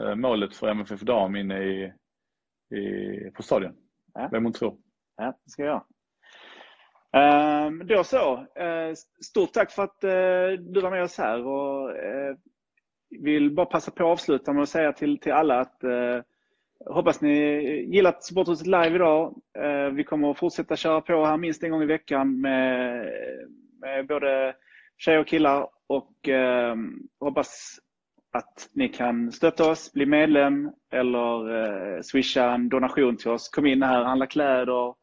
eh, 0.01 0.15
målet 0.15 0.55
för 0.55 0.67
MFF 0.67 1.01
Dam 1.01 1.35
inne 1.35 1.63
i, 1.63 1.93
i, 2.75 3.31
på 3.31 3.43
stadion. 3.43 3.75
Ja. 4.13 4.29
Vem 4.31 4.43
hon 4.43 4.53
tror. 4.53 4.77
Ja, 5.17 5.39
det 5.43 5.49
ska 5.49 5.63
jag 5.63 5.69
göra. 5.69 5.83
Ehm, 7.11 7.87
då 7.87 8.03
så. 8.03 8.37
Uh, 8.37 8.93
stort 9.25 9.53
tack 9.53 9.71
för 9.71 9.83
att 9.83 10.01
du 10.59 10.81
var 10.81 10.91
med 10.91 11.03
oss 11.03 11.17
här. 11.17 11.45
Och, 11.45 11.91
vill 13.09 13.55
bara 13.55 13.65
passa 13.65 13.91
på 13.91 14.03
att 14.03 14.11
avsluta 14.11 14.53
med 14.53 14.63
att 14.63 14.69
säga 14.69 14.93
till, 14.93 15.19
till 15.19 15.31
alla 15.31 15.59
att 15.59 15.83
hoppas 16.85 17.21
ni 17.21 17.31
gillat 17.95 18.23
Supporthuset 18.23 18.67
live 18.67 18.95
idag. 18.95 19.35
Eh, 19.59 19.89
vi 19.93 20.03
kommer 20.03 20.31
att 20.31 20.39
fortsätta 20.39 20.75
köra 20.75 21.01
på 21.01 21.25
här 21.25 21.37
minst 21.37 21.63
en 21.63 21.71
gång 21.71 21.83
i 21.83 21.85
veckan 21.85 22.41
med, 22.41 23.05
med 23.81 24.07
både 24.07 24.55
tjejer 24.97 25.19
och 25.19 25.27
killar. 25.27 25.67
Och 25.87 26.27
ehm, 26.27 26.93
hoppas 27.19 27.79
att 28.33 28.69
ni 28.73 28.89
kan 28.89 29.31
stötta 29.31 29.71
oss, 29.71 29.93
bli 29.93 30.05
medlem 30.05 30.71
eller 30.93 31.55
eh, 31.55 32.01
swisha 32.01 32.53
en 32.53 32.69
donation 32.69 33.17
till 33.17 33.31
oss. 33.31 33.49
Kom 33.49 33.65
in 33.65 33.83
här, 33.83 34.03
handla 34.03 34.27
kläder, 34.27 34.93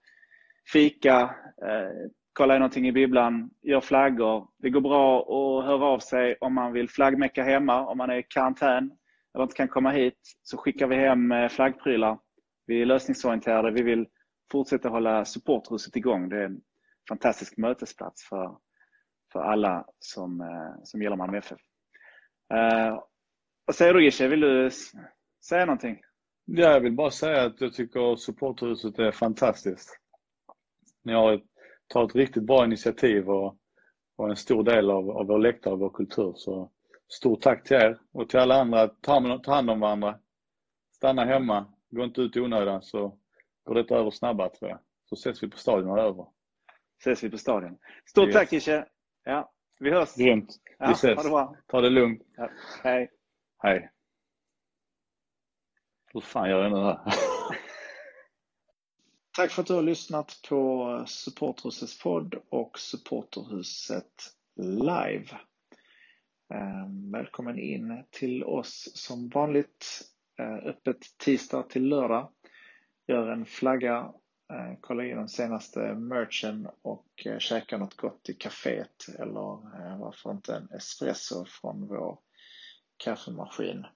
fika, 0.73 1.21
eh, 1.67 2.11
kolla 2.33 2.55
någonting 2.55 2.89
i 2.89 2.93
bibblan, 2.93 3.51
gör 3.63 3.81
flaggor. 3.81 4.49
Det 4.59 4.71
går 4.71 4.81
bra 4.81 5.21
att 5.21 5.67
höra 5.67 5.85
av 5.85 5.99
sig 5.99 6.37
om 6.41 6.55
man 6.55 6.73
vill 6.73 6.89
flaggmecka 6.89 7.43
hemma, 7.43 7.87
om 7.87 7.99
man 7.99 8.11
är 8.11 8.17
i 8.17 8.23
karantän 8.23 8.91
eller 9.35 9.43
inte 9.43 9.57
kan 9.57 9.69
komma 9.69 9.91
hit. 9.91 10.19
Så 10.43 10.57
skickar 10.57 10.87
vi 10.87 10.97
hem 10.97 11.33
eh, 11.33 11.49
flaggprylar. 11.49 12.19
Vi 12.67 12.83
är 12.83 12.87
lösningsorienterade. 12.87 13.71
Vi 13.71 13.83
vill 13.83 14.07
fortsätta 14.53 14.89
hålla 14.89 15.25
supporthuset 15.25 15.97
igång. 15.97 16.29
Det 16.29 16.37
är 16.37 16.45
en 16.45 16.61
fantastisk 17.09 17.57
mötesplats 17.57 18.29
för, 18.29 18.57
för 19.33 19.41
alla 19.41 19.85
som, 19.99 20.41
eh, 20.41 20.83
som 20.83 21.03
gillar 21.03 21.17
Malmö 21.17 21.39
FF. 21.39 21.61
Eh, 22.55 23.03
vad 23.65 23.77
säger 23.77 23.95
du 23.95 24.05
Gishe? 24.05 24.29
Vill 24.29 24.41
du 24.41 24.71
säga 25.49 25.67
någonting? 25.67 26.01
Ja, 26.45 26.71
jag 26.71 26.81
vill 26.81 26.93
bara 26.93 27.11
säga 27.11 27.45
att 27.45 27.61
jag 27.61 27.75
tycker 27.75 28.17
supporthuset 28.17 28.99
är 28.99 29.13
fantastiskt. 29.13 30.01
Ni 31.03 31.13
har 31.13 31.43
tagit 31.87 32.11
ett 32.11 32.17
riktigt 32.17 32.43
bra 32.43 32.65
initiativ 32.65 33.31
och, 33.31 33.57
och 34.17 34.31
en 34.31 34.37
stor 34.37 34.63
del 34.63 34.91
av, 34.91 35.11
av 35.11 35.27
vår 35.27 35.39
läktare 35.39 35.73
och 35.75 35.81
vår 35.81 35.91
kultur. 35.91 36.33
Så 36.37 36.71
stort 37.09 37.43
tack 37.43 37.65
till 37.65 37.77
er 37.77 37.99
och 38.13 38.29
till 38.29 38.39
alla 38.39 38.61
andra. 38.61 38.89
Ta, 38.89 39.39
ta 39.39 39.55
hand 39.55 39.71
om 39.71 39.81
varandra. 39.81 40.19
Stanna 40.93 41.25
hemma. 41.25 41.67
Gå 41.91 42.05
inte 42.05 42.21
ut 42.21 42.37
i 42.37 42.41
onödan 42.41 42.83
så 42.83 43.19
går 43.65 43.75
detta 43.75 43.97
över 43.97 44.11
snabbare 44.11 44.51
tror 44.51 44.71
jag. 44.71 44.79
Så 45.05 45.15
ses 45.15 45.43
vi 45.43 45.51
på 45.51 45.59
stadion 45.59 45.89
när 45.89 45.97
det 45.97 46.03
är 46.03 46.07
över. 46.07 46.27
Ses 47.01 47.23
vi 47.23 47.31
på 47.31 47.39
stadion. 47.39 47.79
Stort 48.07 48.27
yes. 48.27 48.35
tack 48.35 48.51
Kishe. 48.51 48.87
Ja, 49.25 49.53
vi 49.81 49.91
hörs. 49.91 50.17
Grymt. 50.17 50.51
Vi 50.65 50.75
ja, 50.79 50.93
ses. 50.93 51.17
Ha 51.17 51.23
det 51.23 51.29
bra. 51.29 51.57
Ta 51.67 51.81
det 51.81 51.91
lugnt. 51.91 52.23
Ja. 52.37 52.51
Hej. 52.83 53.11
Hej. 53.59 53.91
Hur 56.13 56.21
fan 56.21 56.51
gör 56.51 56.63
jag 56.63 56.73
nu 56.73 56.79
här? 56.79 56.99
Tack 59.37 59.51
för 59.51 59.63
att 59.63 59.69
du 59.69 59.75
har 59.75 59.83
lyssnat 59.83 60.41
på 60.49 61.05
Supporterhusets 61.07 62.03
podd 62.03 62.35
och 62.49 62.79
Supporterhuset 62.79 64.13
live. 64.57 65.39
Ehm, 66.49 67.11
välkommen 67.11 67.59
in 67.59 68.05
till 68.11 68.45
oss 68.45 68.91
som 68.95 69.29
vanligt. 69.29 70.03
Eh, 70.39 70.69
öppet 70.69 70.99
tisdag 71.19 71.63
till 71.63 71.89
lördag. 71.89 72.31
Gör 73.07 73.29
en 73.29 73.47
flagga, 73.47 74.13
eh, 74.53 74.79
kolla 74.81 75.05
in 75.05 75.17
den 75.17 75.29
senaste 75.29 75.95
merchen 75.95 76.69
och 76.83 77.07
eh, 77.27 77.39
käka 77.39 77.79
något 77.79 77.97
gott 77.97 78.29
i 78.29 78.33
kaféet 78.33 79.09
eller 79.19 79.99
varför 79.99 80.31
inte 80.31 80.57
en 80.57 80.69
espresso 80.71 81.45
från 81.45 81.87
vår 81.87 82.19
kaffemaskin. 83.05 83.87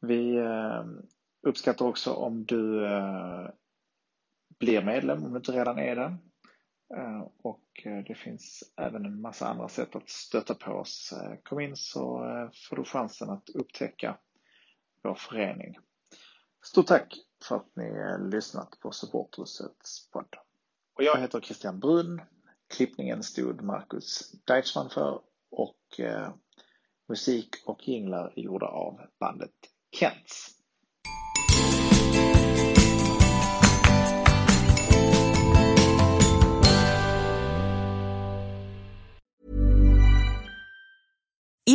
Vi 0.00 0.36
ehm, 0.36 1.02
uppskattar 1.46 1.86
också 1.86 2.12
om 2.12 2.44
du 2.44 2.88
blir 4.58 4.82
medlem 4.82 5.24
om 5.24 5.30
du 5.30 5.36
inte 5.36 5.52
redan 5.52 5.78
är 5.78 5.96
det. 5.96 6.16
Eh, 6.94 7.28
och 7.42 7.82
eh, 7.84 8.04
det 8.04 8.14
finns 8.14 8.72
även 8.76 9.04
en 9.04 9.20
massa 9.20 9.48
andra 9.48 9.68
sätt 9.68 9.96
att 9.96 10.08
stötta 10.08 10.54
på 10.54 10.72
oss. 10.72 11.12
Eh, 11.12 11.36
kom 11.42 11.60
in 11.60 11.76
så 11.76 12.20
får 12.68 12.76
du 12.76 12.84
chansen 12.84 13.30
att 13.30 13.48
upptäcka 13.48 14.18
vår 15.02 15.14
förening. 15.14 15.78
Stort 16.64 16.86
tack 16.86 17.14
för 17.44 17.56
att 17.56 17.76
ni 17.76 17.92
lyssnat 18.30 18.80
på 18.80 18.90
Supporthusets 18.90 20.10
podd. 20.10 20.34
Och 20.94 21.02
jag 21.02 21.20
heter 21.20 21.40
Christian 21.40 21.80
Brun. 21.80 22.20
Klippningen 22.68 23.22
stod 23.22 23.62
Marcus 23.62 24.32
Deichmann 24.44 24.90
för 24.90 25.20
och 25.50 26.00
musik 27.08 27.48
och 27.66 27.88
jinglar 27.88 28.32
är 28.36 28.40
gjorda 28.40 28.66
av 28.66 29.00
bandet 29.18 29.54
Kents. 29.90 30.55